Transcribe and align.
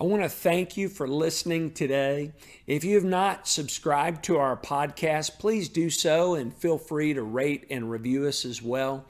I 0.00 0.04
want 0.04 0.22
to 0.22 0.28
thank 0.28 0.76
you 0.76 0.88
for 0.88 1.08
listening 1.08 1.72
today. 1.72 2.30
If 2.68 2.84
you 2.84 2.94
have 2.94 3.04
not 3.04 3.48
subscribed 3.48 4.22
to 4.26 4.36
our 4.36 4.56
podcast, 4.56 5.40
please 5.40 5.68
do 5.68 5.90
so 5.90 6.36
and 6.36 6.54
feel 6.54 6.78
free 6.78 7.14
to 7.14 7.22
rate 7.24 7.66
and 7.68 7.90
review 7.90 8.28
us 8.28 8.44
as 8.44 8.62
well. 8.62 9.04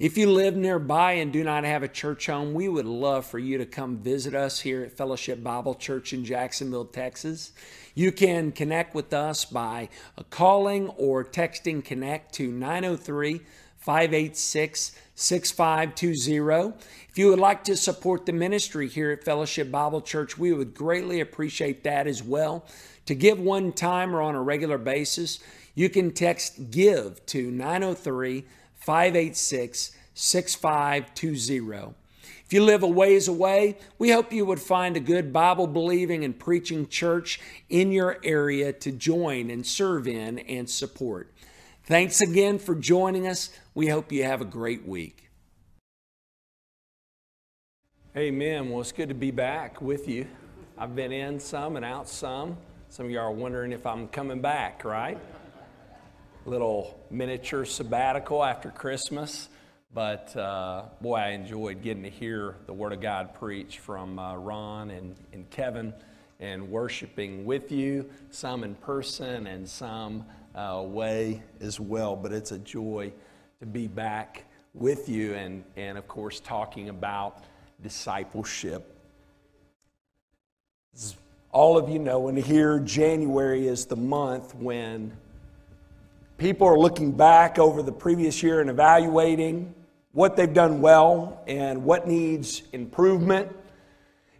If 0.00 0.18
you 0.18 0.28
live 0.28 0.56
nearby 0.56 1.12
and 1.12 1.32
do 1.32 1.44
not 1.44 1.62
have 1.62 1.84
a 1.84 1.88
church 1.88 2.26
home, 2.26 2.52
we 2.52 2.68
would 2.68 2.84
love 2.84 3.24
for 3.24 3.38
you 3.38 3.58
to 3.58 3.64
come 3.64 3.98
visit 3.98 4.34
us 4.34 4.58
here 4.58 4.82
at 4.82 4.96
Fellowship 4.96 5.40
Bible 5.40 5.76
Church 5.76 6.12
in 6.12 6.24
Jacksonville, 6.24 6.86
Texas. 6.86 7.52
You 7.94 8.10
can 8.10 8.50
connect 8.50 8.92
with 8.92 9.14
us 9.14 9.44
by 9.44 9.88
calling 10.30 10.88
or 10.88 11.24
texting 11.24 11.84
connect 11.84 12.34
to 12.34 12.50
903 12.50 13.40
586 13.84 14.92
6520. 15.14 16.72
If 17.10 17.18
you 17.18 17.28
would 17.28 17.38
like 17.38 17.62
to 17.64 17.76
support 17.76 18.24
the 18.24 18.32
ministry 18.32 18.88
here 18.88 19.10
at 19.10 19.22
Fellowship 19.22 19.70
Bible 19.70 20.00
Church, 20.00 20.38
we 20.38 20.54
would 20.54 20.74
greatly 20.74 21.20
appreciate 21.20 21.84
that 21.84 22.06
as 22.06 22.22
well. 22.22 22.64
To 23.04 23.14
give 23.14 23.38
one 23.38 23.72
time 23.72 24.16
or 24.16 24.22
on 24.22 24.34
a 24.34 24.42
regular 24.42 24.78
basis, 24.78 25.38
you 25.74 25.90
can 25.90 26.12
text 26.12 26.70
GIVE 26.70 27.24
to 27.26 27.50
903 27.50 28.46
586 28.76 29.92
6520. 30.14 31.94
If 32.46 32.52
you 32.54 32.64
live 32.64 32.82
a 32.82 32.88
ways 32.88 33.28
away, 33.28 33.76
we 33.98 34.12
hope 34.12 34.32
you 34.32 34.46
would 34.46 34.60
find 34.60 34.96
a 34.96 35.00
good 35.00 35.30
Bible 35.30 35.66
believing 35.66 36.24
and 36.24 36.38
preaching 36.38 36.88
church 36.88 37.38
in 37.68 37.92
your 37.92 38.18
area 38.24 38.72
to 38.72 38.92
join 38.92 39.50
and 39.50 39.66
serve 39.66 40.08
in 40.08 40.38
and 40.38 40.70
support. 40.70 41.33
Thanks 41.86 42.22
again 42.22 42.58
for 42.58 42.74
joining 42.74 43.26
us. 43.26 43.50
We 43.74 43.88
hope 43.88 44.10
you 44.10 44.24
have 44.24 44.40
a 44.40 44.46
great 44.46 44.88
week. 44.88 45.28
Amen. 48.16 48.70
Well, 48.70 48.80
it's 48.80 48.90
good 48.90 49.10
to 49.10 49.14
be 49.14 49.30
back 49.30 49.82
with 49.82 50.08
you. 50.08 50.26
I've 50.78 50.96
been 50.96 51.12
in 51.12 51.38
some 51.38 51.76
and 51.76 51.84
out 51.84 52.08
some. 52.08 52.56
Some 52.88 53.04
of 53.04 53.12
you 53.12 53.18
are 53.18 53.30
wondering 53.30 53.70
if 53.70 53.84
I'm 53.84 54.08
coming 54.08 54.40
back, 54.40 54.82
right? 54.82 55.18
Little 56.46 56.98
miniature 57.10 57.66
sabbatical 57.66 58.42
after 58.42 58.70
Christmas. 58.70 59.50
But 59.92 60.34
uh, 60.38 60.84
boy, 61.02 61.16
I 61.16 61.28
enjoyed 61.32 61.82
getting 61.82 62.04
to 62.04 62.10
hear 62.10 62.56
the 62.64 62.72
Word 62.72 62.94
of 62.94 63.02
God 63.02 63.34
preach 63.34 63.80
from 63.80 64.18
uh, 64.18 64.36
Ron 64.36 64.90
and, 64.90 65.16
and 65.34 65.50
Kevin 65.50 65.92
and 66.40 66.70
worshiping 66.70 67.44
with 67.44 67.70
you, 67.70 68.08
some 68.30 68.64
in 68.64 68.74
person 68.74 69.46
and 69.46 69.68
some 69.68 70.24
uh, 70.54 70.82
way 70.84 71.42
as 71.60 71.80
well. 71.80 72.16
But 72.16 72.32
it's 72.32 72.52
a 72.52 72.58
joy 72.58 73.12
to 73.60 73.66
be 73.66 73.88
back 73.88 74.44
with 74.74 75.08
you 75.08 75.34
and, 75.34 75.64
and 75.76 75.96
of 75.96 76.08
course, 76.08 76.40
talking 76.40 76.88
about 76.88 77.44
discipleship. 77.82 78.90
As 80.94 81.16
all 81.52 81.78
of 81.78 81.88
you 81.88 81.98
know, 81.98 82.28
and 82.28 82.36
here 82.36 82.80
January 82.80 83.68
is 83.68 83.86
the 83.86 83.96
month 83.96 84.54
when 84.56 85.12
people 86.36 86.66
are 86.66 86.78
looking 86.78 87.12
back 87.12 87.58
over 87.58 87.82
the 87.82 87.92
previous 87.92 88.42
year 88.42 88.60
and 88.60 88.68
evaluating 88.68 89.72
what 90.12 90.36
they've 90.36 90.52
done 90.52 90.80
well 90.80 91.42
and 91.46 91.84
what 91.84 92.08
needs 92.08 92.62
improvement. 92.72 93.54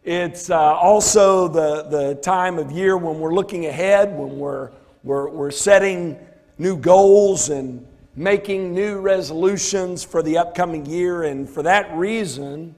It's 0.02 0.50
uh, 0.50 0.58
also 0.58 1.48
the, 1.48 1.84
the 1.84 2.14
time 2.16 2.58
of 2.58 2.70
year 2.70 2.96
when 2.96 3.20
we're 3.20 3.34
looking 3.34 3.66
ahead, 3.66 4.16
when 4.16 4.38
we're, 4.38 4.70
we're, 5.05 5.28
we're 5.28 5.50
setting 5.50 6.19
new 6.56 6.77
goals 6.78 7.50
and 7.50 7.86
making 8.16 8.74
new 8.74 9.00
resolutions 9.00 10.02
for 10.02 10.22
the 10.22 10.38
upcoming 10.38 10.86
year. 10.86 11.24
And 11.24 11.48
for 11.48 11.62
that 11.62 11.94
reason, 11.94 12.74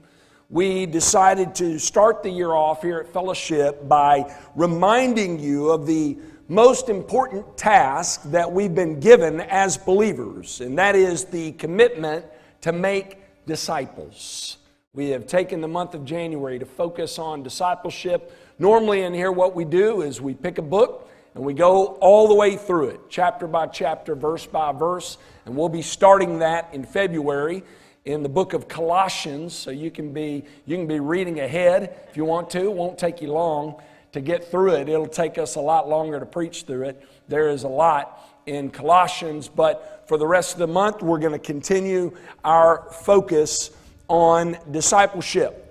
we 0.49 0.85
decided 0.85 1.55
to 1.55 1.79
start 1.79 2.23
the 2.23 2.29
year 2.29 2.51
off 2.51 2.81
here 2.81 2.99
at 2.99 3.07
Fellowship 3.13 3.87
by 3.87 4.35
reminding 4.55 5.39
you 5.39 5.69
of 5.69 5.87
the 5.87 6.17
most 6.49 6.89
important 6.89 7.57
task 7.57 8.23
that 8.25 8.51
we've 8.51 8.75
been 8.75 8.99
given 8.99 9.41
as 9.41 9.77
believers, 9.77 10.61
and 10.61 10.77
that 10.77 10.95
is 10.95 11.25
the 11.25 11.51
commitment 11.53 12.25
to 12.61 12.71
make 12.71 13.19
disciples. 13.45 14.57
We 14.93 15.09
have 15.09 15.27
taken 15.27 15.61
the 15.61 15.67
month 15.67 15.93
of 15.93 16.05
January 16.05 16.57
to 16.59 16.65
focus 16.65 17.19
on 17.19 17.43
discipleship. 17.43 18.33
Normally, 18.59 19.03
in 19.03 19.13
here, 19.13 19.31
what 19.31 19.55
we 19.55 19.65
do 19.65 20.01
is 20.01 20.21
we 20.21 20.33
pick 20.33 20.57
a 20.57 20.61
book 20.61 21.06
and 21.37 21.45
we 21.45 21.53
go 21.53 21.85
all 22.01 22.27
the 22.27 22.33
way 22.33 22.57
through 22.57 22.87
it, 22.87 22.99
chapter 23.09 23.45
by 23.45 23.67
chapter, 23.67 24.15
verse 24.15 24.47
by 24.47 24.71
verse, 24.71 25.19
and 25.45 25.55
we'll 25.55 25.69
be 25.69 25.83
starting 25.83 26.39
that 26.39 26.67
in 26.73 26.83
February 26.83 27.61
in 28.05 28.23
the 28.23 28.29
book 28.29 28.53
of 28.53 28.67
Colossians. 28.67 29.53
So 29.53 29.69
you 29.69 29.91
can 29.91 30.13
be 30.13 30.45
you 30.65 30.75
can 30.75 30.87
be 30.87 30.99
reading 30.99 31.39
ahead 31.39 31.95
if 32.09 32.17
you 32.17 32.25
want 32.25 32.49
to. 32.49 32.61
It 32.61 32.73
won't 32.73 32.97
take 32.97 33.21
you 33.21 33.31
long 33.31 33.79
to 34.13 34.19
get 34.19 34.49
through 34.49 34.77
it. 34.77 34.89
It'll 34.89 35.05
take 35.05 35.37
us 35.37 35.53
a 35.53 35.61
lot 35.61 35.87
longer 35.87 36.19
to 36.19 36.25
preach 36.25 36.63
through 36.63 36.85
it. 36.85 37.07
There 37.27 37.49
is 37.49 37.61
a 37.61 37.69
lot 37.69 38.19
in 38.47 38.71
Colossians, 38.71 39.47
but 39.47 40.05
for 40.07 40.17
the 40.17 40.25
rest 40.25 40.53
of 40.53 40.57
the 40.57 40.65
month, 40.65 41.03
we're 41.03 41.19
going 41.19 41.33
to 41.33 41.37
continue 41.37 42.17
our 42.43 42.89
focus 43.03 43.69
on 44.07 44.57
discipleship. 44.71 45.66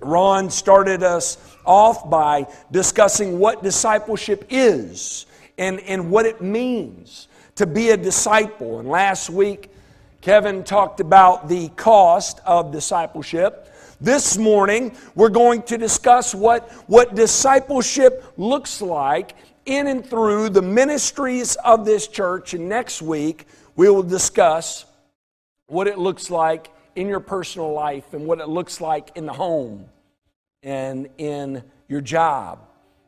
Ron 0.00 0.50
started 0.50 1.02
us 1.02 1.38
off 1.64 2.08
by 2.08 2.46
discussing 2.70 3.38
what 3.38 3.62
discipleship 3.62 4.46
is 4.50 5.26
and, 5.58 5.80
and 5.80 6.10
what 6.10 6.26
it 6.26 6.40
means 6.40 7.28
to 7.56 7.66
be 7.66 7.90
a 7.90 7.96
disciple. 7.96 8.78
And 8.78 8.88
last 8.88 9.30
week, 9.30 9.70
Kevin 10.20 10.64
talked 10.64 11.00
about 11.00 11.48
the 11.48 11.68
cost 11.70 12.40
of 12.44 12.72
discipleship. 12.72 13.72
This 14.00 14.38
morning, 14.38 14.96
we're 15.14 15.28
going 15.28 15.62
to 15.64 15.76
discuss 15.76 16.34
what, 16.34 16.70
what 16.86 17.14
discipleship 17.14 18.24
looks 18.36 18.80
like 18.80 19.34
in 19.66 19.86
and 19.86 20.04
through 20.04 20.48
the 20.50 20.62
ministries 20.62 21.56
of 21.56 21.84
this 21.84 22.08
church. 22.08 22.54
And 22.54 22.68
next 22.68 23.02
week, 23.02 23.46
we 23.76 23.88
will 23.90 24.02
discuss 24.02 24.86
what 25.66 25.86
it 25.86 25.98
looks 25.98 26.30
like 26.30 26.70
in 26.96 27.08
your 27.08 27.20
personal 27.20 27.72
life 27.72 28.14
and 28.14 28.26
what 28.26 28.40
it 28.40 28.48
looks 28.48 28.80
like 28.80 29.10
in 29.16 29.26
the 29.26 29.32
home 29.32 29.86
and 30.62 31.08
in 31.18 31.62
your 31.88 32.00
job 32.00 32.60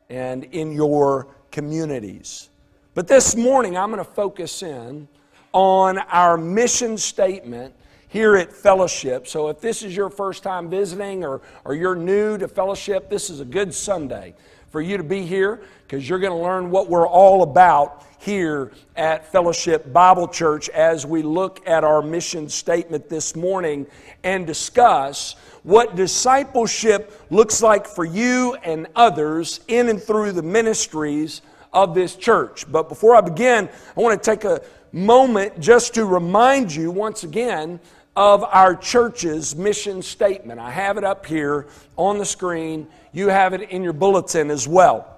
and 0.08 0.44
in 0.44 0.72
your 0.72 1.28
communities. 1.50 2.50
But 2.94 3.08
this 3.08 3.36
morning, 3.36 3.76
I'm 3.76 3.90
going 3.90 4.04
to 4.04 4.10
focus 4.10 4.62
in 4.62 5.08
on 5.52 5.98
our 5.98 6.36
mission 6.36 6.96
statement 6.98 7.74
here 8.08 8.36
at 8.36 8.52
Fellowship. 8.52 9.26
So 9.26 9.48
if 9.48 9.60
this 9.60 9.82
is 9.82 9.96
your 9.96 10.10
first 10.10 10.42
time 10.42 10.68
visiting 10.68 11.24
or, 11.24 11.40
or 11.64 11.74
you're 11.74 11.96
new 11.96 12.36
to 12.38 12.48
Fellowship, 12.48 13.08
this 13.08 13.30
is 13.30 13.40
a 13.40 13.44
good 13.44 13.72
Sunday 13.72 14.34
for 14.72 14.80
you 14.80 14.96
to 14.96 15.04
be 15.04 15.24
here 15.24 15.60
because 15.82 16.08
you're 16.08 16.18
going 16.18 16.32
to 16.32 16.42
learn 16.42 16.70
what 16.70 16.88
we're 16.88 17.06
all 17.06 17.42
about 17.42 18.06
here 18.18 18.72
at 18.96 19.30
Fellowship 19.30 19.92
Bible 19.92 20.26
Church 20.26 20.70
as 20.70 21.04
we 21.04 21.22
look 21.22 21.68
at 21.68 21.84
our 21.84 22.00
mission 22.00 22.48
statement 22.48 23.10
this 23.10 23.36
morning 23.36 23.86
and 24.24 24.46
discuss 24.46 25.34
what 25.62 25.94
discipleship 25.94 27.20
looks 27.28 27.62
like 27.62 27.86
for 27.86 28.06
you 28.06 28.56
and 28.64 28.86
others 28.96 29.60
in 29.68 29.90
and 29.90 30.02
through 30.02 30.32
the 30.32 30.42
ministries 30.42 31.42
of 31.74 31.94
this 31.94 32.16
church. 32.16 32.70
But 32.70 32.88
before 32.88 33.14
I 33.14 33.20
begin, 33.20 33.68
I 33.94 34.00
want 34.00 34.22
to 34.22 34.30
take 34.30 34.44
a 34.44 34.62
moment 34.92 35.60
just 35.60 35.92
to 35.94 36.06
remind 36.06 36.74
you 36.74 36.90
once 36.90 37.24
again 37.24 37.78
of 38.14 38.44
our 38.44 38.74
church's 38.76 39.56
mission 39.56 40.02
statement. 40.02 40.60
I 40.60 40.70
have 40.70 40.98
it 40.98 41.04
up 41.04 41.24
here 41.24 41.66
on 41.96 42.18
the 42.18 42.24
screen. 42.24 42.86
You 43.12 43.28
have 43.28 43.54
it 43.54 43.70
in 43.70 43.82
your 43.82 43.92
bulletin 43.92 44.50
as 44.50 44.68
well. 44.68 45.08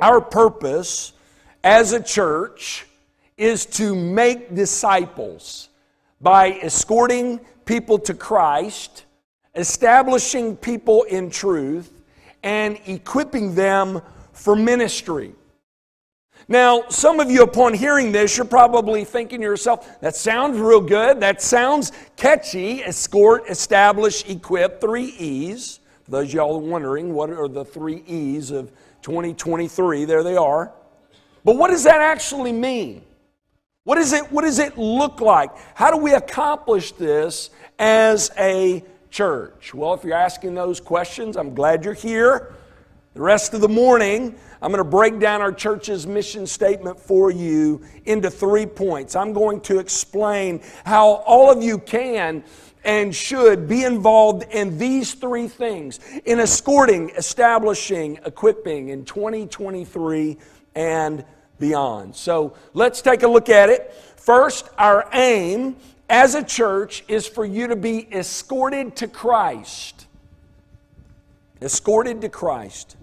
Our 0.00 0.20
purpose 0.20 1.12
as 1.62 1.92
a 1.92 2.02
church 2.02 2.86
is 3.36 3.66
to 3.66 3.94
make 3.94 4.54
disciples 4.54 5.68
by 6.20 6.52
escorting 6.62 7.40
people 7.64 7.98
to 8.00 8.14
Christ, 8.14 9.04
establishing 9.54 10.56
people 10.56 11.04
in 11.04 11.30
truth, 11.30 11.90
and 12.42 12.78
equipping 12.86 13.54
them 13.54 14.02
for 14.32 14.54
ministry. 14.54 15.34
Now, 16.46 16.84
some 16.90 17.20
of 17.20 17.30
you, 17.30 17.42
upon 17.42 17.72
hearing 17.72 18.12
this, 18.12 18.36
you're 18.36 18.44
probably 18.44 19.04
thinking 19.04 19.40
to 19.40 19.44
yourself, 19.44 20.00
that 20.00 20.14
sounds 20.14 20.58
real 20.58 20.80
good. 20.80 21.20
That 21.20 21.40
sounds 21.40 21.92
catchy. 22.16 22.82
Escort, 22.82 23.48
establish, 23.48 24.28
equip, 24.28 24.80
three 24.80 25.06
E's. 25.06 25.80
For 26.04 26.10
those 26.10 26.34
y'all 26.34 26.60
wondering, 26.60 27.14
what 27.14 27.30
are 27.30 27.48
the 27.48 27.64
three 27.64 28.02
E's 28.06 28.50
of 28.50 28.70
2023? 29.00 30.04
There 30.04 30.22
they 30.22 30.36
are. 30.36 30.72
But 31.44 31.56
what 31.56 31.70
does 31.70 31.84
that 31.84 32.00
actually 32.00 32.52
mean? 32.52 33.02
What, 33.84 33.98
is 33.98 34.12
it, 34.12 34.30
what 34.30 34.42
does 34.42 34.58
it 34.58 34.76
look 34.76 35.20
like? 35.20 35.50
How 35.74 35.90
do 35.90 35.96
we 35.96 36.12
accomplish 36.12 36.92
this 36.92 37.50
as 37.78 38.30
a 38.38 38.82
church? 39.10 39.72
Well, 39.72 39.94
if 39.94 40.04
you're 40.04 40.14
asking 40.14 40.54
those 40.54 40.80
questions, 40.80 41.36
I'm 41.36 41.54
glad 41.54 41.84
you're 41.84 41.94
here. 41.94 42.54
The 43.14 43.20
rest 43.20 43.54
of 43.54 43.60
the 43.60 43.68
morning, 43.68 44.34
I'm 44.64 44.70
going 44.70 44.82
to 44.82 44.90
break 44.90 45.18
down 45.20 45.42
our 45.42 45.52
church's 45.52 46.06
mission 46.06 46.46
statement 46.46 46.98
for 46.98 47.30
you 47.30 47.82
into 48.06 48.30
three 48.30 48.64
points. 48.64 49.14
I'm 49.14 49.34
going 49.34 49.60
to 49.60 49.78
explain 49.78 50.62
how 50.86 51.16
all 51.26 51.52
of 51.52 51.62
you 51.62 51.76
can 51.76 52.42
and 52.82 53.14
should 53.14 53.68
be 53.68 53.84
involved 53.84 54.44
in 54.54 54.78
these 54.78 55.12
three 55.12 55.48
things 55.48 56.00
in 56.24 56.40
escorting, 56.40 57.10
establishing, 57.10 58.18
equipping 58.24 58.88
in 58.88 59.04
2023 59.04 60.38
and 60.74 61.26
beyond. 61.58 62.16
So 62.16 62.54
let's 62.72 63.02
take 63.02 63.22
a 63.22 63.28
look 63.28 63.50
at 63.50 63.68
it. 63.68 63.92
First, 64.16 64.70
our 64.78 65.06
aim 65.12 65.76
as 66.08 66.34
a 66.34 66.42
church 66.42 67.04
is 67.06 67.26
for 67.28 67.44
you 67.44 67.66
to 67.66 67.76
be 67.76 68.10
escorted 68.10 68.96
to 68.96 69.08
Christ. 69.08 70.06
Escorted 71.60 72.22
to 72.22 72.30
Christ. 72.30 72.96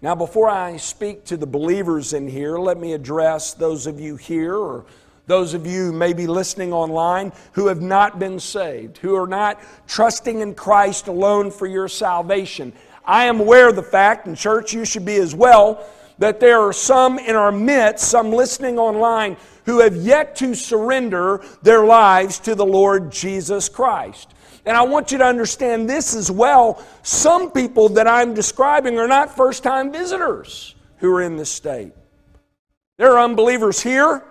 Now, 0.00 0.14
before 0.14 0.48
I 0.48 0.76
speak 0.76 1.24
to 1.24 1.36
the 1.36 1.46
believers 1.46 2.12
in 2.12 2.28
here, 2.28 2.56
let 2.56 2.78
me 2.78 2.92
address 2.92 3.52
those 3.52 3.88
of 3.88 3.98
you 3.98 4.14
here 4.14 4.54
or 4.54 4.84
those 5.26 5.54
of 5.54 5.66
you 5.66 5.92
maybe 5.92 6.28
listening 6.28 6.72
online 6.72 7.32
who 7.52 7.66
have 7.66 7.82
not 7.82 8.20
been 8.20 8.38
saved, 8.38 8.98
who 8.98 9.16
are 9.16 9.26
not 9.26 9.60
trusting 9.88 10.38
in 10.38 10.54
Christ 10.54 11.08
alone 11.08 11.50
for 11.50 11.66
your 11.66 11.88
salvation. 11.88 12.72
I 13.04 13.24
am 13.24 13.40
aware 13.40 13.68
of 13.68 13.74
the 13.76 13.82
fact, 13.82 14.26
and 14.26 14.36
church, 14.36 14.72
you 14.72 14.84
should 14.84 15.04
be 15.04 15.16
as 15.16 15.34
well, 15.34 15.84
that 16.18 16.38
there 16.38 16.60
are 16.60 16.72
some 16.72 17.18
in 17.18 17.34
our 17.34 17.52
midst, 17.52 18.08
some 18.08 18.30
listening 18.30 18.78
online, 18.78 19.36
who 19.64 19.80
have 19.80 19.96
yet 19.96 20.36
to 20.36 20.54
surrender 20.54 21.44
their 21.62 21.84
lives 21.84 22.38
to 22.40 22.54
the 22.54 22.64
Lord 22.64 23.10
Jesus 23.10 23.68
Christ. 23.68 24.32
And 24.66 24.76
I 24.76 24.82
want 24.82 25.12
you 25.12 25.18
to 25.18 25.24
understand 25.24 25.88
this 25.88 26.14
as 26.14 26.30
well. 26.30 26.84
Some 27.02 27.50
people 27.50 27.88
that 27.90 28.06
I'm 28.06 28.34
describing 28.34 28.98
are 28.98 29.08
not 29.08 29.34
first 29.34 29.62
time 29.62 29.92
visitors 29.92 30.74
who 30.98 31.14
are 31.14 31.22
in 31.22 31.36
this 31.36 31.50
state. 31.50 31.92
There 32.98 33.12
are 33.12 33.24
unbelievers 33.24 33.80
here 33.80 34.24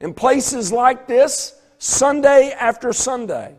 in 0.00 0.14
places 0.14 0.72
like 0.72 1.06
this, 1.06 1.54
Sunday 1.78 2.52
after 2.52 2.92
Sunday. 2.92 3.56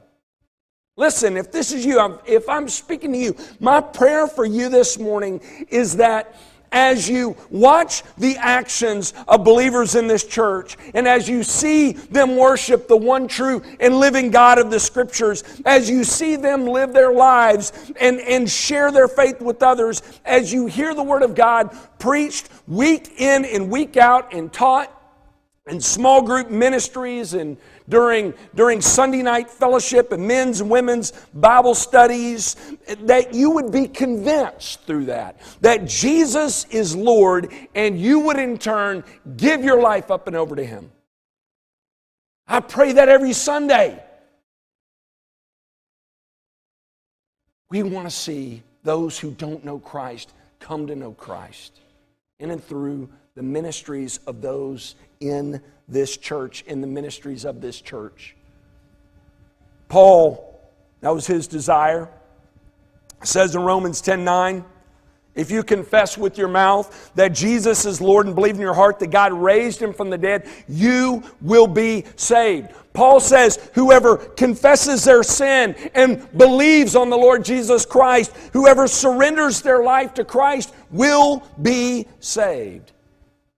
Listen, 0.98 1.38
if 1.38 1.52
this 1.52 1.72
is 1.72 1.86
you, 1.86 2.20
if 2.28 2.50
I'm 2.50 2.68
speaking 2.68 3.14
to 3.14 3.18
you, 3.18 3.36
my 3.62 3.80
prayer 3.80 4.28
for 4.28 4.44
you 4.44 4.68
this 4.68 5.00
morning 5.00 5.40
is 5.70 5.96
that 5.96 6.36
as 6.72 7.10
you 7.10 7.36
watch 7.50 8.04
the 8.18 8.38
actions 8.38 9.14
of 9.28 9.44
believers 9.44 9.96
in 9.96 10.08
this 10.08 10.26
church, 10.26 10.78
and 10.94 11.08
as 11.08 11.28
you 11.28 11.44
see 11.44 11.94
them 11.94 12.36
worship 12.36 12.88
the 12.88 12.98
one 12.98 13.28
true 13.28 13.62
and 13.80 14.00
living 14.00 14.32
God 14.32 14.60
of 14.60 14.70
the 14.70 14.80
Scriptures, 14.80 15.44
as 15.66 15.90
you 15.90 16.04
see 16.04 16.36
them 16.36 16.66
live 16.66 16.94
their 16.94 17.12
lives 17.12 17.74
and, 18.00 18.20
and 18.20 18.50
share 18.50 18.92
their 18.92 19.08
faith 19.08 19.42
with 19.42 19.64
others, 19.64 20.02
as 20.26 20.54
you 20.54 20.68
hear 20.68 20.94
the 20.94 21.04
Word 21.04 21.24
of 21.24 21.36
God 21.36 21.76
preached 21.98 22.50
week 22.68 23.20
in 23.20 23.46
and 23.46 23.70
week 23.70 23.98
out 23.98 24.34
and 24.34 24.52
taught 24.52 24.96
in 25.68 25.80
small 25.80 26.22
group 26.22 26.50
ministries 26.50 27.34
and 27.34 27.58
during, 27.90 28.34
during 28.56 28.80
Sunday 28.80 29.22
night 29.22 29.50
fellowship 29.50 30.12
and 30.12 30.26
men's 30.26 30.62
and 30.62 30.70
women's 30.70 31.12
Bible 31.34 31.76
studies, 31.76 32.56
that 33.02 33.34
you 33.34 33.50
would 33.50 33.72
be 33.72 33.88
convinced 33.88 34.84
through 34.84 35.06
that, 35.06 35.42
that 35.62 35.86
Jesus 35.86 36.66
is 36.66 36.96
Lord, 36.96 37.52
and 37.76 38.00
you 38.00 38.20
would 38.20 38.38
in 38.38 38.58
turn 38.58 39.04
give 39.36 39.64
your 39.64 39.82
life 39.82 40.12
up 40.12 40.28
and 40.28 40.36
over 40.36 40.56
to 40.56 40.66
Him. 40.66 40.92
I 42.48 42.62
pray 42.62 42.94
that 42.94 43.10
every 43.10 43.34
Sunday. 43.34 44.04
We 47.70 47.84
want 47.84 48.08
to 48.08 48.16
see 48.16 48.64
those 48.84 49.20
who 49.20 49.32
don't 49.32 49.64
know 49.64 49.78
Christ 49.78 50.34
come 50.60 50.88
to 50.88 50.96
know 50.96 51.12
Christ 51.12 51.80
in 52.40 52.52
and 52.52 52.64
through 52.64 53.10
the 53.40 53.44
ministries 53.44 54.20
of 54.28 54.42
those 54.42 54.96
in 55.22 55.62
this 55.88 56.18
church, 56.18 56.62
in 56.68 56.82
the 56.82 56.88
ministries 56.88 57.46
of 57.46 57.62
this 57.62 57.80
church. 57.80 58.36
Paul, 59.88 60.62
that 61.00 61.14
was 61.14 61.26
his 61.26 61.48
desire. 61.48 62.10
says 63.24 63.56
in 63.56 63.62
Romans 63.62 64.02
10 64.02 64.26
9, 64.26 64.66
if 65.36 65.52
you 65.52 65.64
confess 65.64 66.18
with 66.18 66.38
your 66.38 66.50
mouth 66.50 67.14
that 67.16 67.30
Jesus 67.30 67.86
is 67.86 68.02
Lord 68.02 68.26
and 68.26 68.36
believe 68.36 68.56
in 68.56 68.62
your 68.62 68.74
heart 68.74 69.00
that 69.00 69.08
God 69.08 69.32
raised 69.32 69.82
him 69.82 69.94
from 69.94 70.10
the 70.10 70.18
dead, 70.18 70.46
you 70.68 71.24
will 71.40 71.68
be 71.68 72.04
saved. 72.18 72.74
Paul 72.92 73.22
says, 73.22 73.70
whoever 73.74 74.18
confesses 74.18 75.06
their 75.06 75.24
sin 75.24 75.78
and 75.96 76.30
believes 76.38 76.94
on 76.94 77.10
the 77.10 77.18
Lord 77.18 77.46
Jesus 77.46 77.86
Christ, 77.86 78.36
whoever 78.52 78.86
surrenders 78.86 79.62
their 79.62 79.82
life 79.82 80.14
to 80.16 80.26
Christ, 80.26 80.74
will 80.92 81.48
be 81.62 82.06
saved. 82.20 82.92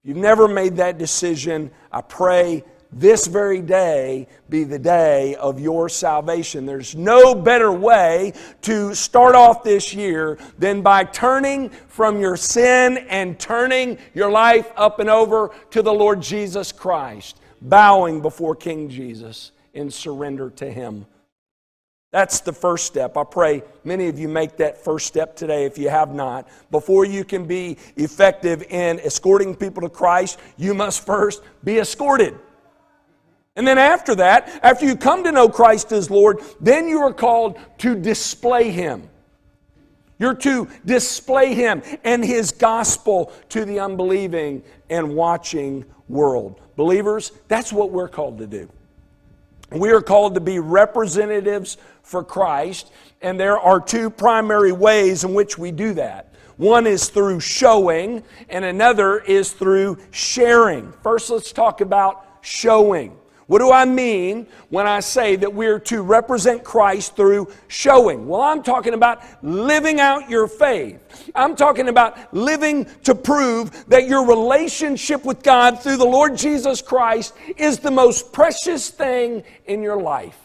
If 0.04 0.10
you've 0.10 0.18
never 0.18 0.48
made 0.48 0.78
that 0.78 0.98
decision, 0.98 1.70
I 1.92 2.02
pray 2.02 2.64
this 2.92 3.28
very 3.28 3.62
day 3.62 4.28
be 4.50 4.64
the 4.64 4.80
day 4.80 5.36
of 5.36 5.60
your 5.60 5.90
salvation. 5.90 6.66
There's 6.66 6.96
no 6.96 7.36
better 7.36 7.72
way 7.72 8.34
to 8.64 8.96
start 8.96 9.36
off 9.36 9.64
this 9.64 9.94
year 9.94 10.40
than 10.58 10.82
by 10.82 11.04
turning 11.04 11.70
from 11.70 12.20
your 12.20 12.36
sin 12.36 12.98
and 13.10 13.40
turning 13.40 14.00
your 14.16 14.32
life 14.32 14.72
up 14.76 15.00
and 15.00 15.10
over 15.10 15.52
to 15.70 15.84
the 15.84 15.94
Lord 15.94 16.20
Jesus 16.20 16.72
Christ, 16.72 17.40
bowing 17.62 18.22
before 18.22 18.56
King 18.56 18.90
Jesus 18.90 19.52
in 19.76 19.92
surrender 19.92 20.50
to 20.50 20.72
Him. 20.72 21.06
That's 22.12 22.42
the 22.42 22.52
first 22.52 22.86
step. 22.86 23.16
I 23.16 23.24
pray 23.24 23.64
many 23.86 24.10
of 24.10 24.20
you 24.20 24.28
make 24.28 24.58
that 24.58 24.84
first 24.84 25.08
step 25.08 25.36
today 25.36 25.64
if 25.64 25.78
you 25.78 25.90
have 25.90 26.14
not. 26.14 26.48
Before 26.70 27.06
you 27.06 27.24
can 27.24 27.46
be 27.46 27.78
effective 27.96 28.64
in 28.64 29.00
escorting 29.00 29.56
people 29.56 29.82
to 29.84 29.90
Christ, 29.90 30.38
you 30.58 30.74
must 30.74 31.06
first 31.06 31.42
be 31.64 31.80
escorted. 31.80 32.38
And 33.56 33.66
then 33.66 33.78
after 33.78 34.16
that, 34.16 34.60
after 34.62 34.86
you 34.86 34.98
come 34.98 35.24
to 35.24 35.32
know 35.32 35.48
Christ 35.48 35.92
as 35.94 36.10
Lord, 36.10 36.40
then 36.60 36.88
you 36.90 37.00
are 37.00 37.14
called 37.14 37.58
to 37.80 37.96
display 37.96 38.72
Him. 38.72 39.10
You're 40.20 40.36
to 40.36 40.68
display 40.86 41.54
Him 41.54 41.82
and 42.04 42.24
His 42.24 42.52
gospel 42.52 43.32
to 43.50 43.64
the 43.64 43.80
unbelieving 43.80 44.64
and 44.90 45.16
watching 45.16 45.86
world. 46.10 46.60
Believers, 46.76 47.32
that's 47.48 47.72
what 47.72 47.92
we're 47.92 48.10
called 48.10 48.38
to 48.40 48.48
do. 48.48 48.70
We 49.72 49.92
are 49.92 50.02
called 50.02 50.36
to 50.36 50.42
be 50.42 50.60
representatives 50.60 51.78
for 52.04 52.24
Christ, 52.24 52.92
and 53.22 53.40
there 53.40 53.58
are 53.58 53.80
two 53.80 54.10
primary 54.10 54.74
ways 54.74 55.24
in 55.24 55.34
which 55.34 55.58
we 55.58 55.72
do 55.72 55.94
that. 55.94 56.34
One 56.58 56.86
is 56.86 57.10
through 57.10 57.40
showing, 57.40 58.24
and 58.50 58.66
another 58.66 59.20
is 59.20 59.52
through 59.54 59.98
sharing. 60.12 60.92
First, 61.04 61.30
let's 61.30 61.52
talk 61.52 61.82
about 61.82 62.26
showing. 62.42 63.18
What 63.52 63.60
do 63.60 63.70
I 63.70 63.84
mean 63.84 64.48
when 64.70 64.88
I 64.88 65.02
say 65.02 65.36
that 65.36 65.54
we're 65.54 65.78
to 65.80 66.04
represent 66.04 66.64
Christ 66.64 67.18
through 67.18 67.52
showing? 67.68 68.26
Well, 68.26 68.40
I'm 68.40 68.64
talking 68.64 68.94
about 68.94 69.22
living 69.44 70.00
out 70.00 70.30
your 70.30 70.48
faith. 70.48 71.30
I'm 71.36 71.58
talking 71.58 71.90
about 71.90 72.34
living 72.34 72.86
to 73.04 73.14
prove 73.14 73.90
that 73.90 74.08
your 74.08 74.26
relationship 74.26 75.26
with 75.26 75.44
God 75.44 75.84
through 75.84 75.98
the 75.98 76.06
Lord 76.06 76.38
Jesus 76.38 76.82
Christ 76.82 77.34
is 77.58 77.80
the 77.80 77.92
most 77.92 78.32
precious 78.32 78.90
thing 78.90 79.44
in 79.66 79.84
your 79.84 80.02
life. 80.02 80.40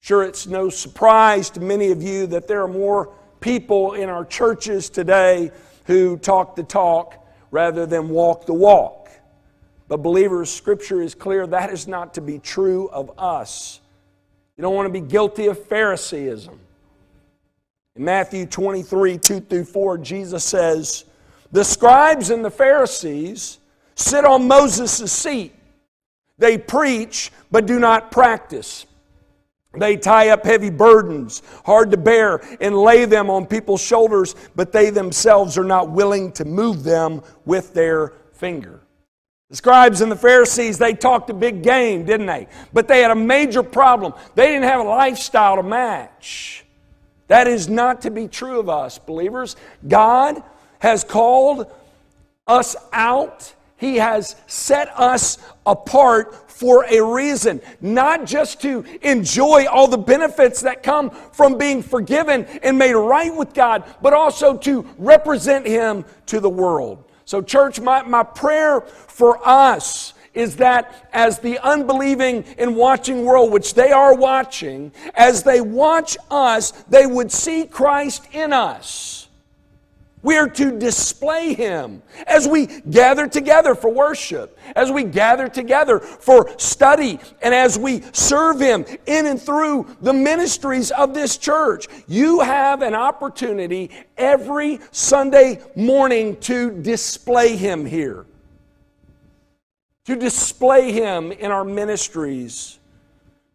Sure, 0.00 0.22
it's 0.22 0.46
no 0.46 0.68
surprise 0.68 1.48
to 1.48 1.60
many 1.60 1.92
of 1.92 2.02
you 2.02 2.26
that 2.26 2.46
there 2.46 2.62
are 2.62 2.68
more 2.68 3.14
people 3.40 3.94
in 3.94 4.10
our 4.10 4.26
churches 4.26 4.90
today 4.90 5.50
who 5.86 6.18
talk 6.18 6.56
the 6.56 6.62
talk 6.62 7.26
rather 7.50 7.86
than 7.86 8.10
walk 8.10 8.44
the 8.44 8.52
walk. 8.52 8.97
But, 9.88 10.02
believers, 10.02 10.50
Scripture 10.50 11.00
is 11.00 11.14
clear 11.14 11.46
that 11.46 11.70
is 11.70 11.88
not 11.88 12.14
to 12.14 12.20
be 12.20 12.38
true 12.38 12.88
of 12.88 13.10
us. 13.18 13.80
You 14.56 14.62
don't 14.62 14.74
want 14.74 14.86
to 14.86 15.00
be 15.00 15.06
guilty 15.06 15.46
of 15.46 15.64
Phariseeism. 15.66 16.58
In 17.96 18.04
Matthew 18.04 18.44
23 18.46 19.18
2 19.18 19.40
through 19.40 19.64
4, 19.64 19.98
Jesus 19.98 20.44
says, 20.44 21.04
The 21.52 21.64
scribes 21.64 22.30
and 22.30 22.44
the 22.44 22.50
Pharisees 22.50 23.58
sit 23.94 24.24
on 24.24 24.46
Moses' 24.46 25.10
seat. 25.10 25.54
They 26.36 26.58
preach, 26.58 27.32
but 27.50 27.66
do 27.66 27.78
not 27.78 28.10
practice. 28.10 28.86
They 29.74 29.96
tie 29.96 30.30
up 30.30 30.44
heavy 30.44 30.70
burdens, 30.70 31.42
hard 31.64 31.90
to 31.90 31.96
bear, 31.96 32.40
and 32.60 32.76
lay 32.76 33.04
them 33.04 33.30
on 33.30 33.46
people's 33.46 33.82
shoulders, 33.82 34.34
but 34.54 34.72
they 34.72 34.90
themselves 34.90 35.58
are 35.58 35.64
not 35.64 35.90
willing 35.90 36.32
to 36.32 36.44
move 36.44 36.84
them 36.84 37.22
with 37.44 37.74
their 37.74 38.12
finger. 38.32 38.80
The 39.50 39.56
scribes 39.56 40.02
and 40.02 40.12
the 40.12 40.16
Pharisees, 40.16 40.76
they 40.76 40.92
talked 40.92 41.30
a 41.30 41.34
big 41.34 41.62
game, 41.62 42.04
didn't 42.04 42.26
they? 42.26 42.48
But 42.74 42.86
they 42.86 43.00
had 43.00 43.10
a 43.10 43.16
major 43.16 43.62
problem. 43.62 44.12
They 44.34 44.48
didn't 44.48 44.64
have 44.64 44.80
a 44.80 44.88
lifestyle 44.88 45.56
to 45.56 45.62
match. 45.62 46.66
That 47.28 47.46
is 47.46 47.68
not 47.68 48.02
to 48.02 48.10
be 48.10 48.28
true 48.28 48.60
of 48.60 48.68
us, 48.68 48.98
believers. 48.98 49.56
God 49.86 50.42
has 50.80 51.02
called 51.02 51.72
us 52.46 52.76
out, 52.92 53.54
He 53.78 53.96
has 53.96 54.36
set 54.46 54.88
us 54.98 55.38
apart 55.64 56.50
for 56.50 56.84
a 56.84 57.00
reason, 57.00 57.62
not 57.80 58.26
just 58.26 58.60
to 58.62 58.84
enjoy 59.00 59.66
all 59.66 59.88
the 59.88 59.98
benefits 59.98 60.60
that 60.62 60.82
come 60.82 61.10
from 61.10 61.56
being 61.56 61.82
forgiven 61.82 62.44
and 62.62 62.76
made 62.76 62.94
right 62.94 63.34
with 63.34 63.54
God, 63.54 63.84
but 64.02 64.12
also 64.12 64.58
to 64.58 64.86
represent 64.98 65.66
Him 65.66 66.04
to 66.26 66.40
the 66.40 66.50
world. 66.50 67.07
So, 67.28 67.42
church, 67.42 67.78
my, 67.78 68.00
my 68.04 68.22
prayer 68.22 68.80
for 68.80 69.46
us 69.46 70.14
is 70.32 70.56
that 70.56 71.10
as 71.12 71.38
the 71.38 71.58
unbelieving 71.58 72.42
and 72.56 72.74
watching 72.74 73.26
world, 73.26 73.52
which 73.52 73.74
they 73.74 73.92
are 73.92 74.14
watching, 74.14 74.92
as 75.14 75.42
they 75.42 75.60
watch 75.60 76.16
us, 76.30 76.70
they 76.88 77.04
would 77.04 77.30
see 77.30 77.66
Christ 77.66 78.26
in 78.32 78.54
us. 78.54 79.27
We 80.22 80.36
are 80.36 80.48
to 80.48 80.76
display 80.76 81.54
Him 81.54 82.02
as 82.26 82.48
we 82.48 82.66
gather 82.66 83.28
together 83.28 83.74
for 83.74 83.88
worship, 83.88 84.58
as 84.74 84.90
we 84.90 85.04
gather 85.04 85.48
together 85.48 86.00
for 86.00 86.58
study, 86.58 87.20
and 87.40 87.54
as 87.54 87.78
we 87.78 88.02
serve 88.12 88.60
Him 88.60 88.84
in 89.06 89.26
and 89.26 89.40
through 89.40 89.96
the 90.00 90.12
ministries 90.12 90.90
of 90.90 91.14
this 91.14 91.36
church. 91.36 91.86
You 92.08 92.40
have 92.40 92.82
an 92.82 92.94
opportunity 92.94 93.90
every 94.16 94.80
Sunday 94.90 95.60
morning 95.76 96.36
to 96.40 96.70
display 96.82 97.56
Him 97.56 97.86
here, 97.86 98.26
to 100.06 100.16
display 100.16 100.90
Him 100.90 101.30
in 101.30 101.52
our 101.52 101.64
ministries, 101.64 102.80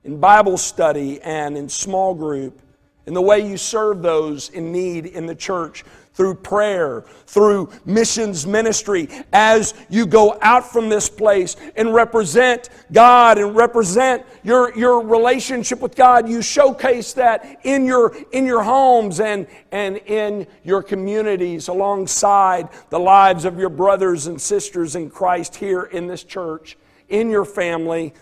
in 0.05 0.17
Bible 0.17 0.57
study, 0.57 1.21
and 1.21 1.57
in 1.57 1.67
small 1.67 2.13
group, 2.13 2.61
in 3.05 3.13
the 3.13 3.21
way 3.21 3.45
you 3.45 3.57
serve 3.57 4.01
those 4.01 4.47
in 4.49 4.71
need 4.71 5.07
in 5.07 5.25
the 5.25 5.35
church 5.35 5.83
through 6.13 6.35
prayer, 6.35 7.03
through 7.25 7.71
missions 7.85 8.45
ministry, 8.45 9.09
as 9.31 9.73
you 9.89 10.05
go 10.05 10.37
out 10.41 10.71
from 10.71 10.87
this 10.89 11.09
place 11.09 11.55
and 11.75 11.93
represent 11.93 12.69
God 12.91 13.37
and 13.39 13.55
represent 13.55 14.23
your, 14.43 14.77
your 14.77 15.01
relationship 15.01 15.79
with 15.79 15.95
God, 15.95 16.29
you 16.29 16.41
showcase 16.41 17.13
that 17.13 17.59
in 17.63 17.85
your, 17.85 18.15
in 18.31 18.45
your 18.45 18.61
homes 18.61 19.19
and, 19.19 19.47
and 19.71 19.97
in 19.97 20.45
your 20.63 20.83
communities 20.83 21.67
alongside 21.67 22.69
the 22.89 22.99
lives 22.99 23.45
of 23.45 23.57
your 23.57 23.69
brothers 23.69 24.27
and 24.27 24.39
sisters 24.39 24.95
in 24.95 25.09
Christ 25.09 25.55
here 25.55 25.83
in 25.83 26.05
this 26.05 26.23
church, 26.23 26.77
in 27.09 27.29
your 27.29 27.45
family, 27.45 28.13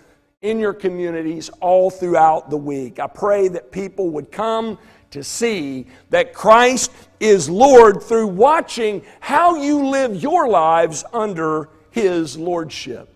in 0.41 0.59
your 0.59 0.73
communities, 0.73 1.49
all 1.59 1.89
throughout 1.89 2.49
the 2.49 2.57
week. 2.57 2.99
I 2.99 3.07
pray 3.07 3.47
that 3.49 3.71
people 3.71 4.09
would 4.11 4.31
come 4.31 4.79
to 5.11 5.23
see 5.23 5.85
that 6.09 6.33
Christ 6.33 6.91
is 7.19 7.49
Lord 7.49 8.01
through 8.01 8.27
watching 8.27 9.03
how 9.19 9.55
you 9.55 9.87
live 9.87 10.15
your 10.15 10.47
lives 10.47 11.03
under 11.13 11.69
His 11.91 12.37
Lordship. 12.37 13.09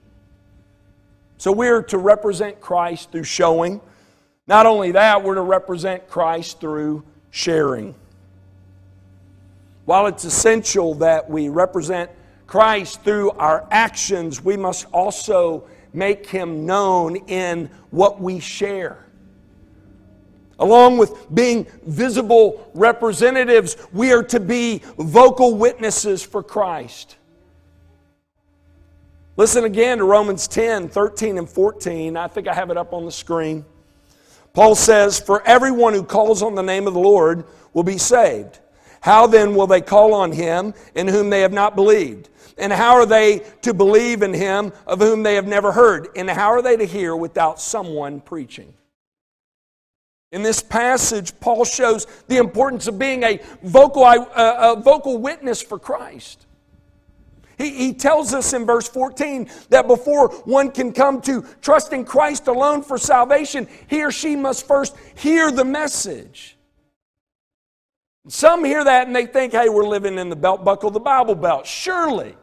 So 1.37 1.51
we're 1.51 1.81
to 1.83 1.97
represent 1.97 2.61
Christ 2.61 3.11
through 3.11 3.23
showing. 3.23 3.81
Not 4.47 4.65
only 4.65 4.91
that, 4.91 5.23
we're 5.23 5.35
to 5.35 5.41
represent 5.41 6.07
Christ 6.07 6.59
through 6.59 7.03
sharing. 7.31 7.95
While 9.85 10.07
it's 10.07 10.23
essential 10.23 10.95
that 10.95 11.29
we 11.29 11.49
represent 11.49 12.09
Christ 12.47 13.03
through 13.03 13.31
our 13.31 13.67
actions, 13.71 14.43
we 14.43 14.57
must 14.57 14.85
also 14.91 15.65
make 15.93 16.27
Him 16.27 16.65
known 16.65 17.15
in 17.27 17.69
what 17.91 18.19
we 18.19 18.39
share. 18.39 19.04
Along 20.59 20.97
with 20.97 21.33
being 21.33 21.67
visible 21.85 22.69
representatives, 22.73 23.75
we 23.91 24.13
are 24.13 24.23
to 24.23 24.39
be 24.39 24.81
vocal 24.97 25.55
witnesses 25.55 26.23
for 26.23 26.41
Christ. 26.41 27.17
Listen 29.37 29.65
again 29.65 29.97
to 29.97 30.05
Romans 30.05 30.47
10 30.47 30.87
13 30.87 31.37
and 31.37 31.49
14. 31.49 32.15
I 32.15 32.27
think 32.27 32.47
I 32.47 32.53
have 32.53 32.69
it 32.69 32.77
up 32.77 32.93
on 32.93 33.05
the 33.05 33.11
screen. 33.11 33.65
Paul 34.53 34.75
says, 34.75 35.19
For 35.19 35.45
everyone 35.45 35.93
who 35.93 36.03
calls 36.03 36.41
on 36.41 36.55
the 36.55 36.63
name 36.63 36.87
of 36.87 36.93
the 36.93 36.99
Lord 37.01 37.43
will 37.73 37.83
be 37.83 37.97
saved. 37.97 38.59
How 39.01 39.27
then 39.27 39.53
will 39.53 39.67
they 39.67 39.81
call 39.81 40.13
on 40.13 40.31
him 40.31 40.73
in 40.95 41.07
whom 41.07 41.29
they 41.29 41.41
have 41.41 41.51
not 41.51 41.75
believed? 41.75 42.29
And 42.57 42.71
how 42.71 42.93
are 42.93 43.05
they 43.05 43.39
to 43.61 43.73
believe 43.73 44.23
in 44.23 44.33
him 44.33 44.71
of 44.87 44.99
whom 44.99 45.21
they 45.23 45.35
have 45.35 45.45
never 45.45 45.73
heard? 45.73 46.07
And 46.15 46.29
how 46.29 46.47
are 46.47 46.61
they 46.61 46.77
to 46.77 46.85
hear 46.85 47.15
without 47.15 47.59
someone 47.59 48.21
preaching? 48.21 48.73
In 50.31 50.41
this 50.41 50.61
passage, 50.61 51.39
Paul 51.39 51.65
shows 51.65 52.07
the 52.27 52.37
importance 52.37 52.87
of 52.87 52.99
being 52.99 53.23
a 53.23 53.39
vocal, 53.63 54.03
uh, 54.03 54.25
a 54.35 54.79
vocal 54.79 55.17
witness 55.17 55.61
for 55.61 55.79
Christ. 55.79 56.45
He, 57.57 57.69
he 57.69 57.93
tells 57.93 58.33
us 58.33 58.53
in 58.53 58.65
verse 58.65 58.87
14 58.89 59.49
that 59.69 59.87
before 59.87 60.29
one 60.45 60.71
can 60.71 60.91
come 60.91 61.21
to 61.21 61.45
trusting 61.61 62.05
Christ 62.05 62.47
alone 62.47 62.81
for 62.81 62.97
salvation, 62.97 63.67
he 63.87 64.03
or 64.03 64.11
she 64.11 64.35
must 64.35 64.67
first 64.67 64.95
hear 65.15 65.51
the 65.51 65.63
message. 65.63 66.57
Some 68.27 68.65
hear 68.65 68.83
that 68.83 69.07
and 69.07 69.15
they 69.15 69.27
think, 69.27 69.53
hey, 69.53 69.69
we're 69.69 69.87
living 69.87 70.17
in 70.17 70.29
the 70.29 70.35
belt 70.35 70.65
buckle, 70.65 70.89
the 70.89 70.99
Bible 70.99 71.35
belt. 71.35 71.65
Surely 71.65 72.35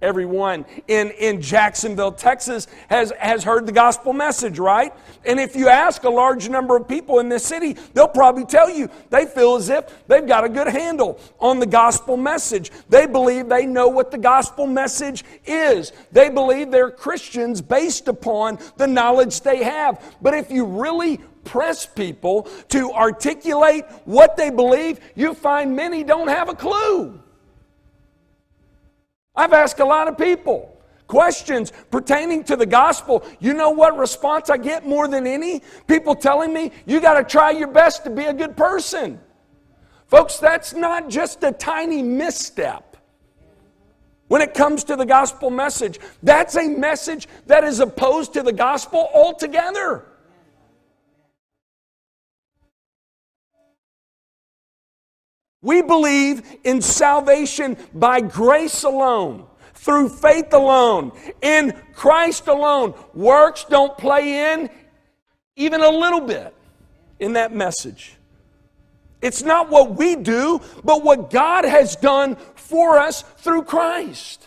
everyone 0.00 0.64
in, 0.86 1.10
in 1.12 1.40
Jacksonville, 1.40 2.12
Texas, 2.12 2.66
has, 2.88 3.12
has 3.18 3.42
heard 3.42 3.66
the 3.66 3.72
gospel 3.72 4.12
message, 4.12 4.58
right? 4.58 4.92
And 5.24 5.40
if 5.40 5.56
you 5.56 5.68
ask 5.68 6.04
a 6.04 6.10
large 6.10 6.48
number 6.48 6.76
of 6.76 6.86
people 6.86 7.18
in 7.18 7.28
this 7.28 7.44
city, 7.44 7.76
they'll 7.94 8.08
probably 8.08 8.44
tell 8.44 8.70
you 8.70 8.88
they 9.10 9.26
feel 9.26 9.56
as 9.56 9.68
if 9.68 10.06
they've 10.06 10.26
got 10.26 10.44
a 10.44 10.48
good 10.48 10.68
handle 10.68 11.20
on 11.40 11.58
the 11.58 11.66
gospel 11.66 12.16
message. 12.16 12.70
They 12.88 13.06
believe 13.06 13.48
they 13.48 13.66
know 13.66 13.88
what 13.88 14.10
the 14.10 14.18
gospel 14.18 14.66
message 14.66 15.24
is. 15.44 15.92
They 16.12 16.30
believe 16.30 16.70
they're 16.70 16.90
Christians 16.90 17.60
based 17.60 18.08
upon 18.08 18.58
the 18.76 18.86
knowledge 18.86 19.40
they 19.40 19.64
have. 19.64 20.16
But 20.22 20.34
if 20.34 20.50
you 20.50 20.64
really 20.64 21.18
press 21.44 21.86
people 21.86 22.42
to 22.68 22.92
articulate 22.92 23.84
what 24.04 24.36
they 24.36 24.50
believe, 24.50 25.00
you 25.14 25.34
find 25.34 25.74
many 25.74 26.04
don't 26.04 26.28
have 26.28 26.48
a 26.48 26.54
clue. 26.54 27.20
I've 29.38 29.52
asked 29.52 29.78
a 29.78 29.84
lot 29.84 30.08
of 30.08 30.18
people 30.18 30.74
questions 31.06 31.72
pertaining 31.90 32.44
to 32.44 32.56
the 32.56 32.66
gospel. 32.66 33.24
You 33.38 33.54
know 33.54 33.70
what 33.70 33.96
response 33.96 34.50
I 34.50 34.58
get 34.58 34.86
more 34.86 35.08
than 35.08 35.26
any? 35.26 35.62
People 35.86 36.14
telling 36.14 36.52
me, 36.52 36.72
you 36.86 37.00
got 37.00 37.14
to 37.14 37.24
try 37.24 37.52
your 37.52 37.68
best 37.68 38.04
to 38.04 38.10
be 38.10 38.24
a 38.24 38.34
good 38.34 38.56
person. 38.56 39.18
Folks, 40.08 40.38
that's 40.38 40.74
not 40.74 41.08
just 41.08 41.44
a 41.44 41.52
tiny 41.52 42.02
misstep. 42.02 42.96
When 44.26 44.42
it 44.42 44.54
comes 44.54 44.84
to 44.84 44.96
the 44.96 45.06
gospel 45.06 45.50
message, 45.50 46.00
that's 46.22 46.56
a 46.56 46.68
message 46.68 47.28
that 47.46 47.64
is 47.64 47.80
opposed 47.80 48.34
to 48.34 48.42
the 48.42 48.52
gospel 48.52 49.08
altogether. 49.14 50.04
We 55.60 55.82
believe 55.82 56.42
in 56.64 56.80
salvation 56.80 57.76
by 57.92 58.20
grace 58.20 58.84
alone, 58.84 59.46
through 59.74 60.10
faith 60.10 60.52
alone, 60.52 61.12
in 61.42 61.72
Christ 61.94 62.46
alone. 62.46 62.94
Works 63.14 63.64
don't 63.64 63.96
play 63.98 64.52
in 64.52 64.70
even 65.56 65.82
a 65.82 65.90
little 65.90 66.20
bit 66.20 66.54
in 67.18 67.32
that 67.32 67.52
message. 67.52 68.14
It's 69.20 69.42
not 69.42 69.68
what 69.68 69.96
we 69.96 70.14
do, 70.14 70.60
but 70.84 71.02
what 71.02 71.30
God 71.30 71.64
has 71.64 71.96
done 71.96 72.36
for 72.54 72.98
us 72.98 73.22
through 73.38 73.64
Christ. 73.64 74.46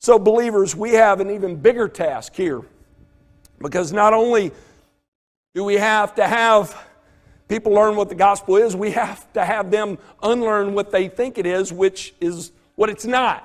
So, 0.00 0.18
believers, 0.18 0.74
we 0.74 0.94
have 0.94 1.20
an 1.20 1.30
even 1.30 1.56
bigger 1.56 1.88
task 1.88 2.34
here 2.34 2.62
because 3.60 3.92
not 3.92 4.14
only 4.14 4.52
do 5.54 5.64
we 5.64 5.74
have 5.74 6.14
to 6.16 6.26
have 6.26 6.87
people 7.48 7.72
learn 7.72 7.96
what 7.96 8.08
the 8.08 8.14
gospel 8.14 8.56
is, 8.56 8.76
we 8.76 8.92
have 8.92 9.32
to 9.32 9.44
have 9.44 9.70
them 9.70 9.98
unlearn 10.22 10.74
what 10.74 10.92
they 10.92 11.08
think 11.08 11.38
it 11.38 11.46
is, 11.46 11.72
which 11.72 12.14
is 12.20 12.52
what 12.76 12.88
it's 12.90 13.06
not. 13.06 13.44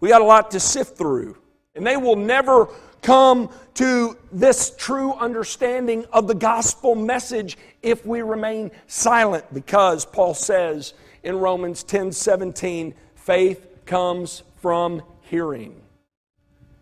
We 0.00 0.08
got 0.08 0.20
a 0.20 0.24
lot 0.24 0.50
to 0.52 0.60
sift 0.60 0.96
through. 0.96 1.36
And 1.74 1.86
they 1.86 1.96
will 1.96 2.16
never 2.16 2.68
come 3.02 3.50
to 3.74 4.16
this 4.32 4.74
true 4.76 5.12
understanding 5.14 6.04
of 6.12 6.26
the 6.26 6.34
gospel 6.34 6.94
message 6.94 7.56
if 7.82 8.04
we 8.04 8.22
remain 8.22 8.70
silent, 8.88 9.44
because 9.54 10.04
Paul 10.04 10.34
says 10.34 10.94
in 11.22 11.36
Romans 11.36 11.84
10 11.84 12.12
17, 12.12 12.94
faith 13.14 13.66
comes 13.86 14.42
from 14.56 15.02
hearing. 15.22 15.80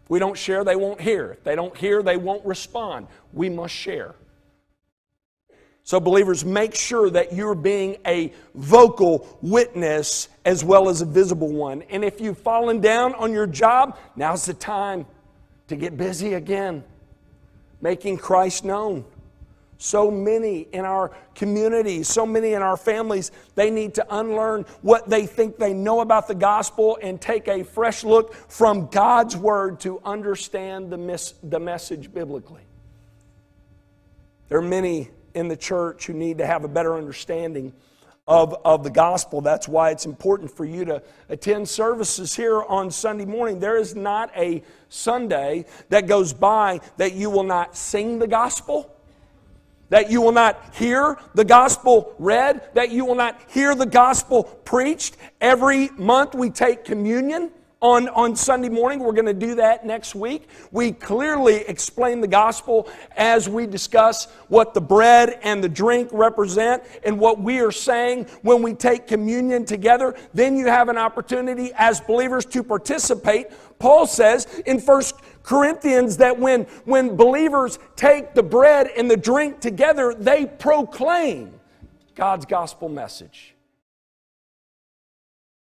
If 0.05 0.11
we 0.11 0.19
don't 0.19 0.39
share, 0.39 0.65
they 0.65 0.77
won't 0.77 1.01
hear. 1.01 1.33
If 1.33 1.45
they 1.45 1.55
don't 1.55 1.77
hear, 1.77 2.03
they 2.03 2.17
won't 2.17 2.45
respond. 2.47 3.09
We 3.33 3.49
must 3.49 3.75
share. 3.75 4.15
So, 5.87 6.01
believers, 6.01 6.45
make 6.45 6.75
sure 6.75 7.09
that 7.11 7.33
you're 7.33 7.55
being 7.55 7.99
a 8.05 8.33
vocal 8.57 9.39
witness 9.41 10.29
as 10.45 10.65
well 10.65 10.89
as 10.89 11.01
a 11.01 11.05
visible 11.05 11.53
one. 11.53 11.83
And 11.83 12.05
if 12.05 12.21
you've 12.21 12.39
fallen 12.39 12.81
down 12.81 13.15
on 13.15 13.33
your 13.33 13.47
job, 13.47 13.97
now's 14.17 14.47
the 14.47 14.55
time 14.55 15.07
to 15.69 15.77
get 15.77 15.97
busy 15.97 16.35
again, 16.35 16.83
making 17.81 18.17
Christ 18.17 18.65
known. 18.65 19.05
So 19.79 20.11
many 20.11 20.67
in 20.73 20.85
our 20.85 21.13
communities, 21.37 22.09
so 22.09 22.27
many 22.27 22.55
in 22.55 22.63
our 22.63 22.77
families, 22.77 23.31
they 23.55 23.71
need 23.71 23.95
to 23.95 24.07
unlearn 24.11 24.65
what 24.83 25.09
they 25.09 25.25
think 25.25 25.57
they 25.57 25.73
know 25.73 26.01
about 26.01 26.27
the 26.27 26.35
gospel 26.35 26.99
and 27.01 27.21
take 27.21 27.47
a 27.47 27.63
fresh 27.63 28.03
look 28.03 28.35
from 28.35 28.89
God's 28.89 29.37
word 29.37 29.79
to 29.81 30.01
understand 30.05 30.91
the, 30.91 30.99
mis- 30.99 31.35
the 31.45 31.61
message 31.61 32.13
biblically. 32.13 32.63
There 34.49 34.59
are 34.59 34.63
many 34.63 35.11
in 35.37 35.49
the 35.49 35.57
church 35.57 36.07
who 36.07 36.15
need 36.15 36.39
to 36.39 36.47
have 36.47 36.65
a 36.65 36.69
better 36.69 36.97
understanding 36.97 37.73
of, 38.27 38.57
of 38.65 38.83
the 38.83 38.91
gospel. 38.91 39.41
That's 39.41 39.69
why 39.69 39.91
it's 39.91 40.07
important 40.07 40.51
for 40.51 40.65
you 40.65 40.85
to 40.87 41.03
attend 41.29 41.69
services 41.69 42.35
here 42.35 42.63
on 42.63 42.91
Sunday 42.91 43.27
morning. 43.27 43.61
There 43.61 43.77
is 43.77 43.95
not 43.95 44.31
a 44.37 44.63
Sunday 44.89 45.67
that 45.91 46.09
goes 46.09 46.33
by 46.33 46.81
that 46.97 47.13
you 47.13 47.31
will 47.31 47.45
not 47.45 47.77
sing 47.77 48.19
the 48.19 48.27
gospel, 48.27 48.93
that 49.91 50.11
you 50.11 50.21
will 50.23 50.33
not 50.33 50.75
hear 50.75 51.19
the 51.35 51.45
gospel 51.45 52.15
read, 52.19 52.75
that 52.75 52.91
you 52.91 53.05
will 53.05 53.15
not 53.15 53.41
hear 53.49 53.75
the 53.75 53.87
gospel 53.87 54.43
preached. 54.43 55.17
Every 55.41 55.91
month 55.91 56.35
we 56.35 56.51
take 56.51 56.85
communion 56.85 57.53
on, 57.83 58.09
on 58.09 58.35
Sunday 58.35 58.69
morning. 58.69 59.01
We're 59.01 59.13
going 59.13 59.27
to 59.27 59.35
do 59.35 59.55
that 59.57 59.85
next 59.85 60.15
week. 60.15 60.49
We 60.73 60.93
clearly 60.93 61.57
explain 61.69 62.21
the 62.21 62.29
gospel 62.29 62.89
as 63.17 63.49
we 63.49 63.67
discuss 63.67 64.27
what 64.49 64.73
the 64.73 64.81
bread 64.81 65.39
and 65.43 65.63
the 65.63 65.69
drink 65.69 66.09
represent 66.13 66.83
and 67.05 67.19
what 67.19 67.41
we 67.41 67.61
are 67.61 67.73
saying 67.73 68.27
when 68.43 68.63
we 68.63 68.73
take 68.73 69.07
communion 69.07 69.65
together. 69.65 70.15
Then 70.33 70.57
you 70.57 70.67
have 70.67 70.89
an 70.89 70.97
opportunity 70.97 71.71
as 71.77 72.01
believers 72.01 72.47
to 72.47 72.63
participate. 72.63 73.49
Paul 73.79 74.07
says 74.07 74.47
in 74.65 74.81
1 74.81 75.03
Corinthians 75.43 76.17
that 76.17 76.39
when, 76.39 76.63
when 76.87 77.15
believers 77.15 77.79
take 77.95 78.35
the 78.35 78.43
bread 78.43 78.89
and 78.97 79.11
the 79.11 79.17
drink 79.17 79.61
together, 79.61 80.15
they 80.15 80.47
proclaim 80.47 81.53
God's 82.15 82.47
gospel 82.47 82.89
message. 82.89 83.56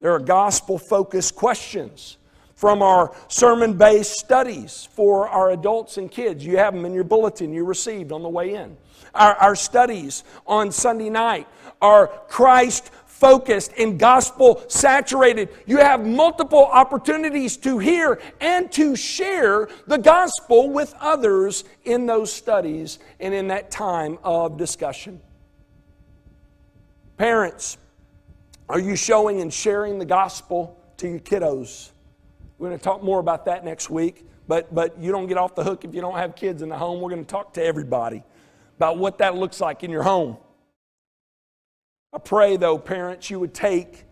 There 0.00 0.12
are 0.12 0.18
gospel 0.18 0.78
focused 0.78 1.34
questions 1.34 2.16
from 2.54 2.82
our 2.82 3.14
sermon 3.28 3.76
based 3.76 4.18
studies 4.18 4.88
for 4.92 5.28
our 5.28 5.50
adults 5.50 5.96
and 5.96 6.10
kids. 6.10 6.44
You 6.44 6.56
have 6.58 6.74
them 6.74 6.84
in 6.84 6.94
your 6.94 7.04
bulletin 7.04 7.52
you 7.52 7.64
received 7.64 8.12
on 8.12 8.22
the 8.22 8.28
way 8.28 8.54
in. 8.54 8.76
Our, 9.14 9.34
our 9.34 9.54
studies 9.54 10.24
on 10.46 10.72
Sunday 10.72 11.10
night 11.10 11.48
are 11.82 12.08
Christ 12.28 12.90
focused 13.06 13.72
and 13.78 13.98
gospel 13.98 14.62
saturated. 14.68 15.50
You 15.66 15.76
have 15.78 16.06
multiple 16.06 16.64
opportunities 16.64 17.58
to 17.58 17.78
hear 17.78 18.20
and 18.40 18.72
to 18.72 18.96
share 18.96 19.68
the 19.86 19.98
gospel 19.98 20.70
with 20.70 20.94
others 20.98 21.64
in 21.84 22.06
those 22.06 22.32
studies 22.32 22.98
and 23.20 23.34
in 23.34 23.48
that 23.48 23.70
time 23.70 24.18
of 24.24 24.56
discussion. 24.56 25.20
Parents, 27.18 27.76
are 28.70 28.78
you 28.78 28.94
showing 28.94 29.40
and 29.40 29.52
sharing 29.52 29.98
the 29.98 30.04
gospel 30.04 30.78
to 30.98 31.08
your 31.08 31.18
kiddos? 31.18 31.90
We're 32.56 32.68
going 32.68 32.78
to 32.78 32.84
talk 32.84 33.02
more 33.02 33.18
about 33.18 33.46
that 33.46 33.64
next 33.64 33.90
week, 33.90 34.24
but, 34.46 34.72
but 34.72 34.96
you 35.00 35.10
don't 35.10 35.26
get 35.26 35.38
off 35.38 35.56
the 35.56 35.64
hook 35.64 35.84
if 35.84 35.92
you 35.92 36.00
don't 36.00 36.16
have 36.16 36.36
kids 36.36 36.62
in 36.62 36.68
the 36.68 36.78
home. 36.78 37.00
We're 37.00 37.10
going 37.10 37.24
to 37.24 37.30
talk 37.30 37.54
to 37.54 37.64
everybody 37.64 38.22
about 38.76 38.96
what 38.96 39.18
that 39.18 39.34
looks 39.34 39.60
like 39.60 39.82
in 39.82 39.90
your 39.90 40.04
home. 40.04 40.36
I 42.12 42.18
pray, 42.18 42.56
though, 42.56 42.78
parents, 42.78 43.28
you 43.28 43.40
would 43.40 43.54
take 43.54 44.04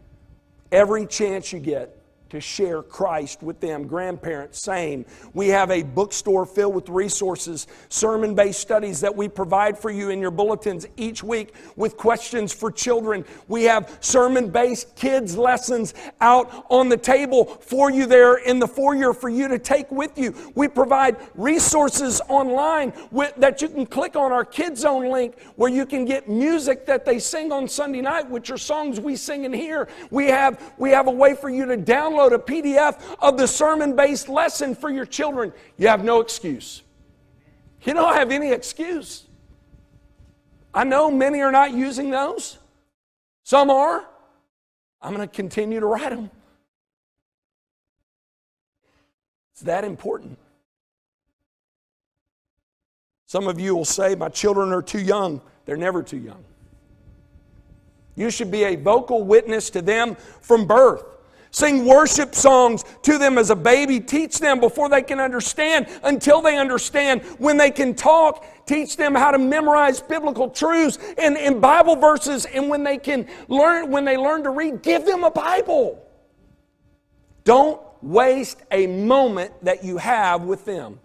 every 0.72 1.06
chance 1.06 1.52
you 1.52 1.60
get 1.60 1.97
to 2.30 2.40
share 2.40 2.82
Christ 2.82 3.42
with 3.42 3.60
them. 3.60 3.86
Grandparents, 3.86 4.60
same. 4.60 5.06
We 5.32 5.48
have 5.48 5.70
a 5.70 5.82
bookstore 5.82 6.44
filled 6.44 6.74
with 6.74 6.88
resources, 6.88 7.66
sermon 7.88 8.34
based 8.34 8.60
studies 8.60 9.00
that 9.00 9.14
we 9.14 9.28
provide 9.28 9.78
for 9.78 9.90
you 9.90 10.10
in 10.10 10.20
your 10.20 10.30
bulletins 10.30 10.86
each 10.96 11.22
week 11.22 11.54
with 11.76 11.96
questions 11.96 12.52
for 12.52 12.70
children. 12.70 13.24
We 13.48 13.64
have 13.64 13.96
sermon 14.00 14.50
based 14.50 14.94
kids' 14.94 15.36
lessons 15.36 15.94
out 16.20 16.66
on 16.68 16.88
the 16.88 16.96
table 16.96 17.46
for 17.46 17.90
you 17.90 18.04
there 18.04 18.36
in 18.36 18.58
the 18.58 18.68
foyer 18.68 19.14
for 19.14 19.30
you 19.30 19.48
to 19.48 19.58
take 19.58 19.90
with 19.90 20.18
you. 20.18 20.34
We 20.54 20.68
provide 20.68 21.16
resources 21.34 22.20
online 22.28 22.92
with, 23.10 23.34
that 23.36 23.62
you 23.62 23.68
can 23.68 23.86
click 23.86 24.16
on 24.16 24.32
our 24.32 24.44
Kids 24.44 24.80
Zone 24.80 25.10
link 25.10 25.40
where 25.56 25.70
you 25.70 25.86
can 25.86 26.04
get 26.04 26.28
music 26.28 26.84
that 26.86 27.04
they 27.04 27.18
sing 27.18 27.52
on 27.52 27.68
Sunday 27.68 28.02
night, 28.02 28.28
which 28.28 28.50
are 28.50 28.58
songs 28.58 29.00
we 29.00 29.16
sing 29.16 29.44
in 29.44 29.52
here. 29.52 29.88
We 30.10 30.26
have, 30.26 30.74
we 30.76 30.90
have 30.90 31.06
a 31.06 31.12
way 31.12 31.34
for 31.34 31.48
you 31.48 31.64
to 31.64 31.76
download 31.76 32.17
download 32.18 32.34
a 32.34 32.38
PDF 32.38 33.16
of 33.20 33.36
the 33.36 33.46
sermon 33.46 33.96
based 33.96 34.28
lesson 34.28 34.74
for 34.74 34.90
your 34.90 35.06
children, 35.06 35.52
you 35.76 35.88
have 35.88 36.04
no 36.04 36.20
excuse. 36.20 36.82
You 37.84 37.94
don't 37.94 38.14
have 38.14 38.30
any 38.30 38.52
excuse. 38.52 39.24
I 40.74 40.84
know 40.84 41.10
many 41.10 41.40
are 41.40 41.52
not 41.52 41.72
using 41.72 42.10
those, 42.10 42.58
some 43.44 43.70
are. 43.70 44.04
I'm 45.00 45.14
going 45.14 45.26
to 45.26 45.32
continue 45.32 45.78
to 45.78 45.86
write 45.86 46.10
them. 46.10 46.28
It's 49.52 49.62
that 49.62 49.84
important. 49.84 50.36
Some 53.26 53.46
of 53.46 53.60
you 53.60 53.76
will 53.76 53.84
say, 53.84 54.16
My 54.16 54.28
children 54.28 54.72
are 54.72 54.82
too 54.82 54.98
young. 54.98 55.40
They're 55.66 55.76
never 55.76 56.02
too 56.02 56.16
young. 56.16 56.42
You 58.16 58.30
should 58.30 58.50
be 58.50 58.64
a 58.64 58.74
vocal 58.74 59.22
witness 59.22 59.70
to 59.70 59.82
them 59.82 60.16
from 60.40 60.66
birth. 60.66 61.04
Sing 61.50 61.84
worship 61.86 62.34
songs 62.34 62.84
to 63.02 63.18
them 63.18 63.38
as 63.38 63.50
a 63.50 63.56
baby. 63.56 64.00
Teach 64.00 64.38
them 64.38 64.60
before 64.60 64.88
they 64.88 65.02
can 65.02 65.20
understand, 65.20 65.86
until 66.02 66.42
they 66.42 66.58
understand. 66.58 67.22
When 67.38 67.56
they 67.56 67.70
can 67.70 67.94
talk, 67.94 68.44
teach 68.66 68.96
them 68.96 69.14
how 69.14 69.30
to 69.30 69.38
memorize 69.38 70.00
biblical 70.00 70.50
truths 70.50 70.98
and, 71.16 71.36
and 71.36 71.60
Bible 71.60 71.96
verses. 71.96 72.44
And 72.44 72.68
when 72.68 72.84
they 72.84 72.98
can 72.98 73.26
learn, 73.48 73.90
when 73.90 74.04
they 74.04 74.16
learn 74.16 74.44
to 74.44 74.50
read, 74.50 74.82
give 74.82 75.06
them 75.06 75.24
a 75.24 75.30
Bible. 75.30 76.04
Don't 77.44 77.80
waste 78.02 78.62
a 78.70 78.86
moment 78.86 79.52
that 79.64 79.82
you 79.82 79.96
have 79.96 80.42
with 80.42 80.64
them. 80.64 81.00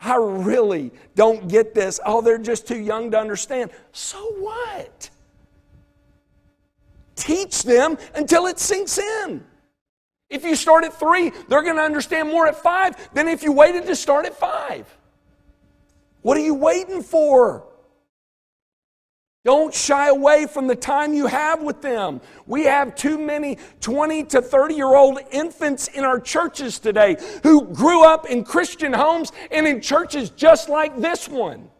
I 0.00 0.16
really 0.16 0.92
don't 1.14 1.46
get 1.46 1.74
this. 1.74 2.00
Oh, 2.04 2.22
they're 2.22 2.38
just 2.38 2.66
too 2.66 2.78
young 2.78 3.10
to 3.10 3.18
understand. 3.18 3.70
So 3.92 4.18
what? 4.38 5.10
Teach 7.20 7.62
them 7.62 7.98
until 8.14 8.46
it 8.46 8.58
sinks 8.58 8.98
in. 8.98 9.44
If 10.28 10.44
you 10.44 10.54
start 10.54 10.84
at 10.84 10.94
three, 10.94 11.30
they're 11.48 11.62
going 11.62 11.76
to 11.76 11.82
understand 11.82 12.28
more 12.28 12.46
at 12.46 12.56
five 12.56 12.94
than 13.12 13.28
if 13.28 13.42
you 13.42 13.52
waited 13.52 13.86
to 13.86 13.96
start 13.96 14.26
at 14.26 14.34
five. 14.34 14.86
What 16.22 16.36
are 16.36 16.42
you 16.42 16.54
waiting 16.54 17.02
for? 17.02 17.64
Don't 19.42 19.74
shy 19.74 20.08
away 20.08 20.46
from 20.46 20.66
the 20.66 20.76
time 20.76 21.14
you 21.14 21.26
have 21.26 21.62
with 21.62 21.80
them. 21.80 22.20
We 22.46 22.64
have 22.64 22.94
too 22.94 23.18
many 23.18 23.56
20 23.80 24.24
to 24.24 24.42
30 24.42 24.74
year 24.74 24.94
old 24.94 25.18
infants 25.32 25.88
in 25.88 26.04
our 26.04 26.20
churches 26.20 26.78
today 26.78 27.16
who 27.42 27.66
grew 27.68 28.04
up 28.04 28.26
in 28.26 28.44
Christian 28.44 28.92
homes 28.92 29.32
and 29.50 29.66
in 29.66 29.80
churches 29.80 30.28
just 30.30 30.68
like 30.68 31.00
this 31.00 31.26
one. 31.26 31.70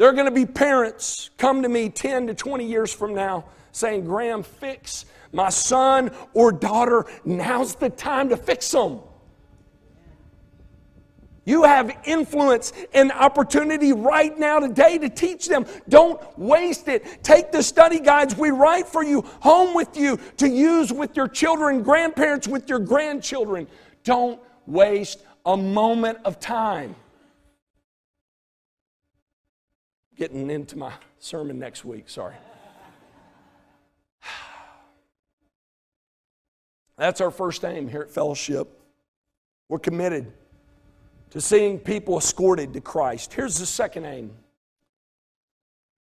There 0.00 0.08
are 0.08 0.14
going 0.14 0.24
to 0.24 0.30
be 0.30 0.46
parents 0.46 1.28
come 1.36 1.60
to 1.60 1.68
me 1.68 1.90
10 1.90 2.28
to 2.28 2.34
20 2.34 2.64
years 2.64 2.90
from 2.90 3.14
now 3.14 3.44
saying, 3.70 4.06
Graham, 4.06 4.42
fix 4.42 5.04
my 5.30 5.50
son 5.50 6.10
or 6.32 6.52
daughter. 6.52 7.04
Now's 7.26 7.74
the 7.74 7.90
time 7.90 8.30
to 8.30 8.38
fix 8.38 8.70
them. 8.70 9.00
You 11.44 11.64
have 11.64 11.94
influence 12.04 12.72
and 12.94 13.12
opportunity 13.12 13.92
right 13.92 14.38
now 14.38 14.58
today 14.58 14.96
to 14.96 15.10
teach 15.10 15.48
them. 15.48 15.66
Don't 15.90 16.18
waste 16.38 16.88
it. 16.88 17.22
Take 17.22 17.52
the 17.52 17.62
study 17.62 18.00
guides 18.00 18.34
we 18.34 18.52
write 18.52 18.88
for 18.88 19.04
you 19.04 19.20
home 19.40 19.74
with 19.74 19.98
you 19.98 20.18
to 20.38 20.48
use 20.48 20.90
with 20.90 21.14
your 21.14 21.28
children, 21.28 21.82
grandparents, 21.82 22.48
with 22.48 22.70
your 22.70 22.78
grandchildren. 22.78 23.66
Don't 24.04 24.40
waste 24.66 25.22
a 25.44 25.58
moment 25.58 26.20
of 26.24 26.40
time. 26.40 26.94
Getting 30.20 30.50
into 30.50 30.76
my 30.76 30.92
sermon 31.18 31.58
next 31.58 31.82
week, 31.82 32.06
sorry. 32.10 32.34
That's 36.98 37.22
our 37.22 37.30
first 37.30 37.64
aim 37.64 37.88
here 37.88 38.02
at 38.02 38.10
Fellowship. 38.10 38.68
We're 39.70 39.78
committed 39.78 40.30
to 41.30 41.40
seeing 41.40 41.78
people 41.78 42.18
escorted 42.18 42.74
to 42.74 42.82
Christ. 42.82 43.32
Here's 43.32 43.56
the 43.56 43.64
second 43.64 44.04
aim. 44.04 44.32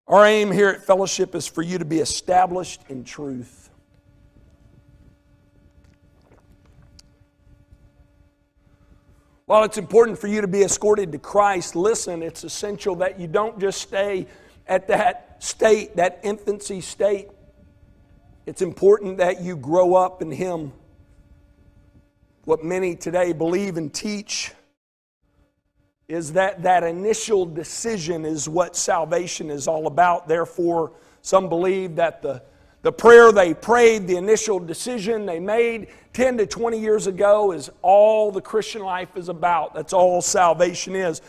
Our 0.08 0.26
aim 0.26 0.50
here 0.50 0.70
at 0.70 0.84
Fellowship 0.84 1.36
is 1.36 1.46
for 1.46 1.62
you 1.62 1.78
to 1.78 1.84
be 1.84 2.00
established 2.00 2.80
in 2.88 3.04
truth. 3.04 3.69
While 9.50 9.64
it's 9.64 9.78
important 9.78 10.16
for 10.16 10.28
you 10.28 10.40
to 10.42 10.46
be 10.46 10.62
escorted 10.62 11.10
to 11.10 11.18
Christ, 11.18 11.74
listen, 11.74 12.22
it's 12.22 12.44
essential 12.44 12.94
that 12.94 13.18
you 13.18 13.26
don't 13.26 13.58
just 13.58 13.80
stay 13.80 14.28
at 14.68 14.86
that 14.86 15.42
state, 15.42 15.96
that 15.96 16.20
infancy 16.22 16.80
state. 16.80 17.26
It's 18.46 18.62
important 18.62 19.18
that 19.18 19.40
you 19.40 19.56
grow 19.56 19.96
up 19.96 20.22
in 20.22 20.30
Him. 20.30 20.72
What 22.44 22.62
many 22.62 22.94
today 22.94 23.32
believe 23.32 23.76
and 23.76 23.92
teach 23.92 24.52
is 26.06 26.34
that 26.34 26.62
that 26.62 26.84
initial 26.84 27.44
decision 27.44 28.24
is 28.24 28.48
what 28.48 28.76
salvation 28.76 29.50
is 29.50 29.66
all 29.66 29.88
about. 29.88 30.28
Therefore, 30.28 30.92
some 31.22 31.48
believe 31.48 31.96
that 31.96 32.22
the 32.22 32.40
the 32.82 32.92
prayer 32.92 33.30
they 33.30 33.52
prayed, 33.52 34.06
the 34.06 34.16
initial 34.16 34.58
decision 34.58 35.26
they 35.26 35.38
made 35.38 35.88
10 36.14 36.38
to 36.38 36.46
20 36.46 36.78
years 36.78 37.06
ago 37.06 37.52
is 37.52 37.70
all 37.82 38.32
the 38.32 38.40
Christian 38.40 38.82
life 38.82 39.16
is 39.16 39.28
about. 39.28 39.74
That's 39.74 39.92
all 39.92 40.22
salvation 40.22 40.96
is. 40.96 41.20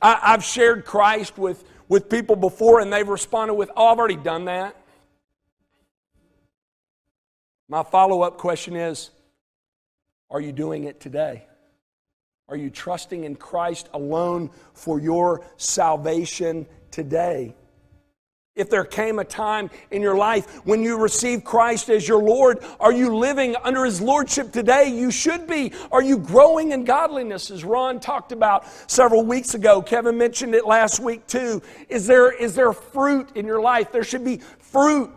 I, 0.00 0.30
have 0.30 0.44
shared 0.44 0.84
Christ 0.84 1.36
with, 1.36 1.64
with 1.88 2.08
people 2.08 2.36
before 2.36 2.80
and 2.80 2.92
they've 2.92 3.08
responded 3.08 3.54
with, 3.54 3.70
Oh, 3.76 3.88
I've 3.88 3.98
already 3.98 4.16
done 4.16 4.44
that. 4.46 4.76
My 7.68 7.82
follow 7.82 8.22
up 8.22 8.38
question 8.38 8.76
is 8.76 9.10
Are 10.30 10.40
you 10.40 10.52
doing 10.52 10.84
it 10.84 11.00
today? 11.00 11.44
Are 12.48 12.56
you 12.56 12.70
trusting 12.70 13.24
in 13.24 13.36
Christ 13.36 13.88
alone 13.94 14.50
for 14.74 15.00
your 15.00 15.44
salvation 15.56 16.66
today? 16.90 17.54
If 18.60 18.68
there 18.68 18.84
came 18.84 19.18
a 19.18 19.24
time 19.24 19.70
in 19.90 20.02
your 20.02 20.16
life 20.16 20.66
when 20.66 20.82
you 20.82 20.98
received 20.98 21.44
Christ 21.44 21.88
as 21.88 22.06
your 22.06 22.22
Lord, 22.22 22.62
are 22.78 22.92
you 22.92 23.16
living 23.16 23.56
under 23.64 23.86
His 23.86 24.02
Lordship 24.02 24.52
today? 24.52 24.88
You 24.90 25.10
should 25.10 25.46
be. 25.46 25.72
Are 25.90 26.02
you 26.02 26.18
growing 26.18 26.72
in 26.72 26.84
godliness, 26.84 27.50
as 27.50 27.64
Ron 27.64 28.00
talked 28.00 28.32
about 28.32 28.66
several 28.86 29.24
weeks 29.24 29.54
ago? 29.54 29.80
Kevin 29.80 30.18
mentioned 30.18 30.54
it 30.54 30.66
last 30.66 31.00
week 31.00 31.26
too. 31.26 31.62
Is 31.88 32.06
there, 32.06 32.30
is 32.30 32.54
there 32.54 32.74
fruit 32.74 33.30
in 33.34 33.46
your 33.46 33.62
life? 33.62 33.92
There 33.92 34.04
should 34.04 34.26
be 34.26 34.42
fruit. 34.58 35.10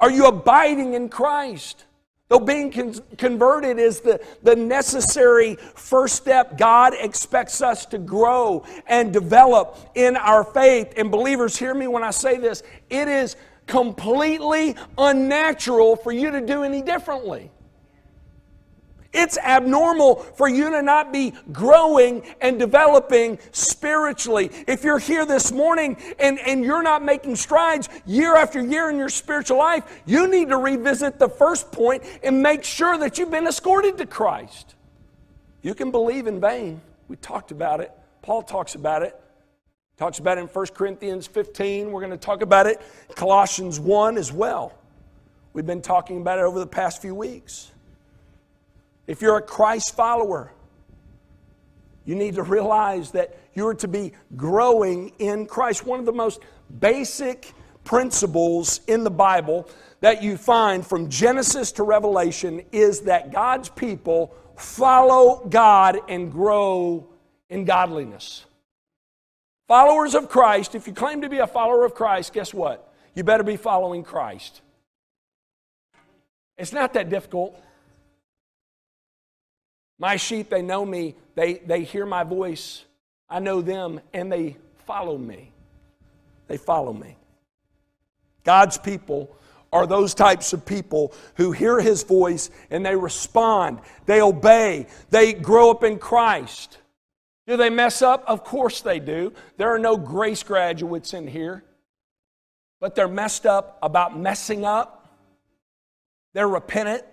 Are 0.00 0.10
you 0.10 0.26
abiding 0.26 0.94
in 0.94 1.08
Christ? 1.08 1.84
Though 2.32 2.40
being 2.40 2.72
con- 2.72 2.94
converted 3.18 3.78
is 3.78 4.00
the, 4.00 4.18
the 4.42 4.56
necessary 4.56 5.56
first 5.74 6.16
step, 6.16 6.56
God 6.56 6.94
expects 6.98 7.60
us 7.60 7.84
to 7.84 7.98
grow 7.98 8.64
and 8.86 9.12
develop 9.12 9.76
in 9.94 10.16
our 10.16 10.42
faith. 10.42 10.94
And 10.96 11.10
believers, 11.10 11.58
hear 11.58 11.74
me 11.74 11.88
when 11.88 12.02
I 12.02 12.10
say 12.10 12.38
this 12.38 12.62
it 12.88 13.06
is 13.06 13.36
completely 13.66 14.76
unnatural 14.96 15.94
for 15.94 16.10
you 16.10 16.30
to 16.30 16.40
do 16.40 16.62
any 16.62 16.80
differently. 16.80 17.50
It's 19.12 19.36
abnormal 19.36 20.16
for 20.16 20.48
you 20.48 20.70
to 20.70 20.80
not 20.80 21.12
be 21.12 21.34
growing 21.52 22.22
and 22.40 22.58
developing 22.58 23.38
spiritually. 23.50 24.50
If 24.66 24.84
you're 24.84 24.98
here 24.98 25.26
this 25.26 25.52
morning 25.52 25.98
and, 26.18 26.38
and 26.38 26.64
you're 26.64 26.82
not 26.82 27.04
making 27.04 27.36
strides 27.36 27.90
year 28.06 28.36
after 28.36 28.60
year 28.64 28.88
in 28.88 28.96
your 28.96 29.10
spiritual 29.10 29.58
life, 29.58 29.84
you 30.06 30.28
need 30.28 30.48
to 30.48 30.56
revisit 30.56 31.18
the 31.18 31.28
first 31.28 31.70
point 31.72 32.02
and 32.22 32.42
make 32.42 32.64
sure 32.64 32.96
that 32.98 33.18
you've 33.18 33.30
been 33.30 33.46
escorted 33.46 33.98
to 33.98 34.06
Christ. 34.06 34.76
You 35.60 35.74
can 35.74 35.90
believe 35.90 36.26
in 36.26 36.40
vain. 36.40 36.80
We 37.08 37.16
talked 37.16 37.50
about 37.50 37.80
it. 37.80 37.92
Paul 38.22 38.42
talks 38.42 38.76
about 38.76 39.02
it. 39.02 39.18
Talks 39.98 40.20
about 40.20 40.38
it 40.38 40.42
in 40.42 40.46
1 40.46 40.66
Corinthians 40.68 41.26
15. 41.26 41.92
We're 41.92 42.00
going 42.00 42.12
to 42.12 42.16
talk 42.16 42.40
about 42.40 42.66
it 42.66 42.80
Colossians 43.14 43.78
1 43.78 44.16
as 44.16 44.32
well. 44.32 44.78
We've 45.52 45.66
been 45.66 45.82
talking 45.82 46.20
about 46.20 46.38
it 46.38 46.42
over 46.42 46.58
the 46.58 46.66
past 46.66 47.02
few 47.02 47.14
weeks. 47.14 47.71
If 49.12 49.20
you're 49.20 49.36
a 49.36 49.42
Christ 49.42 49.94
follower, 49.94 50.50
you 52.06 52.14
need 52.14 52.36
to 52.36 52.42
realize 52.42 53.10
that 53.10 53.36
you're 53.52 53.74
to 53.74 53.86
be 53.86 54.14
growing 54.36 55.12
in 55.18 55.44
Christ. 55.44 55.84
One 55.84 56.00
of 56.00 56.06
the 56.06 56.14
most 56.14 56.40
basic 56.80 57.52
principles 57.84 58.80
in 58.86 59.04
the 59.04 59.10
Bible 59.10 59.68
that 60.00 60.22
you 60.22 60.38
find 60.38 60.86
from 60.86 61.10
Genesis 61.10 61.72
to 61.72 61.82
Revelation 61.82 62.62
is 62.72 63.02
that 63.02 63.30
God's 63.30 63.68
people 63.68 64.34
follow 64.56 65.44
God 65.46 65.98
and 66.08 66.32
grow 66.32 67.06
in 67.50 67.66
godliness. 67.66 68.46
Followers 69.68 70.14
of 70.14 70.30
Christ, 70.30 70.74
if 70.74 70.86
you 70.86 70.94
claim 70.94 71.20
to 71.20 71.28
be 71.28 71.40
a 71.40 71.46
follower 71.46 71.84
of 71.84 71.94
Christ, 71.94 72.32
guess 72.32 72.54
what? 72.54 72.90
You 73.14 73.24
better 73.24 73.44
be 73.44 73.58
following 73.58 74.04
Christ. 74.04 74.62
It's 76.56 76.72
not 76.72 76.94
that 76.94 77.10
difficult. 77.10 77.62
My 80.02 80.16
sheep, 80.16 80.48
they 80.50 80.62
know 80.62 80.84
me, 80.84 81.14
they, 81.36 81.54
they 81.54 81.84
hear 81.84 82.04
my 82.04 82.24
voice, 82.24 82.84
I 83.30 83.38
know 83.38 83.60
them, 83.62 84.00
and 84.12 84.32
they 84.32 84.56
follow 84.84 85.16
me. 85.16 85.52
They 86.48 86.56
follow 86.56 86.92
me. 86.92 87.16
God's 88.42 88.78
people 88.78 89.32
are 89.72 89.86
those 89.86 90.12
types 90.12 90.52
of 90.52 90.66
people 90.66 91.14
who 91.36 91.52
hear 91.52 91.80
his 91.80 92.02
voice 92.02 92.50
and 92.68 92.84
they 92.84 92.96
respond, 92.96 93.78
they 94.04 94.20
obey, 94.20 94.88
they 95.10 95.34
grow 95.34 95.70
up 95.70 95.84
in 95.84 96.00
Christ. 96.00 96.78
Do 97.46 97.56
they 97.56 97.70
mess 97.70 98.02
up? 98.02 98.24
Of 98.26 98.42
course 98.42 98.80
they 98.80 98.98
do. 98.98 99.32
There 99.56 99.72
are 99.72 99.78
no 99.78 99.96
grace 99.96 100.42
graduates 100.42 101.14
in 101.14 101.28
here, 101.28 101.62
but 102.80 102.96
they're 102.96 103.06
messed 103.06 103.46
up 103.46 103.78
about 103.84 104.18
messing 104.18 104.64
up. 104.64 105.16
They're 106.32 106.48
repentant. 106.48 107.04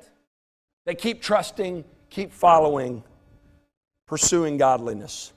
They 0.87 0.95
keep 0.95 1.21
trusting 1.21 1.85
keep 2.09 2.31
following, 2.31 3.03
pursuing 4.07 4.57
godliness. 4.57 5.33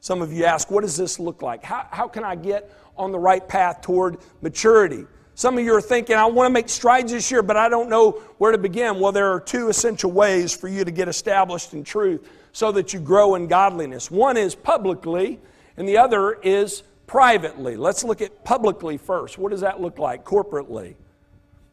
Some 0.00 0.22
of 0.22 0.32
you 0.32 0.44
ask, 0.44 0.70
what 0.70 0.82
does 0.82 0.96
this 0.96 1.18
look 1.18 1.42
like? 1.42 1.62
How, 1.62 1.86
how 1.90 2.08
can 2.08 2.24
I 2.24 2.36
get 2.36 2.72
on 2.96 3.12
the 3.12 3.18
right 3.18 3.46
path 3.46 3.82
toward 3.82 4.18
maturity? 4.40 5.04
Some 5.34 5.56
of 5.56 5.64
you 5.64 5.74
are 5.74 5.80
thinking, 5.80 6.16
I 6.16 6.26
want 6.26 6.48
to 6.48 6.52
make 6.52 6.68
strides 6.68 7.12
this 7.12 7.30
year, 7.30 7.42
but 7.42 7.56
I 7.56 7.68
don't 7.68 7.88
know 7.88 8.22
where 8.38 8.50
to 8.50 8.58
begin. 8.58 8.98
Well, 8.98 9.12
there 9.12 9.32
are 9.32 9.40
two 9.40 9.68
essential 9.68 10.10
ways 10.10 10.54
for 10.54 10.68
you 10.68 10.84
to 10.84 10.90
get 10.90 11.08
established 11.08 11.74
in 11.74 11.84
truth 11.84 12.28
so 12.52 12.72
that 12.72 12.92
you 12.92 12.98
grow 12.98 13.36
in 13.36 13.46
godliness. 13.46 14.10
One 14.10 14.36
is 14.36 14.54
publicly, 14.54 15.38
and 15.76 15.88
the 15.88 15.98
other 15.98 16.32
is 16.42 16.82
privately. 17.06 17.76
Let's 17.76 18.02
look 18.02 18.20
at 18.20 18.44
publicly 18.44 18.96
first. 18.96 19.38
What 19.38 19.50
does 19.50 19.60
that 19.60 19.80
look 19.80 19.98
like 19.98 20.24
corporately? 20.24 20.94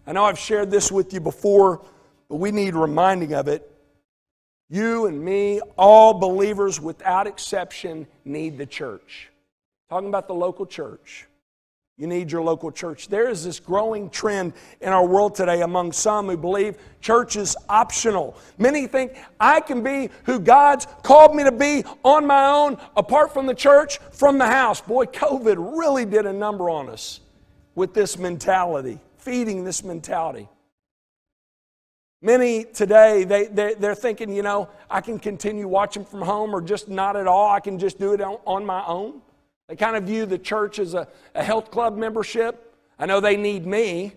I 0.05 0.11
know 0.11 0.25
I've 0.25 0.37
shared 0.37 0.69
this 0.69 0.91
with 0.91 1.11
you 1.13 1.19
before, 1.19 1.83
but 2.29 2.35
we 2.35 2.51
need 2.51 2.75
reminding 2.75 3.33
of 3.33 3.47
it. 3.47 3.71
You 4.69 5.05
and 5.05 5.23
me, 5.23 5.61
all 5.77 6.13
believers 6.13 6.81
without 6.81 7.27
exception, 7.27 8.07
need 8.23 8.57
the 8.57 8.65
church. 8.65 9.29
Talking 9.89 10.09
about 10.09 10.27
the 10.27 10.33
local 10.33 10.65
church. 10.65 11.27
You 11.97 12.07
need 12.07 12.29
your 12.29 12.41
local 12.41 12.71
church. 12.71 13.07
There 13.07 13.29
is 13.29 13.45
this 13.45 13.59
growing 13.61 14.09
trend 14.09 14.51
in 14.81 14.89
our 14.89 15.05
world 15.05 15.33
today 15.33 15.61
among 15.61 15.93
some 15.93 16.27
who 16.27 16.35
believe 16.35 16.77
church 16.99 17.37
is 17.37 17.55
optional. 17.69 18.35
Many 18.57 18.85
think 18.85 19.13
I 19.39 19.61
can 19.61 19.81
be 19.81 20.09
who 20.25 20.39
God's 20.39 20.87
called 21.03 21.35
me 21.35 21.45
to 21.45 21.53
be 21.53 21.85
on 22.03 22.27
my 22.27 22.47
own, 22.47 22.77
apart 22.97 23.33
from 23.33 23.45
the 23.45 23.53
church, 23.53 23.99
from 24.11 24.37
the 24.37 24.45
house. 24.45 24.81
Boy, 24.81 25.05
COVID 25.05 25.77
really 25.77 26.03
did 26.03 26.25
a 26.25 26.33
number 26.33 26.69
on 26.69 26.89
us 26.89 27.21
with 27.75 27.93
this 27.93 28.17
mentality, 28.17 28.99
feeding 29.17 29.63
this 29.63 29.81
mentality. 29.81 30.49
Many 32.25 32.63
today, 32.63 33.23
they, 33.23 33.45
they, 33.45 33.75
they're 33.75 33.93
thinking, 33.93 34.33
you 34.33 34.41
know, 34.41 34.67
I 34.89 34.99
can 34.99 35.19
continue 35.19 35.67
watching 35.67 36.03
from 36.03 36.23
home 36.23 36.55
or 36.55 36.59
just 36.59 36.89
not 36.89 37.15
at 37.15 37.27
all. 37.27 37.51
I 37.51 37.59
can 37.59 37.77
just 37.77 37.99
do 37.99 38.13
it 38.13 38.21
on, 38.21 38.39
on 38.47 38.65
my 38.65 38.83
own. 38.87 39.21
They 39.67 39.75
kind 39.75 39.95
of 39.95 40.05
view 40.05 40.25
the 40.25 40.39
church 40.39 40.79
as 40.79 40.95
a, 40.95 41.07
a 41.35 41.43
health 41.43 41.69
club 41.69 41.95
membership. 41.95 42.75
I 42.97 43.05
know 43.05 43.19
they 43.19 43.37
need 43.37 43.67
me 43.67 44.13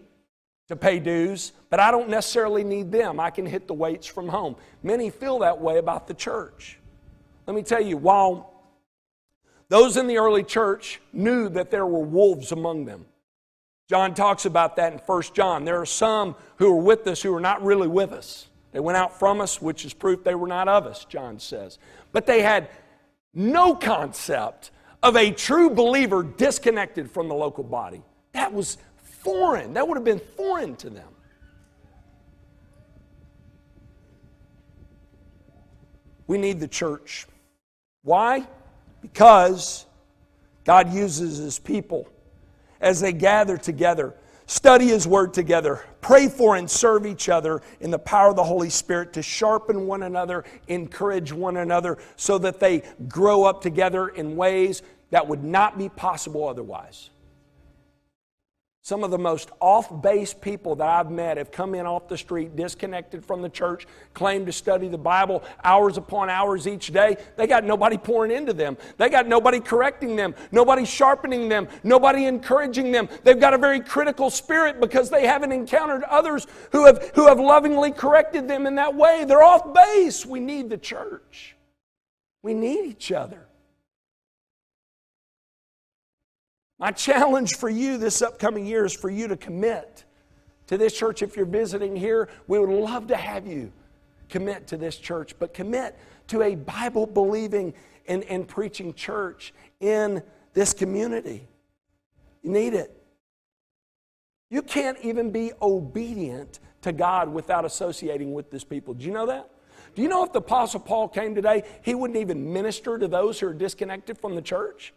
to 0.68 0.74
pay 0.74 1.00
dues, 1.00 1.52
but 1.68 1.80
I 1.80 1.90
don't 1.90 2.08
necessarily 2.08 2.64
need 2.64 2.90
them. 2.90 3.20
I 3.20 3.28
can 3.28 3.44
hit 3.44 3.68
the 3.68 3.74
weights 3.74 4.06
from 4.06 4.26
home. 4.26 4.56
Many 4.82 5.10
feel 5.10 5.40
that 5.40 5.60
way 5.60 5.76
about 5.76 6.06
the 6.06 6.14
church. 6.14 6.78
Let 7.46 7.54
me 7.54 7.62
tell 7.62 7.82
you, 7.82 7.98
while 7.98 8.54
those 9.68 9.98
in 9.98 10.06
the 10.06 10.16
early 10.16 10.44
church 10.44 10.98
knew 11.12 11.50
that 11.50 11.70
there 11.70 11.84
were 11.84 12.06
wolves 12.06 12.52
among 12.52 12.86
them, 12.86 13.04
John 13.88 14.12
talks 14.14 14.44
about 14.44 14.76
that 14.76 14.92
in 14.92 14.98
1 14.98 15.22
John. 15.32 15.64
There 15.64 15.80
are 15.80 15.86
some 15.86 16.36
who 16.56 16.70
are 16.76 16.80
with 16.80 17.06
us 17.06 17.22
who 17.22 17.34
are 17.34 17.40
not 17.40 17.62
really 17.62 17.88
with 17.88 18.12
us. 18.12 18.46
They 18.72 18.80
went 18.80 18.98
out 18.98 19.18
from 19.18 19.40
us, 19.40 19.62
which 19.62 19.86
is 19.86 19.94
proof 19.94 20.22
they 20.22 20.34
were 20.34 20.46
not 20.46 20.68
of 20.68 20.86
us, 20.86 21.06
John 21.06 21.38
says. 21.38 21.78
But 22.12 22.26
they 22.26 22.42
had 22.42 22.68
no 23.32 23.74
concept 23.74 24.72
of 25.02 25.16
a 25.16 25.30
true 25.30 25.70
believer 25.70 26.22
disconnected 26.22 27.10
from 27.10 27.28
the 27.28 27.34
local 27.34 27.64
body. 27.64 28.02
That 28.32 28.52
was 28.52 28.76
foreign. 28.96 29.72
That 29.72 29.88
would 29.88 29.96
have 29.96 30.04
been 30.04 30.20
foreign 30.36 30.76
to 30.76 30.90
them. 30.90 31.08
We 36.26 36.36
need 36.36 36.60
the 36.60 36.68
church. 36.68 37.26
Why? 38.02 38.46
Because 39.00 39.86
God 40.64 40.92
uses 40.92 41.38
his 41.38 41.58
people 41.58 42.06
as 42.80 43.00
they 43.00 43.12
gather 43.12 43.56
together. 43.56 44.14
Study 44.46 44.88
His 44.88 45.06
Word 45.06 45.34
together. 45.34 45.84
Pray 46.00 46.28
for 46.28 46.56
and 46.56 46.70
serve 46.70 47.04
each 47.04 47.28
other 47.28 47.60
in 47.80 47.90
the 47.90 47.98
power 47.98 48.30
of 48.30 48.36
the 48.36 48.44
Holy 48.44 48.70
Spirit 48.70 49.12
to 49.12 49.22
sharpen 49.22 49.86
one 49.86 50.04
another, 50.04 50.44
encourage 50.68 51.32
one 51.32 51.58
another, 51.58 51.98
so 52.16 52.38
that 52.38 52.58
they 52.58 52.82
grow 53.08 53.44
up 53.44 53.60
together 53.60 54.08
in 54.08 54.36
ways 54.36 54.82
that 55.10 55.26
would 55.26 55.44
not 55.44 55.76
be 55.76 55.88
possible 55.90 56.48
otherwise. 56.48 57.10
Some 58.88 59.04
of 59.04 59.10
the 59.10 59.18
most 59.18 59.50
off 59.60 60.00
base 60.00 60.32
people 60.32 60.74
that 60.76 60.88
I've 60.88 61.10
met 61.10 61.36
have 61.36 61.52
come 61.52 61.74
in 61.74 61.84
off 61.84 62.08
the 62.08 62.16
street, 62.16 62.56
disconnected 62.56 63.22
from 63.22 63.42
the 63.42 63.50
church, 63.50 63.86
claim 64.14 64.46
to 64.46 64.52
study 64.52 64.88
the 64.88 64.96
Bible 64.96 65.44
hours 65.62 65.98
upon 65.98 66.30
hours 66.30 66.66
each 66.66 66.90
day. 66.90 67.18
They 67.36 67.46
got 67.46 67.64
nobody 67.64 67.98
pouring 67.98 68.30
into 68.30 68.54
them. 68.54 68.78
They 68.96 69.10
got 69.10 69.28
nobody 69.28 69.60
correcting 69.60 70.16
them, 70.16 70.34
nobody 70.52 70.86
sharpening 70.86 71.50
them, 71.50 71.68
nobody 71.84 72.24
encouraging 72.24 72.90
them. 72.90 73.10
They've 73.24 73.38
got 73.38 73.52
a 73.52 73.58
very 73.58 73.80
critical 73.80 74.30
spirit 74.30 74.80
because 74.80 75.10
they 75.10 75.26
haven't 75.26 75.52
encountered 75.52 76.04
others 76.04 76.46
who 76.72 76.86
have, 76.86 77.10
who 77.14 77.26
have 77.26 77.38
lovingly 77.38 77.92
corrected 77.92 78.48
them 78.48 78.66
in 78.66 78.76
that 78.76 78.94
way. 78.94 79.26
They're 79.26 79.42
off 79.42 79.74
base. 79.74 80.24
We 80.24 80.40
need 80.40 80.70
the 80.70 80.78
church, 80.78 81.56
we 82.42 82.54
need 82.54 82.86
each 82.86 83.12
other. 83.12 83.47
My 86.78 86.92
challenge 86.92 87.56
for 87.56 87.68
you 87.68 87.98
this 87.98 88.22
upcoming 88.22 88.64
year 88.64 88.84
is 88.84 88.94
for 88.94 89.10
you 89.10 89.28
to 89.28 89.36
commit 89.36 90.04
to 90.68 90.78
this 90.78 90.96
church. 90.96 91.22
If 91.22 91.36
you're 91.36 91.46
visiting 91.46 91.96
here, 91.96 92.28
we 92.46 92.58
would 92.58 92.70
love 92.70 93.08
to 93.08 93.16
have 93.16 93.46
you 93.46 93.72
commit 94.28 94.68
to 94.68 94.76
this 94.76 94.96
church, 94.96 95.34
but 95.38 95.52
commit 95.52 95.98
to 96.28 96.42
a 96.42 96.54
Bible 96.54 97.06
believing 97.06 97.74
and, 98.06 98.22
and 98.24 98.46
preaching 98.46 98.94
church 98.94 99.52
in 99.80 100.22
this 100.54 100.72
community. 100.72 101.48
You 102.42 102.50
need 102.50 102.74
it. 102.74 102.94
You 104.50 104.62
can't 104.62 104.98
even 105.02 105.30
be 105.30 105.52
obedient 105.60 106.60
to 106.82 106.92
God 106.92 107.32
without 107.32 107.64
associating 107.64 108.32
with 108.32 108.50
this 108.50 108.64
people. 108.64 108.94
Do 108.94 109.04
you 109.04 109.12
know 109.12 109.26
that? 109.26 109.50
Do 109.94 110.02
you 110.02 110.08
know 110.08 110.24
if 110.24 110.32
the 110.32 110.38
Apostle 110.38 110.80
Paul 110.80 111.08
came 111.08 111.34
today, 111.34 111.64
he 111.82 111.94
wouldn't 111.94 112.18
even 112.18 112.52
minister 112.52 112.98
to 112.98 113.08
those 113.08 113.40
who 113.40 113.48
are 113.48 113.54
disconnected 113.54 114.16
from 114.16 114.36
the 114.36 114.42
church? 114.42 114.94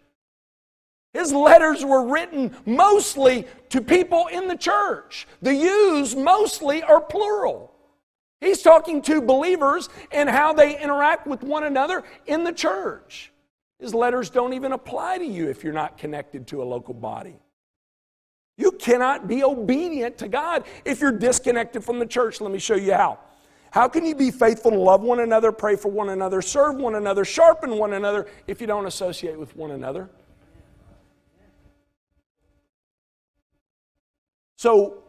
His 1.13 1.34
letters 1.34 1.84
were 1.84 2.08
written 2.08 2.56
mostly 2.65 3.45
to 3.69 3.82
people 3.82 4.28
in 4.28 4.47
the 4.47 4.56
church. 4.56 5.28
The 5.41 5.54
yous 5.54 6.15
mostly 6.15 6.82
are 6.84 7.02
plural. 7.02 7.74
He's 8.39 8.62
talking 8.62 9.02
to 9.04 9.21
believers 9.21 9.89
and 10.12 10.30
how 10.30 10.54
they 10.54 10.82
interact 10.82 11.28
with 11.28 11.43
one 11.43 11.63
another 11.63 12.04
in 12.26 12.43
the 12.43 12.54
church. 12.54 13.32
His 13.80 13.93
letters 13.93 14.30
don't 14.30 14.54
even 14.54 14.71
apply 14.71 15.17
to 15.17 15.26
you 15.26 15.50
if 15.50 15.63
you're 15.63 15.74
not 15.74 15.97
connected 15.97 16.47
to 16.47 16.63
a 16.63 16.65
local 16.65 16.93
body. 16.93 17.36
You 18.58 18.71
cannot 18.71 19.28
be 19.28 19.43
obedient 19.43 20.17
to 20.19 20.28
God 20.28 20.65
if 20.86 21.02
you're 21.02 21.12
disconnected 21.12 21.84
from 21.84 22.00
the 22.00 22.06
church. 22.06 22.41
Let 22.41 22.52
me 22.52 22.60
show 22.60 22.76
you 22.76 22.93
how. 22.93 23.19
How 23.71 23.88
can 23.88 24.06
you 24.06 24.15
be 24.15 24.32
faithful 24.32 24.71
to 24.71 24.78
love 24.78 25.02
one 25.02 25.19
another, 25.19 25.52
pray 25.52 25.76
for 25.76 25.89
one 25.89 26.10
another, 26.10 26.41
serve 26.41 26.76
one 26.76 26.95
another, 26.95 27.26
sharpen 27.26 27.78
one 27.78 27.93
another 27.93 28.28
if 28.47 28.62
you 28.62 28.67
don't 28.67 28.86
associate 28.86 29.39
with 29.39 29.56
one 29.56 29.71
another? 29.71 30.10
So 34.62 35.02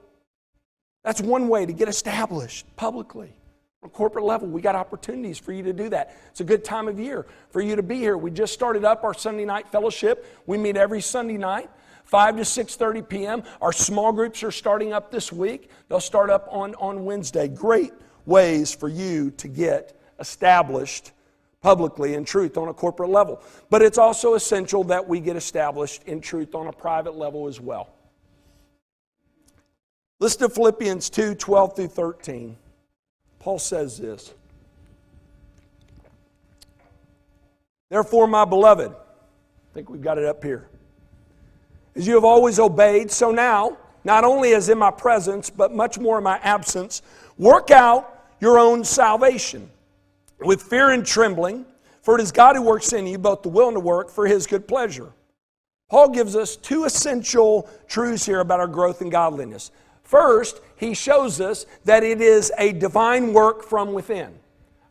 that's 1.05 1.21
one 1.21 1.47
way 1.47 1.67
to 1.67 1.75
get 1.75 1.87
established 1.87 2.65
publicly. 2.75 3.35
On 3.83 3.91
a 3.91 3.93
corporate 3.93 4.25
level, 4.25 4.49
we 4.49 4.63
got 4.63 4.75
opportunities 4.75 5.37
for 5.37 5.53
you 5.53 5.63
to 5.65 5.75
do 5.75 5.91
that. 5.91 6.17
It's 6.31 6.41
a 6.41 6.45
good 6.45 6.65
time 6.65 6.89
of 6.89 6.99
year 6.99 7.27
for 7.51 7.61
you 7.61 7.77
to 7.77 7.83
be 7.83 7.97
here. 7.97 8.17
We 8.17 8.31
just 8.31 8.55
started 8.55 8.83
up 8.87 9.05
our 9.05 9.13
Sunday 9.13 9.45
night 9.45 9.69
fellowship. 9.69 10.25
We 10.47 10.57
meet 10.57 10.79
every 10.79 11.03
Sunday 11.03 11.37
night. 11.37 11.69
5 12.07 12.37
to 12.37 12.43
6.30 12.45 13.07
p.m. 13.07 13.43
Our 13.61 13.75
small 13.75 14.11
groups 14.11 14.43
are 14.43 14.51
starting 14.51 14.95
up 14.95 15.11
this 15.11 15.31
week. 15.31 15.69
They'll 15.91 16.01
start 16.01 16.31
up 16.31 16.49
on, 16.51 16.75
on 16.77 17.05
Wednesday. 17.05 17.47
Great 17.47 17.93
ways 18.25 18.75
for 18.75 18.89
you 18.89 19.33
to 19.33 19.49
get 19.49 20.01
established 20.19 21.13
publicly 21.61 22.15
in 22.15 22.25
truth 22.25 22.57
on 22.57 22.69
a 22.69 22.75
corporate 22.75 23.11
level. 23.11 23.43
But 23.69 23.83
it's 23.83 23.99
also 23.99 24.33
essential 24.33 24.83
that 24.85 25.07
we 25.07 25.21
get 25.21 25.37
established 25.37 26.05
in 26.05 26.23
truth 26.23 26.55
on 26.55 26.69
a 26.69 26.73
private 26.73 27.17
level 27.17 27.49
as 27.49 27.61
well. 27.61 27.91
Listen 30.23 30.49
to 30.49 30.49
Philippians 30.51 31.11
2 31.11 31.35
12 31.35 31.75
through 31.75 31.89
13. 31.89 32.57
Paul 33.41 33.59
says 33.59 33.99
this 33.99 34.33
Therefore, 37.91 38.29
my 38.29 38.45
beloved, 38.45 38.93
I 38.93 39.75
think 39.75 39.91
we've 39.91 40.01
got 40.01 40.19
it 40.19 40.25
up 40.25 40.45
here. 40.45 40.69
As 41.97 42.07
you 42.07 42.15
have 42.15 42.25
always 42.25 42.61
obeyed, 42.61 43.11
so 43.11 43.33
now, 43.33 43.77
not 44.05 44.23
only 44.23 44.55
as 44.55 44.69
in 44.69 44.79
my 44.79 44.93
presence, 44.93 45.51
but 45.51 45.75
much 45.75 45.99
more 45.99 46.19
in 46.19 46.25
my 46.25 46.39
absence, 46.45 47.03
work 47.37 47.73
out 47.73 48.25
your 48.39 48.61
own 48.61 48.85
salvation 48.85 49.69
with 50.39 50.63
fear 50.63 50.91
and 50.91 51.05
trembling, 51.05 51.67
for 52.01 52.17
it 52.17 52.21
is 52.21 52.31
God 52.31 52.55
who 52.55 52.63
works 52.63 52.93
in 52.93 53.09
you 53.09 53.19
both 53.19 53.43
the 53.43 53.49
will 53.49 53.67
and 53.67 53.77
the 53.77 53.81
work 53.81 54.09
for 54.09 54.29
his 54.29 54.47
good 54.47 54.69
pleasure. 54.69 55.13
Paul 55.91 56.11
gives 56.11 56.37
us 56.37 56.55
two 56.55 56.85
essential 56.85 57.69
truths 57.89 58.25
here 58.25 58.39
about 58.39 58.61
our 58.61 58.69
growth 58.69 59.03
in 59.03 59.11
godliness. 59.11 59.73
First, 60.03 60.61
he 60.77 60.95
shows 60.95 61.41
us 61.41 61.67
that 61.85 62.03
it 62.03 62.21
is 62.21 62.53
a 62.59 62.73
divine 62.73 63.33
work 63.33 63.63
from 63.63 63.93
within. 63.93 64.39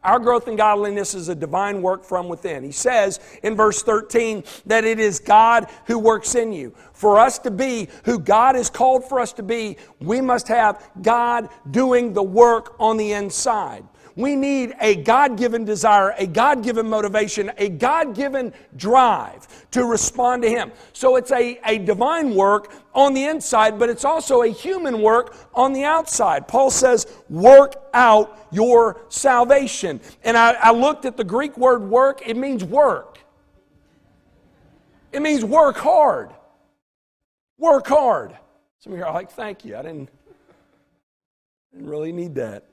Our 0.04 0.18
growth 0.18 0.48
in 0.48 0.56
godliness 0.56 1.14
is 1.14 1.30
a 1.30 1.36
divine 1.36 1.84
work 1.84 2.04
from 2.04 2.28
within. 2.28 2.64
He 2.64 2.72
says 2.72 3.20
in 3.44 3.56
verse 3.56 3.84
13 3.84 4.44
that 4.66 4.84
it 4.84 5.00
is 5.00 5.20
God 5.20 5.68
who 5.86 6.00
works 6.00 6.34
in 6.34 6.52
you. 6.52 6.74
For 6.94 7.20
us 7.20 7.38
to 7.40 7.52
be 7.52 7.88
who 8.06 8.18
God 8.18 8.56
has 8.56 8.70
called 8.70 9.08
for 9.08 9.20
us 9.20 9.32
to 9.34 9.44
be, 9.44 9.78
we 10.00 10.20
must 10.20 10.48
have 10.48 10.90
God 11.04 11.50
doing 11.70 12.14
the 12.14 12.24
work 12.24 12.76
on 12.80 12.98
the 12.98 13.14
inside. 13.14 13.84
We 14.16 14.36
need 14.36 14.76
a 14.80 14.96
God 14.96 15.38
given 15.38 15.64
desire, 15.64 16.14
a 16.18 16.28
God 16.28 16.64
given 16.64 16.90
motivation, 16.90 17.52
a 17.58 17.70
God 17.70 18.16
given 18.16 18.54
drive 18.76 19.70
to 19.72 19.86
respond 19.86 20.44
to 20.44 20.50
Him. 20.50 20.72
So 20.94 21.16
it's 21.16 21.32
a, 21.32 21.60
a 21.66 21.78
divine 21.78 22.36
work 22.36 22.74
on 22.94 23.14
the 23.14 23.24
inside, 23.24 23.80
but 23.80 23.90
it's 23.90 24.04
also 24.06 24.42
a 24.42 24.48
human 24.48 25.02
work 25.02 25.36
on 25.54 25.74
the 25.74 25.84
outside. 25.84 26.48
Paul 26.48 26.70
says, 26.70 27.08
work 27.30 27.76
out 27.94 28.48
your 28.52 29.02
salvation. 29.10 30.02
And 30.24 30.36
I, 30.38 30.54
I 30.54 30.72
looked 30.72 31.06
at 31.06 31.16
the 31.16 31.24
Greek 31.24 31.58
word 31.58 31.84
work, 31.84 32.22
it 32.28 32.36
means 32.36 32.64
work. 32.64 33.20
It 35.12 35.22
means 35.22 35.44
work 35.44 35.78
hard. 35.78 36.32
Work 37.58 37.88
hard. 37.88 38.38
Some 38.80 38.94
of 38.94 39.00
you 39.00 39.06
are 39.06 39.14
like, 39.14 39.32
thank 39.32 39.64
you. 39.64 39.78
I 39.78 39.84
didn't, 39.84 40.10
didn't 41.72 41.90
really 41.90 42.12
need 42.12 42.36
that. 42.36 42.66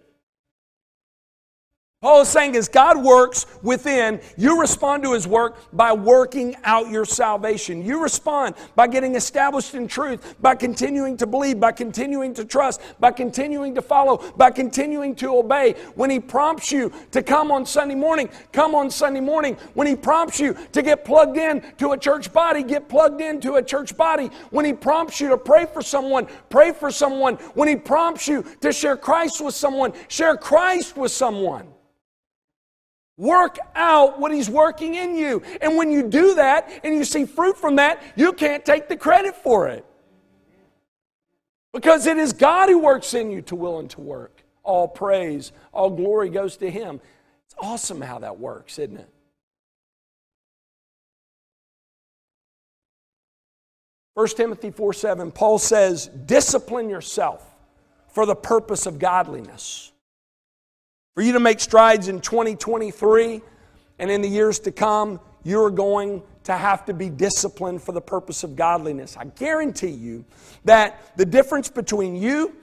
Paul 2.01 2.21
is 2.21 2.29
saying 2.29 2.55
as 2.55 2.69
God 2.69 3.03
works 3.03 3.45
within, 3.61 4.21
you 4.37 4.61
respond 4.61 5.03
to 5.03 5.15
his 5.15 5.27
work 5.27 5.57
by 5.73 5.93
working 5.93 6.55
out 6.63 6.91
your 6.91 7.05
salvation. 7.05 7.85
You 7.85 8.01
respond 8.01 8.55
by 8.77 8.87
getting 8.87 9.17
established 9.17 9.75
in 9.75 9.89
truth, 9.89 10.37
by 10.41 10.55
continuing 10.55 11.17
to 11.17 11.27
believe, 11.27 11.59
by 11.59 11.73
continuing 11.73 12.35
to 12.35 12.45
trust, 12.45 12.81
by 13.01 13.11
continuing 13.11 13.75
to 13.75 13.83
follow, 13.83 14.19
by 14.37 14.53
continuing 14.53 15.17
to 15.17 15.39
obey. 15.39 15.73
When 15.97 16.09
he 16.09 16.21
prompts 16.21 16.71
you 16.71 16.93
to 17.11 17.21
come 17.21 17.51
on 17.51 17.67
Sunday 17.67 17.97
morning, 17.97 18.31
come 18.53 18.77
on 18.77 18.93
Sunday 18.93 19.19
morning. 19.19 19.57
When 19.75 19.89
he 19.89 19.97
prompts 19.97 20.39
you 20.39 20.57
to 20.71 20.83
get 20.83 21.05
plugged 21.05 21.37
in 21.37 21.65
to 21.79 21.95
a 21.95 21.99
church 21.99 22.33
body, 22.33 22.63
get 22.63 22.89
plugged 22.89 23.21
into 23.21 23.57
a 23.57 23.63
church 23.63 23.97
body. 23.97 24.31
When 24.51 24.65
he 24.65 24.73
prompts 24.73 25.21
you 25.21 25.31
to 25.31 25.37
pray 25.37 25.67
for 25.67 25.83
someone, 25.83 26.29
pray 26.49 26.71
for 26.71 26.93
someone. 26.93 27.35
When 27.55 27.67
he 27.67 27.75
prompts 27.75 28.29
you 28.29 28.45
to 28.61 28.73
share 28.73 28.97
Christ 28.97 29.41
with 29.41 29.57
someone, 29.57 29.93
share 30.07 30.37
Christ 30.37 30.97
with 30.97 31.11
someone. 31.11 31.67
Work 33.19 33.59
out 33.75 34.21
what 34.21 34.33
He's 34.33 34.49
working 34.49 34.95
in 34.95 35.17
you. 35.17 35.43
And 35.61 35.77
when 35.77 35.91
you 35.91 36.05
do 36.05 36.37
that 36.37 36.71
and 36.85 36.95
you 36.95 37.05
see 37.05 37.27
fruit 37.27 37.59
from 37.59 37.77
that, 37.77 38.01
you 38.15 38.33
can't 38.33 38.65
take 38.65 38.89
the 38.89 38.97
credit 38.97 39.35
for 39.35 39.67
it. 39.69 39.85
Because 41.75 42.07
it 42.07 42.17
is 42.17 42.33
God 42.33 42.69
who 42.69 42.79
works 42.79 43.13
in 43.15 43.31
you 43.31 43.43
to 43.43 43.57
will 43.57 43.81
and 43.81 43.91
to 43.91 44.01
work. 44.01 44.45
All 44.63 44.87
praise, 44.87 45.53
all 45.73 45.91
glory 45.91 46.31
goes 46.31 46.57
to 46.59 46.71
Him. 46.71 47.01
It's 47.47 47.57
awesome 47.59 48.01
how 48.01 48.21
that 48.21 48.39
works, 48.39 48.79
isn't 48.79 48.97
it? 48.97 49.09
1 54.15 54.27
Timothy 54.29 54.71
4 54.71 54.93
7, 54.93 55.33
Paul 55.33 55.59
says, 55.59 56.09
Discipline 56.09 56.89
yourself 56.89 57.45
for 58.09 58.27
the 58.27 58.35
purpose 58.37 58.87
of 58.87 58.99
godliness. 58.99 59.93
For 61.19 61.23
you 61.23 61.33
to 61.33 61.41
make 61.41 61.59
strides 61.59 62.07
in 62.07 62.21
2023 62.21 63.43
and 63.99 64.09
in 64.09 64.23
the 64.23 64.29
years 64.29 64.61
to 64.61 64.71
come, 64.71 65.19
you're 65.43 65.69
going 65.69 66.23
to 66.45 66.53
have 66.53 66.85
to 66.85 66.95
be 66.95 67.11
disciplined 67.11 67.83
for 67.83 67.91
the 67.91 68.01
purpose 68.01 68.45
of 68.45 68.55
godliness. 68.55 69.17
I 69.17 69.25
guarantee 69.25 69.89
you 69.89 70.25
that 70.65 71.17
the 71.17 71.27
difference 71.27 71.69
between 71.71 72.15
you 72.15 72.55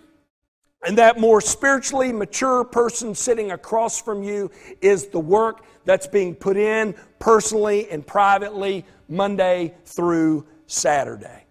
and 0.88 0.98
that 1.00 1.20
more 1.20 1.42
spiritually 1.42 2.14
mature 2.14 2.64
person 2.64 3.14
sitting 3.14 3.52
across 3.52 4.02
from 4.02 4.24
you 4.24 4.50
is 4.80 5.08
the 5.08 5.20
work 5.20 5.66
that's 5.84 6.08
being 6.08 6.34
put 6.34 6.56
in 6.56 6.96
personally 7.20 7.90
and 7.92 8.08
privately 8.08 8.86
Monday 9.10 9.76
through 9.84 10.48
Saturday. 10.66 11.45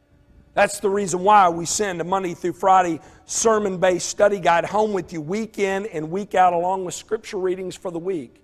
That's 0.54 0.78
the 0.78 0.88
reason 0.88 1.20
why 1.20 1.48
we 1.48 1.66
send 1.66 2.00
a 2.00 2.04
Monday 2.04 2.32
through 2.32 2.52
Friday 2.52 3.00
sermon 3.26 3.78
based 3.78 4.08
study 4.08 4.38
guide 4.38 4.64
home 4.64 4.92
with 4.92 5.12
you 5.12 5.20
week 5.20 5.58
in 5.58 5.86
and 5.86 6.10
week 6.10 6.34
out, 6.36 6.52
along 6.52 6.84
with 6.84 6.94
scripture 6.94 7.38
readings 7.38 7.74
for 7.74 7.90
the 7.90 7.98
week. 7.98 8.40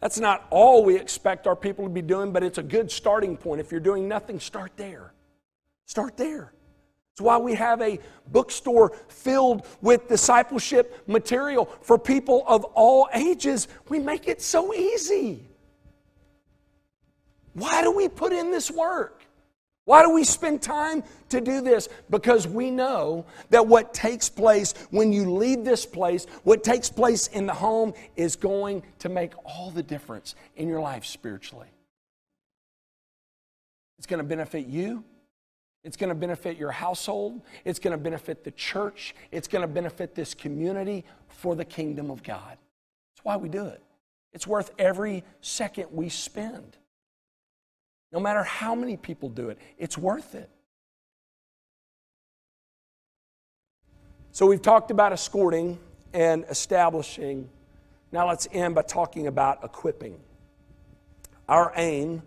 That's 0.00 0.18
not 0.18 0.46
all 0.50 0.84
we 0.84 0.96
expect 0.96 1.46
our 1.46 1.56
people 1.56 1.84
to 1.84 1.90
be 1.90 2.02
doing, 2.02 2.32
but 2.32 2.42
it's 2.42 2.58
a 2.58 2.62
good 2.62 2.90
starting 2.90 3.36
point. 3.36 3.60
If 3.60 3.70
you're 3.70 3.80
doing 3.80 4.08
nothing, 4.08 4.40
start 4.40 4.72
there. 4.76 5.12
Start 5.86 6.16
there. 6.16 6.52
It's 7.12 7.20
why 7.20 7.38
we 7.38 7.54
have 7.54 7.80
a 7.82 7.98
bookstore 8.28 8.92
filled 9.08 9.66
with 9.80 10.08
discipleship 10.08 11.02
material 11.08 11.66
for 11.82 11.98
people 11.98 12.44
of 12.46 12.64
all 12.74 13.08
ages. 13.14 13.66
We 13.88 13.98
make 13.98 14.28
it 14.28 14.40
so 14.40 14.72
easy. 14.74 15.48
Why 17.54 17.82
do 17.82 17.90
we 17.90 18.08
put 18.08 18.32
in 18.32 18.52
this 18.52 18.70
work? 18.70 19.17
Why 19.88 20.02
do 20.02 20.10
we 20.10 20.22
spend 20.22 20.60
time 20.60 21.02
to 21.30 21.40
do 21.40 21.62
this? 21.62 21.88
Because 22.10 22.46
we 22.46 22.70
know 22.70 23.24
that 23.48 23.66
what 23.66 23.94
takes 23.94 24.28
place 24.28 24.74
when 24.90 25.14
you 25.14 25.32
leave 25.32 25.64
this 25.64 25.86
place, 25.86 26.26
what 26.44 26.62
takes 26.62 26.90
place 26.90 27.28
in 27.28 27.46
the 27.46 27.54
home, 27.54 27.94
is 28.14 28.36
going 28.36 28.82
to 28.98 29.08
make 29.08 29.32
all 29.46 29.70
the 29.70 29.82
difference 29.82 30.34
in 30.56 30.68
your 30.68 30.82
life 30.82 31.06
spiritually. 31.06 31.68
It's 33.96 34.06
going 34.06 34.18
to 34.18 34.28
benefit 34.28 34.66
you, 34.66 35.04
It's 35.84 35.96
going 35.96 36.10
to 36.10 36.14
benefit 36.14 36.58
your 36.58 36.70
household. 36.70 37.40
It's 37.64 37.78
going 37.78 37.96
to 37.96 38.02
benefit 38.02 38.44
the 38.44 38.50
church. 38.50 39.14
It's 39.32 39.48
going 39.48 39.62
to 39.62 39.68
benefit 39.68 40.14
this 40.14 40.34
community 40.34 41.06
for 41.28 41.56
the 41.56 41.64
kingdom 41.64 42.10
of 42.10 42.22
God. 42.22 42.58
That's 43.14 43.24
why 43.24 43.38
we 43.38 43.48
do 43.48 43.64
it. 43.64 43.82
It's 44.34 44.46
worth 44.46 44.70
every 44.78 45.24
second 45.40 45.86
we 45.92 46.10
spend. 46.10 46.76
No 48.12 48.20
matter 48.20 48.42
how 48.42 48.74
many 48.74 48.96
people 48.96 49.28
do 49.28 49.50
it, 49.50 49.58
it's 49.76 49.98
worth 49.98 50.34
it. 50.34 50.48
So 54.32 54.46
we've 54.46 54.62
talked 54.62 54.90
about 54.90 55.12
escorting 55.12 55.78
and 56.12 56.44
establishing. 56.48 57.48
Now 58.12 58.28
let's 58.28 58.46
end 58.52 58.74
by 58.74 58.82
talking 58.82 59.26
about 59.26 59.64
equipping. 59.64 60.18
Our 61.48 61.72
aim 61.76 62.22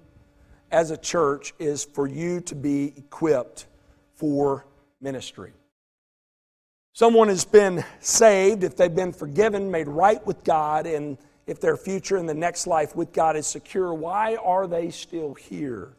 as 0.72 0.91
a 0.91 0.98
church 0.98 1.54
is 1.60 1.84
for 1.84 2.08
you 2.08 2.41
to 2.41 2.56
be 2.56 2.94
equipped 2.98 3.67
for 4.15 4.65
ministry. 5.00 5.54
Someone 6.94 7.30
has 7.30 7.46
been 7.46 7.84
saved, 8.00 8.63
if 8.63 8.76
they've 8.76 8.94
been 8.94 9.13
forgiven, 9.13 9.72
made 9.72 9.88
right 9.88 10.26
with 10.28 10.44
God, 10.44 10.86
and 10.86 11.17
if 11.48 11.60
their 11.60 11.78
future 11.78 12.18
in 12.18 12.26
the 12.26 12.34
next 12.34 12.68
life 12.68 12.96
with 12.96 13.14
God 13.14 13.36
is 13.36 13.48
secure, 13.48 13.94
why 13.94 14.36
are 14.36 14.68
they 14.68 14.90
still 14.90 15.34
here? 15.34 15.94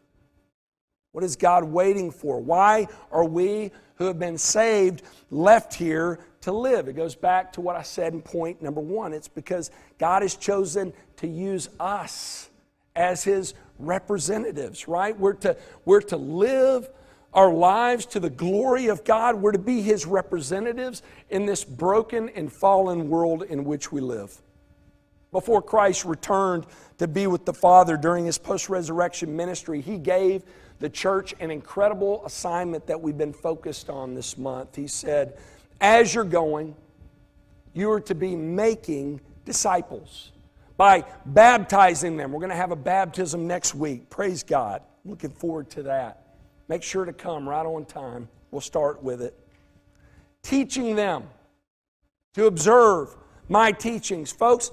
What 1.11 1.23
is 1.23 1.35
God 1.35 1.63
waiting 1.63 2.11
for? 2.11 2.39
Why 2.39 2.87
are 3.11 3.25
we 3.25 3.71
who 3.95 4.05
have 4.05 4.17
been 4.17 4.37
saved 4.37 5.03
left 5.29 5.73
here 5.73 6.19
to 6.41 6.51
live? 6.51 6.87
It 6.87 6.93
goes 6.93 7.15
back 7.15 7.53
to 7.53 7.61
what 7.61 7.75
I 7.75 7.83
said 7.83 8.13
in 8.13 8.21
point 8.21 8.61
number 8.61 8.81
one. 8.81 9.13
It's 9.13 9.27
because 9.27 9.69
God 9.99 10.23
has 10.23 10.35
chosen 10.35 10.91
to 11.17 11.27
use 11.27 11.69
us 11.79 12.49
as 12.95 13.23
His 13.23 13.53
representatives, 13.77 14.87
right? 14.87 15.17
We're 15.17 15.33
to, 15.33 15.55
we're 15.85 16.01
to 16.01 16.17
live 16.17 16.89
our 17.33 17.53
lives 17.53 18.05
to 18.07 18.19
the 18.19 18.29
glory 18.29 18.87
of 18.87 19.03
God. 19.03 19.35
We're 19.35 19.51
to 19.51 19.59
be 19.59 19.81
His 19.81 20.07
representatives 20.07 21.03
in 21.29 21.45
this 21.45 21.63
broken 21.63 22.29
and 22.29 22.51
fallen 22.51 23.09
world 23.09 23.43
in 23.43 23.65
which 23.65 23.91
we 23.91 24.01
live 24.01 24.41
before 25.33 25.61
Christ 25.61 26.05
returned 26.05 26.65
to 26.99 27.07
be 27.07 27.27
with 27.27 27.43
the 27.43 27.53
Father 27.53 27.97
during 27.97 28.25
his 28.25 28.37
post 28.37 28.69
resurrection 28.69 29.35
ministry, 29.35 29.81
he 29.81 29.97
gave 29.97 30.43
the 30.79 30.89
church 30.89 31.33
an 31.41 31.51
incredible 31.51 32.25
assignment 32.25 32.87
that 32.87 33.01
we've 33.01 33.17
been 33.17 33.33
focused 33.33 33.89
on 33.89 34.13
this 34.13 34.37
month. 34.37 34.75
He 34.77 34.87
said, 34.87 35.37
As 35.81 36.13
you're 36.15 36.23
going, 36.23 36.75
you 37.73 37.91
are 37.91 37.99
to 38.01 38.15
be 38.15 38.35
making 38.35 39.19
disciples 39.43 40.31
by 40.77 41.03
baptizing 41.25 42.15
them. 42.15 42.31
We're 42.31 42.39
going 42.39 42.49
to 42.51 42.55
have 42.55 42.71
a 42.71 42.77
baptism 42.77 43.47
next 43.47 43.75
week. 43.75 44.09
Praise 44.09 44.43
God. 44.43 44.81
Looking 45.03 45.31
forward 45.31 45.69
to 45.71 45.83
that. 45.83 46.35
Make 46.67 46.83
sure 46.83 47.05
to 47.05 47.13
come 47.13 47.47
right 47.47 47.65
on 47.65 47.85
time. 47.85 48.29
We'll 48.51 48.61
start 48.61 49.03
with 49.03 49.21
it. 49.21 49.37
Teaching 50.43 50.95
them 50.95 51.23
to 52.33 52.45
observe 52.45 53.15
my 53.49 53.71
teachings. 53.71 54.31
Folks, 54.31 54.71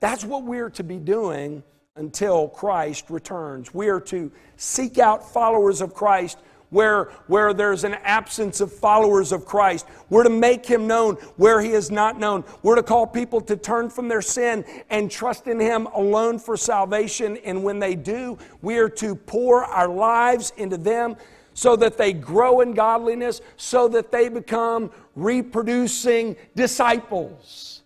that's 0.00 0.24
what 0.24 0.42
we're 0.42 0.70
to 0.70 0.82
be 0.82 0.98
doing 0.98 1.62
until 1.96 2.48
Christ 2.48 3.10
returns. 3.10 3.74
We 3.74 3.88
are 3.88 4.00
to 4.00 4.32
seek 4.56 4.98
out 4.98 5.32
followers 5.32 5.80
of 5.80 5.94
Christ 5.94 6.38
where, 6.70 7.06
where 7.26 7.52
there's 7.52 7.84
an 7.84 7.94
absence 8.04 8.60
of 8.60 8.72
followers 8.72 9.32
of 9.32 9.44
Christ. 9.44 9.86
We're 10.08 10.22
to 10.22 10.30
make 10.30 10.64
him 10.64 10.86
known 10.86 11.16
where 11.36 11.60
he 11.60 11.72
is 11.72 11.90
not 11.90 12.18
known. 12.18 12.44
We're 12.62 12.76
to 12.76 12.82
call 12.82 13.06
people 13.06 13.40
to 13.42 13.56
turn 13.56 13.90
from 13.90 14.08
their 14.08 14.22
sin 14.22 14.64
and 14.88 15.10
trust 15.10 15.46
in 15.46 15.60
him 15.60 15.86
alone 15.86 16.38
for 16.38 16.56
salvation. 16.56 17.36
And 17.44 17.62
when 17.64 17.80
they 17.80 17.96
do, 17.96 18.38
we 18.62 18.78
are 18.78 18.88
to 18.90 19.14
pour 19.14 19.64
our 19.64 19.88
lives 19.88 20.52
into 20.56 20.76
them 20.76 21.16
so 21.54 21.74
that 21.76 21.98
they 21.98 22.12
grow 22.12 22.60
in 22.60 22.72
godliness, 22.72 23.42
so 23.56 23.88
that 23.88 24.12
they 24.12 24.28
become 24.28 24.90
reproducing 25.16 26.36
disciples. 26.54 27.82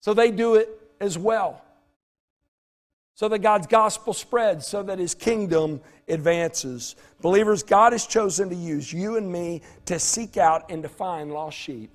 So 0.00 0.14
they 0.14 0.30
do 0.30 0.54
it 0.54 0.77
as 1.00 1.18
well. 1.18 1.62
So 3.14 3.28
that 3.28 3.40
God's 3.40 3.66
gospel 3.66 4.12
spreads, 4.12 4.66
so 4.66 4.82
that 4.84 4.98
his 4.98 5.14
kingdom 5.14 5.80
advances. 6.06 6.94
Believers, 7.20 7.62
God 7.62 7.92
has 7.92 8.06
chosen 8.06 8.48
to 8.48 8.54
use 8.54 8.92
you 8.92 9.16
and 9.16 9.30
me 9.30 9.62
to 9.86 9.98
seek 9.98 10.36
out 10.36 10.70
and 10.70 10.82
to 10.84 10.88
find 10.88 11.32
lost 11.32 11.56
sheep. 11.56 11.90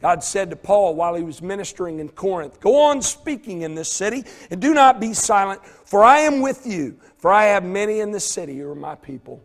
God 0.00 0.22
said 0.22 0.50
to 0.50 0.56
Paul 0.56 0.94
while 0.94 1.14
he 1.16 1.24
was 1.24 1.42
ministering 1.42 1.98
in 1.98 2.08
Corinth, 2.08 2.60
Go 2.60 2.80
on 2.82 3.02
speaking 3.02 3.62
in 3.62 3.74
this 3.74 3.90
city, 3.90 4.24
and 4.50 4.60
do 4.60 4.74
not 4.74 5.00
be 5.00 5.12
silent, 5.12 5.64
for 5.66 6.04
I 6.04 6.20
am 6.20 6.40
with 6.40 6.66
you, 6.66 6.98
for 7.16 7.32
I 7.32 7.46
have 7.46 7.64
many 7.64 7.98
in 8.00 8.12
this 8.12 8.24
city 8.24 8.58
who 8.58 8.70
are 8.70 8.76
my 8.76 8.94
people. 8.94 9.42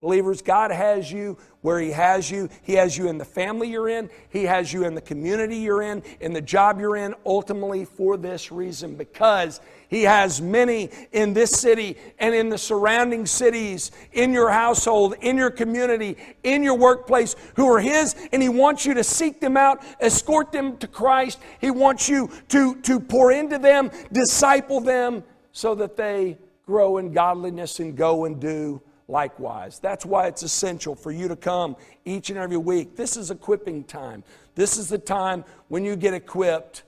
Believers, 0.00 0.42
God 0.42 0.70
has 0.70 1.10
you 1.10 1.36
where 1.60 1.80
He 1.80 1.90
has 1.90 2.30
you. 2.30 2.48
He 2.62 2.74
has 2.74 2.96
you 2.96 3.08
in 3.08 3.18
the 3.18 3.24
family 3.24 3.68
you're 3.68 3.88
in, 3.88 4.08
He 4.28 4.44
has 4.44 4.72
you 4.72 4.84
in 4.84 4.94
the 4.94 5.00
community 5.00 5.56
you're 5.56 5.82
in, 5.82 6.04
in 6.20 6.32
the 6.32 6.40
job 6.40 6.78
you're 6.78 6.96
in, 6.96 7.16
ultimately 7.26 7.84
for 7.84 8.16
this 8.16 8.52
reason 8.52 8.94
because 8.94 9.60
He 9.88 10.04
has 10.04 10.40
many 10.40 10.90
in 11.10 11.34
this 11.34 11.50
city 11.50 11.96
and 12.20 12.32
in 12.32 12.48
the 12.48 12.58
surrounding 12.58 13.26
cities, 13.26 13.90
in 14.12 14.32
your 14.32 14.50
household, 14.50 15.14
in 15.20 15.36
your 15.36 15.50
community, 15.50 16.16
in 16.44 16.62
your 16.62 16.76
workplace 16.76 17.34
who 17.56 17.68
are 17.68 17.80
His, 17.80 18.14
and 18.32 18.40
He 18.40 18.48
wants 18.48 18.86
you 18.86 18.94
to 18.94 19.02
seek 19.02 19.40
them 19.40 19.56
out, 19.56 19.82
escort 19.98 20.52
them 20.52 20.76
to 20.76 20.86
Christ. 20.86 21.40
He 21.60 21.72
wants 21.72 22.08
you 22.08 22.30
to, 22.50 22.80
to 22.82 23.00
pour 23.00 23.32
into 23.32 23.58
them, 23.58 23.90
disciple 24.12 24.80
them 24.80 25.24
so 25.50 25.74
that 25.74 25.96
they 25.96 26.38
grow 26.64 26.98
in 26.98 27.12
godliness 27.12 27.80
and 27.80 27.96
go 27.96 28.26
and 28.26 28.38
do 28.38 28.80
likewise. 29.08 29.78
That's 29.78 30.04
why 30.04 30.26
it's 30.26 30.42
essential 30.42 30.94
for 30.94 31.10
you 31.10 31.28
to 31.28 31.36
come 31.36 31.76
each 32.04 32.30
and 32.30 32.38
every 32.38 32.58
week. 32.58 32.94
This 32.94 33.16
is 33.16 33.30
equipping 33.30 33.84
time. 33.84 34.22
This 34.54 34.76
is 34.76 34.88
the 34.88 34.98
time 34.98 35.44
when 35.68 35.84
you 35.84 35.96
get 35.96 36.14
equipped 36.14 36.82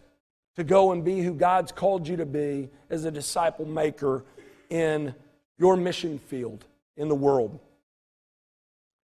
to 0.56 0.64
go 0.64 0.92
and 0.92 1.02
be 1.04 1.20
who 1.22 1.32
God's 1.32 1.72
called 1.72 2.06
you 2.06 2.16
to 2.18 2.26
be 2.26 2.68
as 2.90 3.04
a 3.04 3.10
disciple 3.10 3.64
maker 3.64 4.24
in 4.68 5.14
your 5.58 5.76
mission 5.76 6.18
field 6.18 6.66
in 6.96 7.08
the 7.08 7.14
world. 7.14 7.58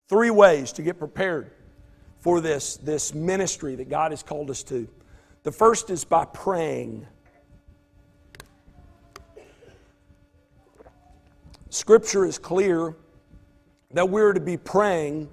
Three 0.08 0.30
ways 0.30 0.72
to 0.72 0.82
get 0.82 0.98
prepared 0.98 1.50
for 2.18 2.40
this, 2.40 2.76
this 2.78 3.14
ministry 3.14 3.76
that 3.76 3.88
God 3.88 4.10
has 4.10 4.22
called 4.22 4.50
us 4.50 4.62
to. 4.64 4.88
The 5.44 5.52
first 5.52 5.90
is 5.90 6.04
by 6.04 6.24
praying. 6.24 7.06
Scripture 11.68 12.24
is 12.24 12.38
clear 12.38 12.96
that 13.94 14.08
we're 14.08 14.32
to 14.32 14.40
be 14.40 14.56
praying 14.56 15.28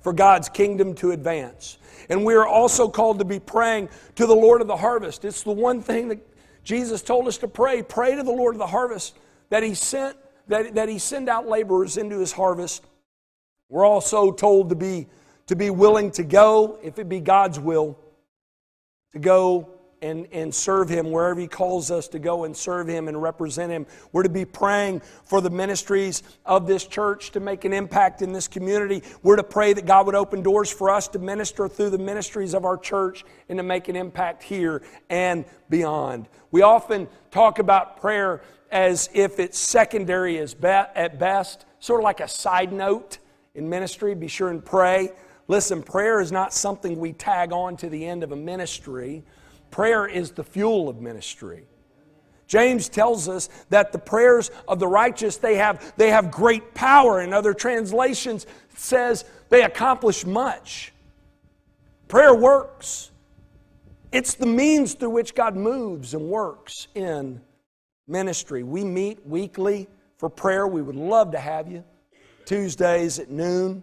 for 0.00 0.12
God's 0.12 0.48
kingdom 0.48 0.94
to 0.96 1.10
advance. 1.10 1.78
And 2.08 2.24
we 2.24 2.34
are 2.34 2.46
also 2.46 2.88
called 2.88 3.18
to 3.18 3.24
be 3.24 3.40
praying 3.40 3.88
to 4.16 4.26
the 4.26 4.34
Lord 4.34 4.60
of 4.60 4.66
the 4.66 4.76
harvest. 4.76 5.24
It's 5.24 5.42
the 5.42 5.52
one 5.52 5.80
thing 5.80 6.08
that 6.08 6.18
Jesus 6.62 7.02
told 7.02 7.26
us 7.26 7.38
to 7.38 7.48
pray. 7.48 7.82
Pray 7.82 8.14
to 8.14 8.22
the 8.22 8.30
Lord 8.30 8.54
of 8.54 8.58
the 8.58 8.66
harvest 8.66 9.16
that 9.48 9.62
He 9.62 9.74
sent, 9.74 10.16
that, 10.48 10.74
that 10.74 10.88
He 10.88 10.98
send 10.98 11.28
out 11.28 11.48
laborers 11.48 11.96
into 11.96 12.18
His 12.18 12.32
harvest. 12.32 12.84
We're 13.70 13.86
also 13.86 14.30
told 14.30 14.68
to 14.68 14.74
be, 14.74 15.06
to 15.46 15.56
be 15.56 15.70
willing 15.70 16.10
to 16.12 16.22
go, 16.22 16.78
if 16.82 16.98
it 16.98 17.08
be 17.08 17.20
God's 17.20 17.58
will, 17.58 17.98
to 19.12 19.18
go 19.18 19.70
and, 20.04 20.28
and 20.32 20.54
serve 20.54 20.90
Him 20.90 21.10
wherever 21.10 21.40
He 21.40 21.48
calls 21.48 21.90
us 21.90 22.08
to 22.08 22.18
go 22.18 22.44
and 22.44 22.54
serve 22.54 22.86
Him 22.86 23.08
and 23.08 23.20
represent 23.20 23.72
Him. 23.72 23.86
We're 24.12 24.22
to 24.24 24.28
be 24.28 24.44
praying 24.44 25.00
for 25.24 25.40
the 25.40 25.48
ministries 25.48 26.22
of 26.44 26.66
this 26.66 26.86
church 26.86 27.30
to 27.30 27.40
make 27.40 27.64
an 27.64 27.72
impact 27.72 28.20
in 28.20 28.32
this 28.32 28.46
community. 28.46 29.02
We're 29.22 29.36
to 29.36 29.42
pray 29.42 29.72
that 29.72 29.86
God 29.86 30.04
would 30.06 30.14
open 30.14 30.42
doors 30.42 30.70
for 30.70 30.90
us 30.90 31.08
to 31.08 31.18
minister 31.18 31.68
through 31.68 31.90
the 31.90 31.98
ministries 31.98 32.52
of 32.52 32.66
our 32.66 32.76
church 32.76 33.24
and 33.48 33.56
to 33.58 33.62
make 33.62 33.88
an 33.88 33.96
impact 33.96 34.42
here 34.42 34.82
and 35.08 35.46
beyond. 35.70 36.28
We 36.50 36.60
often 36.60 37.08
talk 37.30 37.58
about 37.58 38.00
prayer 38.00 38.42
as 38.70 39.08
if 39.14 39.40
it's 39.40 39.58
secondary 39.58 40.38
at 40.38 41.18
best, 41.18 41.64
sort 41.80 42.00
of 42.00 42.04
like 42.04 42.20
a 42.20 42.28
side 42.28 42.72
note 42.72 43.18
in 43.54 43.70
ministry. 43.70 44.14
Be 44.14 44.28
sure 44.28 44.50
and 44.50 44.62
pray. 44.62 45.12
Listen, 45.48 45.82
prayer 45.82 46.20
is 46.20 46.32
not 46.32 46.52
something 46.52 46.98
we 46.98 47.12
tag 47.12 47.52
on 47.52 47.76
to 47.78 47.88
the 47.88 48.04
end 48.04 48.22
of 48.22 48.32
a 48.32 48.36
ministry. 48.36 49.22
Prayer 49.74 50.06
is 50.06 50.30
the 50.30 50.44
fuel 50.44 50.88
of 50.88 51.00
ministry. 51.00 51.64
James 52.46 52.88
tells 52.88 53.28
us 53.28 53.48
that 53.70 53.90
the 53.90 53.98
prayers 53.98 54.52
of 54.68 54.78
the 54.78 54.86
righteous 54.86 55.38
they 55.38 55.56
have 55.56 55.92
they 55.96 56.10
have 56.10 56.30
great 56.30 56.74
power 56.74 57.22
in 57.22 57.32
other 57.32 57.52
translations 57.52 58.46
says 58.76 59.24
they 59.48 59.64
accomplish 59.64 60.24
much. 60.24 60.92
Prayer 62.06 62.36
works. 62.36 63.10
It's 64.12 64.34
the 64.34 64.46
means 64.46 64.94
through 64.94 65.10
which 65.10 65.34
God 65.34 65.56
moves 65.56 66.14
and 66.14 66.28
works 66.28 66.86
in 66.94 67.40
ministry. 68.06 68.62
We 68.62 68.84
meet 68.84 69.26
weekly 69.26 69.88
for 70.18 70.28
prayer. 70.28 70.68
We 70.68 70.82
would 70.82 70.94
love 70.94 71.32
to 71.32 71.40
have 71.40 71.68
you. 71.68 71.82
Tuesdays 72.44 73.18
at 73.18 73.28
noon. 73.28 73.82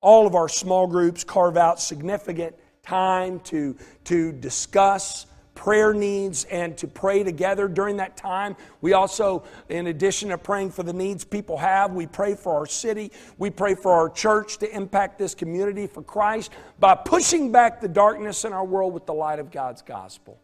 All 0.00 0.26
of 0.26 0.34
our 0.34 0.48
small 0.48 0.88
groups 0.88 1.22
carve 1.22 1.56
out 1.56 1.80
significant 1.80 2.56
time 2.84 3.40
to, 3.40 3.76
to 4.04 4.32
discuss 4.32 5.26
prayer 5.54 5.94
needs 5.94 6.44
and 6.44 6.76
to 6.78 6.86
pray 6.86 7.22
together 7.22 7.68
during 7.68 7.96
that 7.98 8.16
time. 8.16 8.56
We 8.80 8.92
also, 8.92 9.44
in 9.68 9.86
addition 9.86 10.30
to 10.30 10.38
praying 10.38 10.72
for 10.72 10.82
the 10.82 10.92
needs 10.92 11.24
people 11.24 11.56
have, 11.58 11.92
we 11.92 12.06
pray 12.06 12.34
for 12.34 12.54
our 12.56 12.66
city. 12.66 13.12
We 13.38 13.50
pray 13.50 13.74
for 13.74 13.92
our 13.92 14.10
church 14.10 14.58
to 14.58 14.74
impact 14.74 15.18
this 15.18 15.34
community 15.34 15.86
for 15.86 16.02
Christ 16.02 16.52
by 16.78 16.94
pushing 16.94 17.52
back 17.52 17.80
the 17.80 17.88
darkness 17.88 18.44
in 18.44 18.52
our 18.52 18.64
world 18.64 18.92
with 18.92 19.06
the 19.06 19.14
light 19.14 19.38
of 19.38 19.50
God's 19.50 19.82
gospel. 19.82 20.38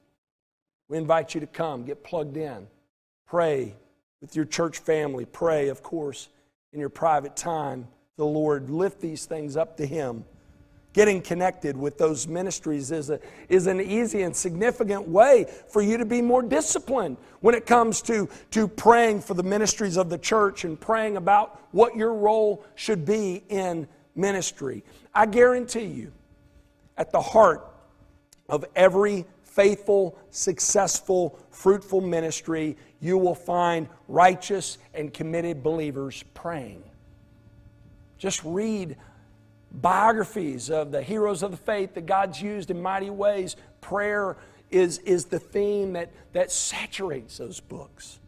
We 0.89 0.99
invite 0.99 1.35
you 1.35 1.41
to 1.41 1.47
come, 1.47 1.85
get 1.85 2.03
plugged 2.03 2.37
in, 2.37 2.67
pray 3.27 3.75
with 4.21 4.37
your 4.37 4.45
church 4.45 4.79
family, 4.79 5.25
pray, 5.25 5.69
of 5.69 5.83
course, 5.83 6.29
in 6.73 6.81
your 6.81 6.89
private 6.89 7.37
time. 7.37 7.89
The 8.17 8.27
Lord, 8.27 8.71
lift 8.71 9.01
these 9.01 9.25
things 9.25 9.57
up 9.57 9.77
to 9.79 9.87
Him 9.87 10.25
Getting 10.93 11.23
connected 11.23 11.77
with 11.77 11.99
those 11.99 12.27
ministries 12.27 12.91
is, 12.91 13.11
a, 13.11 13.21
is 13.49 13.69
an 13.69 13.81
easy 13.81 14.23
and 14.23 14.35
significant 14.35 15.07
way 15.07 15.47
for 15.69 15.83
you 15.83 15.97
to 15.97 16.05
be 16.05 16.21
more 16.21 16.43
disciplined 16.43 17.17
when 17.41 17.55
it 17.55 17.65
comes 17.65 18.03
to, 18.03 18.29
to 18.51 18.67
praying 18.67 19.21
for 19.21 19.35
the 19.35 19.43
ministries 19.43 19.97
of 19.97 20.11
the 20.11 20.19
church 20.19 20.65
and 20.65 20.81
praying 20.81 21.17
about 21.17 21.61
what 21.71 21.95
your 21.95 22.13
role 22.15 22.65
should 22.75 23.05
be 23.05 23.45
in 23.49 23.87
ministry. 24.17 24.83
I 25.15 25.27
guarantee 25.27 25.85
you, 25.85 26.13
at 26.97 27.13
the 27.13 27.21
heart 27.21 27.67
of 28.49 28.65
every 28.75 29.27
faithful, 29.45 30.19
successful, 30.31 31.39
fruitful 31.51 32.01
ministry, 32.01 32.77
you 33.01 33.17
will 33.17 33.35
find 33.35 33.89
righteous 34.09 34.79
and 34.93 35.15
committed 35.15 35.63
believers 35.63 36.25
praying. 36.35 36.83
Just 38.19 38.43
read 38.45 38.97
biographies 39.73 40.71
of 40.71 40.91
the 40.91 41.03
heroes 41.03 41.43
of 41.43 41.51
the 41.51 41.57
faith 41.57 41.95
that 41.95 42.07
God's 42.07 42.41
used 42.41 42.71
in 42.71 42.81
mighty 42.81 43.11
ways. 43.11 43.57
Prayer 43.81 44.37
is, 44.71 44.99
is 44.99 45.27
the 45.27 45.39
theme 45.39 45.93
that, 45.95 46.11
that 46.33 46.51
saturates 46.51 47.39
those 47.39 47.61
books. 47.61 48.19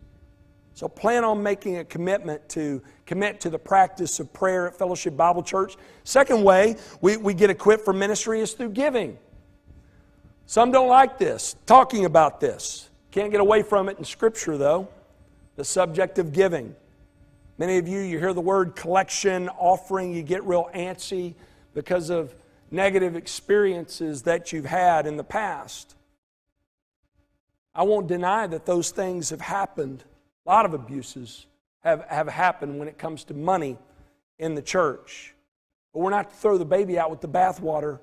So 0.75 0.89
plan 0.89 1.25
on 1.25 1.43
making 1.43 1.79
a 1.79 1.85
commitment 1.85 2.49
to 2.51 2.83
commit 3.07 3.41
to 3.43 3.51
the 3.51 3.59
practice 3.59 4.19
of 4.21 4.33
prayer 4.33 4.67
at 4.69 4.77
Fellowship 4.77 5.17
Bible 5.17 5.43
Church. 5.43 5.77
Second 6.05 6.43
way 6.43 6.77
we, 7.01 7.17
we 7.17 7.35
get 7.35 7.51
equipped 7.51 7.85
for 7.85 7.93
ministry 7.93 8.41
is 8.41 8.53
through 8.53 8.71
giving. 8.71 9.19
Some 10.47 10.71
don't 10.73 10.89
like 10.89 11.19
this, 11.19 11.57
talking 11.67 12.05
about 12.05 12.41
this. 12.41 12.91
Can't 13.11 13.31
get 13.31 13.41
away 13.41 13.63
from 13.63 13.89
it 13.89 13.99
in 13.99 14.05
Scripture, 14.05 14.57
though. 14.57 14.89
The 15.57 15.65
subject 15.65 16.19
of 16.19 16.33
giving. 16.33 16.75
Many 17.59 17.77
of 17.79 17.87
you, 17.87 18.01
you 18.01 18.19
hear 18.19 18.33
the 18.33 18.41
word 18.41 18.75
collection, 18.75 19.49
offering, 19.51 20.15
you 20.15 20.23
get 20.23 20.43
real 20.45 20.71
antsy 20.75 21.35
because 21.75 22.11
of 22.11 22.35
negative 22.71 23.15
experiences 23.15 24.23
that 24.23 24.53
you've 24.53 24.65
had 24.65 25.07
in 25.07 25.17
the 25.17 25.25
past. 25.25 25.95
I 27.75 27.83
won't 27.83 28.07
deny 28.07 28.47
that 28.47 28.65
those 28.67 28.91
things 28.91 29.31
have 29.31 29.41
happened. 29.41 30.05
A 30.47 30.51
lot 30.51 30.65
of 30.65 30.75
abuses 30.75 31.47
have, 31.81 32.05
have 32.09 32.29
happened 32.29 32.79
when 32.79 32.89
it 32.89 32.99
comes 32.99 33.25
to 33.25 33.35
money 33.35 33.79
in 34.39 34.55
the 34.55 34.63
church. 34.63 35.35
But 35.93 36.01
we're 36.01 36.11
not 36.11 36.31
to 36.31 36.37
throw 36.37 36.57
the 36.57 36.65
baby 36.65 36.99
out 36.99 37.11
with 37.11 37.21
the 37.21 37.29
bathwater. 37.29 37.99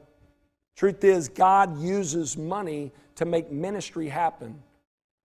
Truth 0.76 1.04
is, 1.04 1.28
God 1.28 1.80
uses 1.82 2.38
money 2.38 2.92
to 3.16 3.26
make 3.26 3.52
ministry 3.52 4.10
happen. 4.10 4.62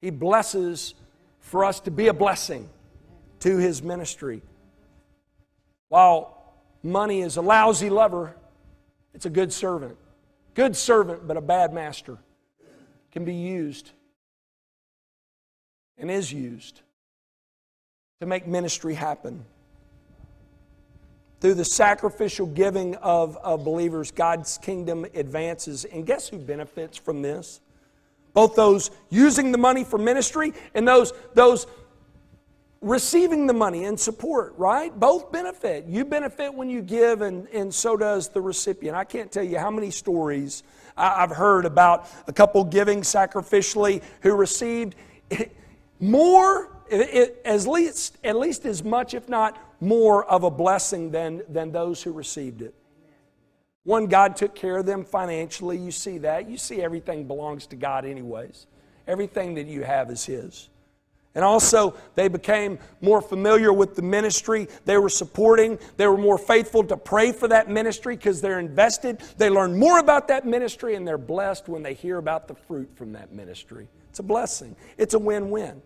He 0.01 0.09
blesses 0.09 0.93
for 1.39 1.63
us 1.63 1.80
to 1.82 1.91
be 1.91 2.07
a 2.07 2.13
blessing 2.13 2.70
to 3.40 3.58
his 3.58 3.82
ministry. 3.82 4.42
While 5.90 6.54
money 6.84 7.22
is 7.22 7.38
a 7.38 7.42
lousy 7.42 7.90
lover, 7.90 8.36
it's 9.14 9.26
a 9.26 9.30
good 9.30 9.52
servant. 9.52 9.98
Good 10.54 10.76
servant, 10.76 11.28
but 11.28 11.38
a 11.38 11.42
bad 11.42 11.74
master 11.74 12.18
can 13.12 13.26
be 13.26 13.34
used 13.34 13.92
and 15.98 16.10
is 16.10 16.32
used 16.32 16.82
to 18.20 18.26
make 18.26 18.48
ministry 18.48 18.94
happen. 18.94 19.46
Through 21.42 21.54
the 21.54 21.66
sacrificial 21.66 22.48
giving 22.48 22.96
of, 22.96 23.38
of 23.38 23.64
believers, 23.64 24.12
God's 24.12 24.58
kingdom 24.58 25.06
advances. 25.14 25.86
And 25.86 26.06
guess 26.06 26.28
who 26.28 26.38
benefits 26.38 26.98
from 26.98 27.22
this? 27.22 27.62
Both 28.34 28.56
those 28.56 28.92
using 29.10 29.52
the 29.52 29.58
money 29.58 29.84
for 29.84 29.98
ministry 29.98 30.54
and 30.74 30.88
those, 30.88 31.14
those 31.34 31.66
receiving 32.82 33.46
the 33.46 33.54
money 33.54 33.86
and 33.86 34.00
support, 34.00 34.54
right? 34.58 34.98
Both 34.98 35.32
benefit. 35.32 35.86
You 35.86 36.06
benefit 36.06 36.54
when 36.54 36.70
you 36.70 36.82
give, 36.82 37.22
and, 37.22 37.48
and 37.50 37.74
so 37.74 37.98
does 37.98 38.30
the 38.30 38.42
recipient. 38.42 38.96
I 38.96 39.04
can't 39.04 39.32
tell 39.32 39.44
you 39.44 39.58
how 39.58 39.72
many 39.72 39.92
stories 39.92 40.64
I've 40.96 41.32
heard 41.32 41.66
about 41.66 42.08
a 42.28 42.34
couple 42.34 42.64
giving 42.64 43.02
sacrificially 43.02 44.02
who 44.22 44.34
received 44.34 44.96
more, 46.00 46.70
at 46.92 47.68
least, 47.68 48.18
at 48.24 48.38
least 48.38 48.66
as 48.66 48.84
much, 48.84 49.14
if 49.14 49.28
not 49.30 49.58
more, 49.82 50.26
of 50.26 50.44
a 50.44 50.52
blessing 50.52 51.12
than, 51.12 51.42
than 51.50 51.72
those 51.72 52.02
who 52.02 52.12
received 52.12 52.62
it. 52.62 52.74
One, 53.84 54.08
God 54.08 54.36
took 54.36 54.56
care 54.56 54.78
of 54.78 54.86
them 54.86 55.04
financially. 55.04 55.78
You 55.78 55.92
see 55.92 56.20
that. 56.20 56.50
You 56.50 56.58
see 56.58 56.82
everything 56.82 57.26
belongs 57.28 57.66
to 57.68 57.76
God, 57.76 58.06
anyways. 58.06 58.68
Everything 59.08 59.56
that 59.56 59.68
you 59.68 59.84
have 59.84 60.12
is 60.12 60.26
His. 60.26 60.70
And 61.40 61.46
also, 61.46 61.96
they 62.16 62.28
became 62.28 62.80
more 63.00 63.22
familiar 63.22 63.72
with 63.72 63.96
the 63.96 64.02
ministry 64.02 64.68
they 64.84 64.98
were 64.98 65.08
supporting. 65.08 65.80
They 65.96 66.06
were 66.06 66.18
more 66.18 66.38
faithful 66.38 66.84
to 66.84 66.98
pray 66.98 67.32
for 67.32 67.48
that 67.48 67.70
ministry 67.70 68.18
because 68.18 68.42
they're 68.42 68.60
invested. 68.60 69.22
They 69.38 69.50
learn 69.50 69.80
more 69.80 70.00
about 70.00 70.28
that 70.28 70.46
ministry 70.46 70.96
and 70.96 71.08
they're 71.08 71.18
blessed 71.18 71.70
when 71.70 71.82
they 71.82 71.94
hear 71.94 72.18
about 72.18 72.50
the 72.50 72.56
fruit 72.56 72.90
from 72.94 73.14
that 73.14 73.32
ministry. 73.32 73.88
It's 74.10 74.20
a 74.20 74.24
blessing, 74.24 74.76
it's 74.98 75.14
a 75.14 75.20
win 75.20 75.50
win. 75.50 75.82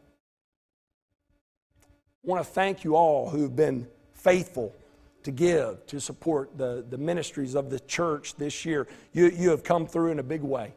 I 1.83 1.87
want 2.23 2.43
to 2.43 2.51
thank 2.51 2.83
you 2.83 2.95
all 2.95 3.29
who've 3.29 3.55
been 3.55 3.87
faithful 4.15 4.73
to 5.21 5.29
give, 5.29 5.85
to 5.85 5.99
support 5.99 6.57
the, 6.57 6.83
the 6.89 6.97
ministries 6.97 7.53
of 7.53 7.69
the 7.69 7.79
church 7.81 8.37
this 8.37 8.65
year. 8.65 8.87
You, 9.11 9.27
you 9.27 9.51
have 9.51 9.63
come 9.63 9.85
through 9.85 10.13
in 10.13 10.17
a 10.17 10.23
big 10.23 10.41
way. 10.41 10.73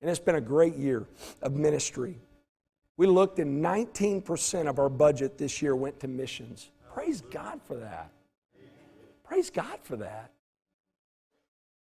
And 0.00 0.10
it's 0.10 0.18
been 0.18 0.36
a 0.36 0.40
great 0.40 0.76
year 0.76 1.06
of 1.42 1.52
ministry. 1.52 2.16
We 2.96 3.06
looked 3.06 3.38
and 3.38 3.64
19% 3.64 4.68
of 4.68 4.78
our 4.78 4.88
budget 4.88 5.38
this 5.38 5.62
year 5.62 5.74
went 5.74 6.00
to 6.00 6.08
missions. 6.08 6.70
Praise 6.92 7.20
God 7.20 7.60
for 7.66 7.76
that. 7.76 8.10
Praise 9.24 9.50
God 9.50 9.78
for 9.82 9.96
that. 9.96 10.30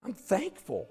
I'm 0.05 0.13
thankful 0.13 0.89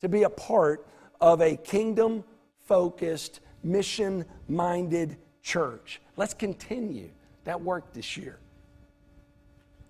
to 0.00 0.08
be 0.08 0.24
a 0.24 0.30
part 0.30 0.86
of 1.20 1.40
a 1.40 1.56
kingdom 1.56 2.24
focused, 2.66 3.40
mission 3.62 4.24
minded 4.48 5.16
church. 5.42 6.00
Let's 6.16 6.34
continue 6.34 7.10
that 7.44 7.60
work 7.60 7.92
this 7.92 8.16
year. 8.16 8.38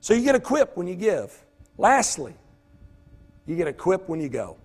So 0.01 0.15
you 0.15 0.23
get 0.23 0.35
equipped 0.35 0.77
when 0.77 0.87
you 0.87 0.95
give. 0.95 1.45
Lastly, 1.77 2.35
you 3.47 3.57
get 3.57 3.67
equipped 3.67 4.09
when 4.09 4.21
you 4.21 4.29
go. 4.29 4.57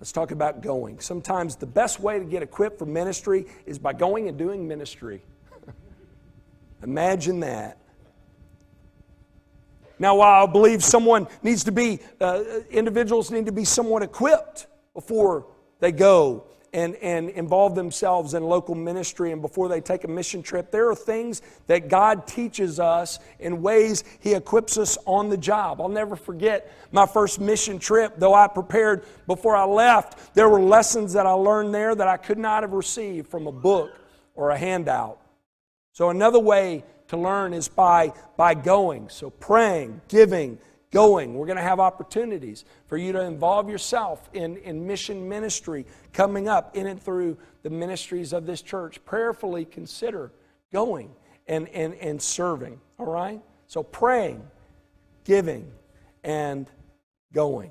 Let's 0.00 0.12
talk 0.12 0.30
about 0.30 0.60
going. 0.60 1.00
Sometimes 1.00 1.56
the 1.56 1.66
best 1.66 2.00
way 2.00 2.18
to 2.18 2.24
get 2.24 2.42
equipped 2.42 2.78
for 2.78 2.86
ministry 2.86 3.46
is 3.64 3.78
by 3.78 3.92
going 3.94 4.28
and 4.28 4.36
doing 4.36 4.68
ministry. 4.68 5.22
Imagine 6.82 7.40
that. 7.40 7.78
Now, 9.98 10.16
while 10.16 10.46
I 10.46 10.52
believe 10.52 10.84
someone 10.84 11.26
needs 11.42 11.64
to 11.64 11.72
be, 11.72 12.00
uh, 12.20 12.42
individuals 12.70 13.30
need 13.30 13.46
to 13.46 13.52
be 13.52 13.64
somewhat 13.64 14.02
equipped 14.02 14.66
before 14.92 15.46
they 15.80 15.92
go 15.92 16.46
and, 16.76 16.94
and 16.96 17.30
involve 17.30 17.74
themselves 17.74 18.34
in 18.34 18.44
local 18.44 18.74
ministry 18.74 19.32
and 19.32 19.40
before 19.40 19.66
they 19.66 19.80
take 19.80 20.04
a 20.04 20.08
mission 20.08 20.42
trip. 20.42 20.70
There 20.70 20.90
are 20.90 20.94
things 20.94 21.40
that 21.68 21.88
God 21.88 22.26
teaches 22.26 22.78
us 22.78 23.18
in 23.40 23.62
ways 23.62 24.04
He 24.20 24.34
equips 24.34 24.76
us 24.76 24.98
on 25.06 25.30
the 25.30 25.38
job. 25.38 25.80
I'll 25.80 25.88
never 25.88 26.16
forget 26.16 26.70
my 26.92 27.06
first 27.06 27.40
mission 27.40 27.78
trip, 27.78 28.16
though 28.18 28.34
I 28.34 28.46
prepared 28.46 29.06
before 29.26 29.56
I 29.56 29.64
left. 29.64 30.34
There 30.34 30.50
were 30.50 30.60
lessons 30.60 31.14
that 31.14 31.24
I 31.24 31.30
learned 31.30 31.74
there 31.74 31.94
that 31.94 32.08
I 32.08 32.18
could 32.18 32.38
not 32.38 32.62
have 32.62 32.74
received 32.74 33.28
from 33.28 33.46
a 33.46 33.52
book 33.52 33.98
or 34.34 34.50
a 34.50 34.58
handout. 34.58 35.18
So, 35.92 36.10
another 36.10 36.40
way 36.40 36.84
to 37.08 37.16
learn 37.16 37.54
is 37.54 37.68
by, 37.68 38.12
by 38.36 38.52
going. 38.52 39.08
So, 39.08 39.30
praying, 39.30 40.02
giving, 40.08 40.58
going. 40.90 41.34
We're 41.34 41.46
going 41.46 41.56
to 41.56 41.62
have 41.62 41.80
opportunities 41.80 42.64
for 42.86 42.96
you 42.96 43.12
to 43.12 43.22
involve 43.22 43.68
yourself 43.68 44.28
in, 44.32 44.56
in 44.58 44.86
mission 44.86 45.28
ministry 45.28 45.86
coming 46.12 46.48
up 46.48 46.76
in 46.76 46.86
and 46.86 47.02
through 47.02 47.36
the 47.62 47.70
ministries 47.70 48.32
of 48.32 48.46
this 48.46 48.62
church. 48.62 49.04
Prayerfully 49.04 49.64
consider 49.64 50.32
going 50.72 51.10
and, 51.46 51.68
and, 51.68 51.94
and 51.94 52.20
serving. 52.20 52.80
All 52.98 53.06
right? 53.06 53.40
So 53.66 53.82
praying, 53.82 54.42
giving, 55.24 55.70
and 56.22 56.70
going. 57.32 57.70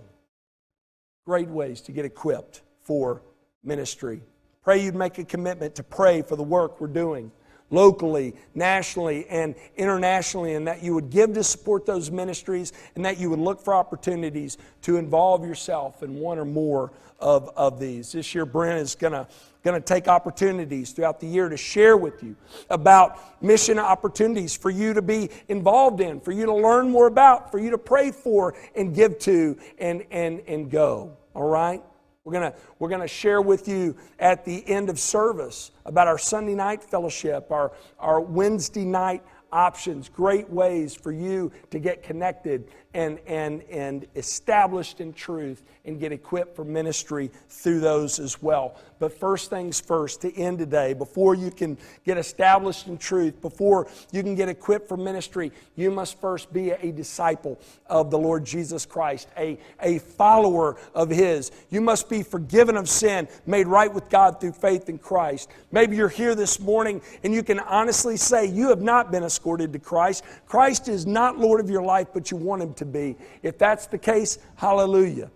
Great 1.26 1.50
ways 1.50 1.82
to 1.82 1.92
get 1.92 2.06
equipped 2.06 2.62
for 2.82 3.22
ministry. 3.64 4.22
Pray 4.64 4.84
you'd 4.84 4.96
make 4.96 5.18
a 5.18 5.24
commitment 5.24 5.76
to 5.76 5.84
pray 5.84 6.22
for 6.22 6.36
the 6.36 6.44
work 6.44 6.80
we're 6.80 6.88
doing 6.88 7.32
locally, 7.72 8.36
nationally, 8.54 9.26
and 9.28 9.56
internationally, 9.76 10.54
and 10.54 10.68
that 10.68 10.84
you 10.84 10.94
would 10.94 11.10
give 11.10 11.34
to 11.34 11.44
support 11.44 11.86
those 11.86 12.12
ministries 12.12 12.74
and 12.96 13.06
that 13.06 13.20
you 13.20 13.30
would 13.30 13.40
look 13.40 13.62
for 13.62 13.74
opportunities 13.74 14.58
to 14.84 14.98
involve 14.98 15.46
yourself 15.46 16.04
in 16.04 16.16
one 16.16 16.38
or 16.38 16.46
more 16.46 16.92
of, 17.20 17.50
of 17.56 17.80
these. 17.80 18.12
This 18.12 18.36
year, 18.36 18.46
Brent 18.46 18.80
is 18.80 18.96
going 18.96 19.14
to 19.14 19.28
going 19.66 19.82
to 19.82 19.86
take 19.86 20.08
opportunities 20.08 20.92
throughout 20.92 21.20
the 21.20 21.26
year 21.26 21.50
to 21.50 21.58
share 21.58 21.98
with 21.98 22.22
you 22.22 22.36
about 22.70 23.42
mission 23.42 23.80
opportunities 23.80 24.56
for 24.56 24.70
you 24.70 24.94
to 24.94 25.02
be 25.02 25.28
involved 25.48 26.00
in, 26.02 26.20
for 26.20 26.32
you 26.32 26.46
to 26.46 26.54
learn 26.54 26.88
more 26.88 27.08
about, 27.08 27.50
for 27.50 27.58
you 27.58 27.72
to 27.72 27.78
pray 27.78 28.12
for 28.12 28.54
and 28.76 28.94
give 28.94 29.18
to 29.18 29.58
and, 29.80 30.06
and, 30.12 30.40
and 30.46 30.70
go. 30.70 31.18
All 31.34 31.50
right? 31.50 31.82
We're 32.26 32.34
going 32.34 32.52
to 32.52 32.58
we're 32.80 32.90
to 32.90 33.08
share 33.08 33.40
with 33.40 33.68
you 33.68 33.96
at 34.18 34.46
the 34.46 34.68
end 34.68 34.90
of 34.90 35.00
service 35.00 35.70
about 35.86 36.08
our 36.08 36.18
Sunday 36.18 36.56
night 36.56 36.84
fellowship, 36.84 37.52
our, 37.52 37.72
our 38.00 38.20
Wednesday 38.20 38.84
night 38.84 39.22
options, 39.52 40.10
great 40.10 40.50
ways 40.50 40.96
for 40.96 41.12
you 41.12 41.52
to 41.70 41.78
get 41.78 42.02
connected 42.02 42.68
and, 42.96 43.20
and, 43.28 43.62
and 43.70 44.08
established 44.16 45.02
in 45.02 45.14
truth 45.14 45.62
and 45.86 46.00
get 46.00 46.12
equipped 46.12 46.56
for 46.56 46.66
ministry 46.66 47.30
through 47.48 47.80
those 47.80 48.20
as 48.20 48.42
well. 48.42 48.76
But 48.98 49.18
first 49.18 49.50
things 49.50 49.80
first, 49.80 50.22
to 50.22 50.34
end 50.36 50.60
today, 50.60 50.94
before 50.94 51.36
you 51.36 51.52
can 51.52 51.78
get 52.06 52.18
established 52.18 52.88
in 52.88 52.98
truth, 52.98 53.42
before 53.42 53.88
you 54.12 54.24
can 54.24 54.36
get 54.36 54.48
equipped 54.48 54.88
for 54.88 54.98
ministry, 54.98 55.52
you 55.76 55.92
must 55.92 56.20
first 56.22 56.54
be 56.54 56.72
a 56.72 56.92
disciple 56.92 57.60
of 57.88 58.10
the 58.10 58.18
Lord 58.18 58.46
Jesus 58.46 58.86
Christ, 58.86 59.28
a, 59.38 59.58
a 59.82 60.00
follower 60.00 60.78
of 60.94 61.10
His. 61.10 61.52
You 61.70 61.82
must 61.82 62.10
be 62.10 62.24
forgiven 62.24 62.78
of 62.78 62.88
sin, 62.88 63.28
made 63.46 63.68
right 63.68 63.94
with 63.94 64.10
God 64.10 64.40
through 64.40 64.54
faith 64.54 64.88
in 64.88 64.98
Christ. 64.98 65.50
Maybe 65.72 65.98
you're 65.98 66.08
here 66.08 66.36
this 66.36 66.60
morning 66.60 67.02
and 67.24 67.34
you 67.34 67.44
can 67.44 67.60
honestly 67.60 68.16
say 68.18 68.46
you 68.46 68.70
have 68.70 68.82
not 68.82 69.12
been 69.12 69.24
escorted 69.24 69.74
to 69.74 69.80
Christ. 69.80 70.24
Christ 70.46 70.88
is 70.88 71.06
not 71.06 71.38
Lord 71.38 71.60
of 71.60 71.70
your 71.70 71.84
life, 71.84 72.08
but 72.14 72.32
you 72.32 72.38
want 72.38 72.62
Him 72.62 72.74
to 72.76 72.86
be. 72.86 73.18
If 73.44 73.58
that's 73.58 73.88
the 73.88 73.98
case, 73.98 74.40
hallelujah. 74.56 75.30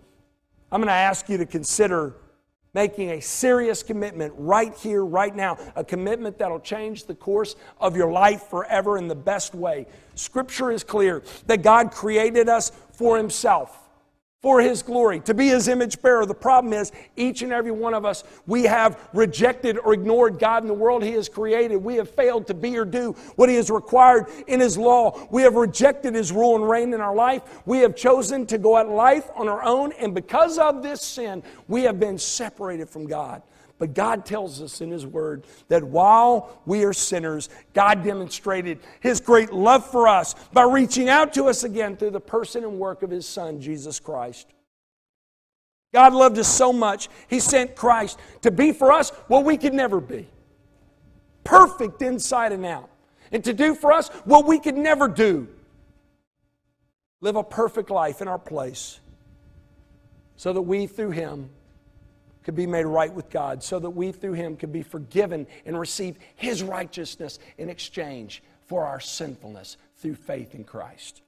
I'm 0.72 0.80
going 0.80 0.88
to 0.88 0.92
ask 0.92 1.28
you 1.28 1.36
to 1.36 1.46
consider 1.46 2.14
making 2.74 3.10
a 3.10 3.20
serious 3.20 3.82
commitment 3.82 4.32
right 4.36 4.74
here, 4.76 5.04
right 5.04 5.34
now, 5.34 5.58
a 5.76 5.84
commitment 5.84 6.38
that'll 6.38 6.60
change 6.60 7.04
the 7.04 7.14
course 7.14 7.56
of 7.80 7.96
your 7.96 8.10
life 8.10 8.44
forever 8.44 8.98
in 8.98 9.08
the 9.08 9.14
best 9.14 9.54
way. 9.54 9.86
Scripture 10.14 10.70
is 10.70 10.84
clear 10.84 11.22
that 11.46 11.62
God 11.62 11.90
created 11.90 12.48
us 12.48 12.72
for 12.92 13.16
Himself 13.16 13.79
for 14.42 14.60
His 14.60 14.82
glory, 14.82 15.20
to 15.20 15.34
be 15.34 15.48
His 15.48 15.68
image 15.68 16.00
bearer. 16.00 16.24
The 16.24 16.34
problem 16.34 16.72
is, 16.72 16.92
each 17.16 17.42
and 17.42 17.52
every 17.52 17.72
one 17.72 17.92
of 17.92 18.04
us, 18.04 18.24
we 18.46 18.62
have 18.64 19.10
rejected 19.12 19.78
or 19.78 19.92
ignored 19.92 20.38
God 20.38 20.62
and 20.62 20.70
the 20.70 20.74
world 20.74 21.02
He 21.02 21.12
has 21.12 21.28
created. 21.28 21.76
We 21.76 21.96
have 21.96 22.10
failed 22.10 22.46
to 22.46 22.54
be 22.54 22.78
or 22.78 22.86
do 22.86 23.12
what 23.36 23.48
He 23.48 23.56
has 23.56 23.70
required 23.70 24.26
in 24.46 24.60
His 24.60 24.78
law. 24.78 25.28
We 25.30 25.42
have 25.42 25.56
rejected 25.56 26.14
His 26.14 26.32
rule 26.32 26.56
and 26.56 26.68
reign 26.68 26.94
in 26.94 27.00
our 27.00 27.14
life. 27.14 27.60
We 27.66 27.78
have 27.78 27.94
chosen 27.94 28.46
to 28.46 28.58
go 28.58 28.78
at 28.78 28.88
life 28.88 29.28
on 29.36 29.48
our 29.48 29.62
own, 29.62 29.92
and 29.92 30.14
because 30.14 30.58
of 30.58 30.82
this 30.82 31.02
sin, 31.02 31.42
we 31.68 31.82
have 31.82 32.00
been 32.00 32.18
separated 32.18 32.88
from 32.88 33.06
God. 33.06 33.42
But 33.80 33.94
God 33.94 34.26
tells 34.26 34.60
us 34.60 34.82
in 34.82 34.90
His 34.90 35.06
Word 35.06 35.46
that 35.68 35.82
while 35.82 36.60
we 36.66 36.84
are 36.84 36.92
sinners, 36.92 37.48
God 37.72 38.04
demonstrated 38.04 38.78
His 39.00 39.20
great 39.20 39.54
love 39.54 39.90
for 39.90 40.06
us 40.06 40.34
by 40.52 40.64
reaching 40.64 41.08
out 41.08 41.32
to 41.32 41.44
us 41.44 41.64
again 41.64 41.96
through 41.96 42.10
the 42.10 42.20
person 42.20 42.62
and 42.62 42.78
work 42.78 43.02
of 43.02 43.08
His 43.10 43.26
Son, 43.26 43.58
Jesus 43.58 43.98
Christ. 43.98 44.46
God 45.94 46.12
loved 46.12 46.38
us 46.38 46.46
so 46.46 46.74
much, 46.74 47.08
He 47.26 47.40
sent 47.40 47.74
Christ 47.74 48.18
to 48.42 48.50
be 48.50 48.72
for 48.72 48.92
us 48.92 49.10
what 49.28 49.46
we 49.46 49.56
could 49.56 49.72
never 49.72 49.98
be. 49.98 50.28
Perfect 51.42 52.02
inside 52.02 52.52
and 52.52 52.66
out, 52.66 52.90
and 53.32 53.42
to 53.44 53.54
do 53.54 53.74
for 53.74 53.94
us 53.94 54.08
what 54.26 54.44
we 54.44 54.58
could 54.58 54.76
never 54.76 55.08
do. 55.08 55.48
Live 57.22 57.36
a 57.36 57.42
perfect 57.42 57.88
life 57.88 58.20
in 58.20 58.28
our 58.28 58.38
place 58.38 59.00
so 60.36 60.52
that 60.52 60.60
we, 60.60 60.86
through 60.86 61.12
Him, 61.12 61.48
could 62.44 62.54
be 62.54 62.66
made 62.66 62.86
right 62.86 63.12
with 63.12 63.30
God, 63.30 63.62
so 63.62 63.78
that 63.78 63.90
we 63.90 64.12
through 64.12 64.32
him 64.34 64.56
could 64.56 64.72
be 64.72 64.82
forgiven 64.82 65.46
and 65.66 65.78
receive 65.78 66.16
his 66.36 66.62
righteousness 66.62 67.38
in 67.58 67.68
exchange 67.68 68.42
for 68.66 68.86
our 68.86 69.00
sinfulness 69.00 69.76
through 69.96 70.14
faith 70.14 70.54
in 70.54 70.64
Christ. 70.64 71.22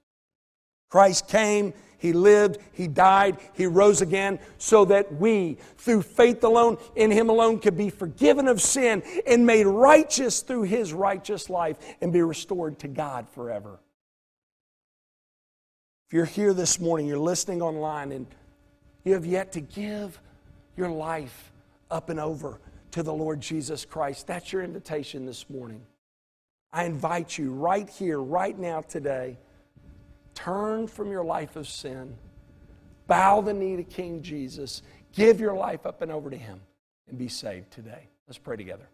Christ 0.89 1.27
came, 1.27 1.73
he 1.97 2.13
lived, 2.13 2.59
he 2.73 2.87
died, 2.87 3.39
he 3.55 3.67
rose 3.67 4.03
again, 4.03 4.39
so 4.59 4.85
that 4.85 5.15
we, 5.15 5.57
through 5.79 6.03
faith 6.03 6.45
alone, 6.45 6.77
in 6.97 7.11
him 7.11 7.31
alone, 7.31 7.61
could 7.61 7.77
be 7.77 7.89
forgiven 7.89 8.47
of 8.47 8.61
sin 8.61 9.03
and 9.27 9.47
made 9.47 9.67
righteous 9.67 10.43
through 10.43 10.65
his 10.65 10.93
righteous 10.93 11.49
life 11.49 11.79
and 12.01 12.13
be 12.13 12.21
restored 12.21 12.79
to 12.81 12.89
God 12.89 13.29
forever. 13.31 13.81
If 16.09 16.15
you're 16.15 16.25
here 16.27 16.53
this 16.53 16.79
morning, 16.79 17.07
you're 17.07 17.19
listening 17.19 17.63
online, 17.63 18.13
and 18.13 18.27
you 19.03 19.15
have 19.15 19.25
yet 19.25 19.53
to 19.53 19.61
give 19.61 20.21
your 20.77 20.91
life 20.91 21.53
up 21.91 22.09
and 22.09 22.19
over 22.21 22.61
to 22.93 23.03
the 23.03 23.13
Lord 23.13 23.41
Jesus 23.41 23.85
Christ. 23.85 24.27
That's 24.27 24.53
your 24.53 24.63
invitation 24.63 25.27
this 25.27 25.49
morning. 25.51 25.83
I 26.73 26.85
invite 26.85 27.37
you 27.37 27.53
right 27.53 27.89
here, 27.89 28.19
right 28.21 28.59
now, 28.59 28.81
today, 28.81 29.39
turn 30.35 30.87
from 30.87 31.11
your 31.11 31.25
life 31.25 31.57
of 31.57 31.69
sin, 31.69 32.17
bow 33.07 33.43
the 33.43 33.53
knee 33.53 33.77
to 33.77 33.83
King 33.83 34.23
Jesus, 34.23 34.83
give 35.13 35.41
your 35.41 35.55
life 35.55 35.85
up 35.85 36.01
and 36.01 36.11
over 36.11 36.31
to 36.31 36.37
Him, 36.37 36.61
and 37.09 37.19
be 37.19 37.29
saved 37.29 37.71
today. 37.71 38.09
Let's 38.27 38.39
pray 38.39 38.57
together. 38.57 38.89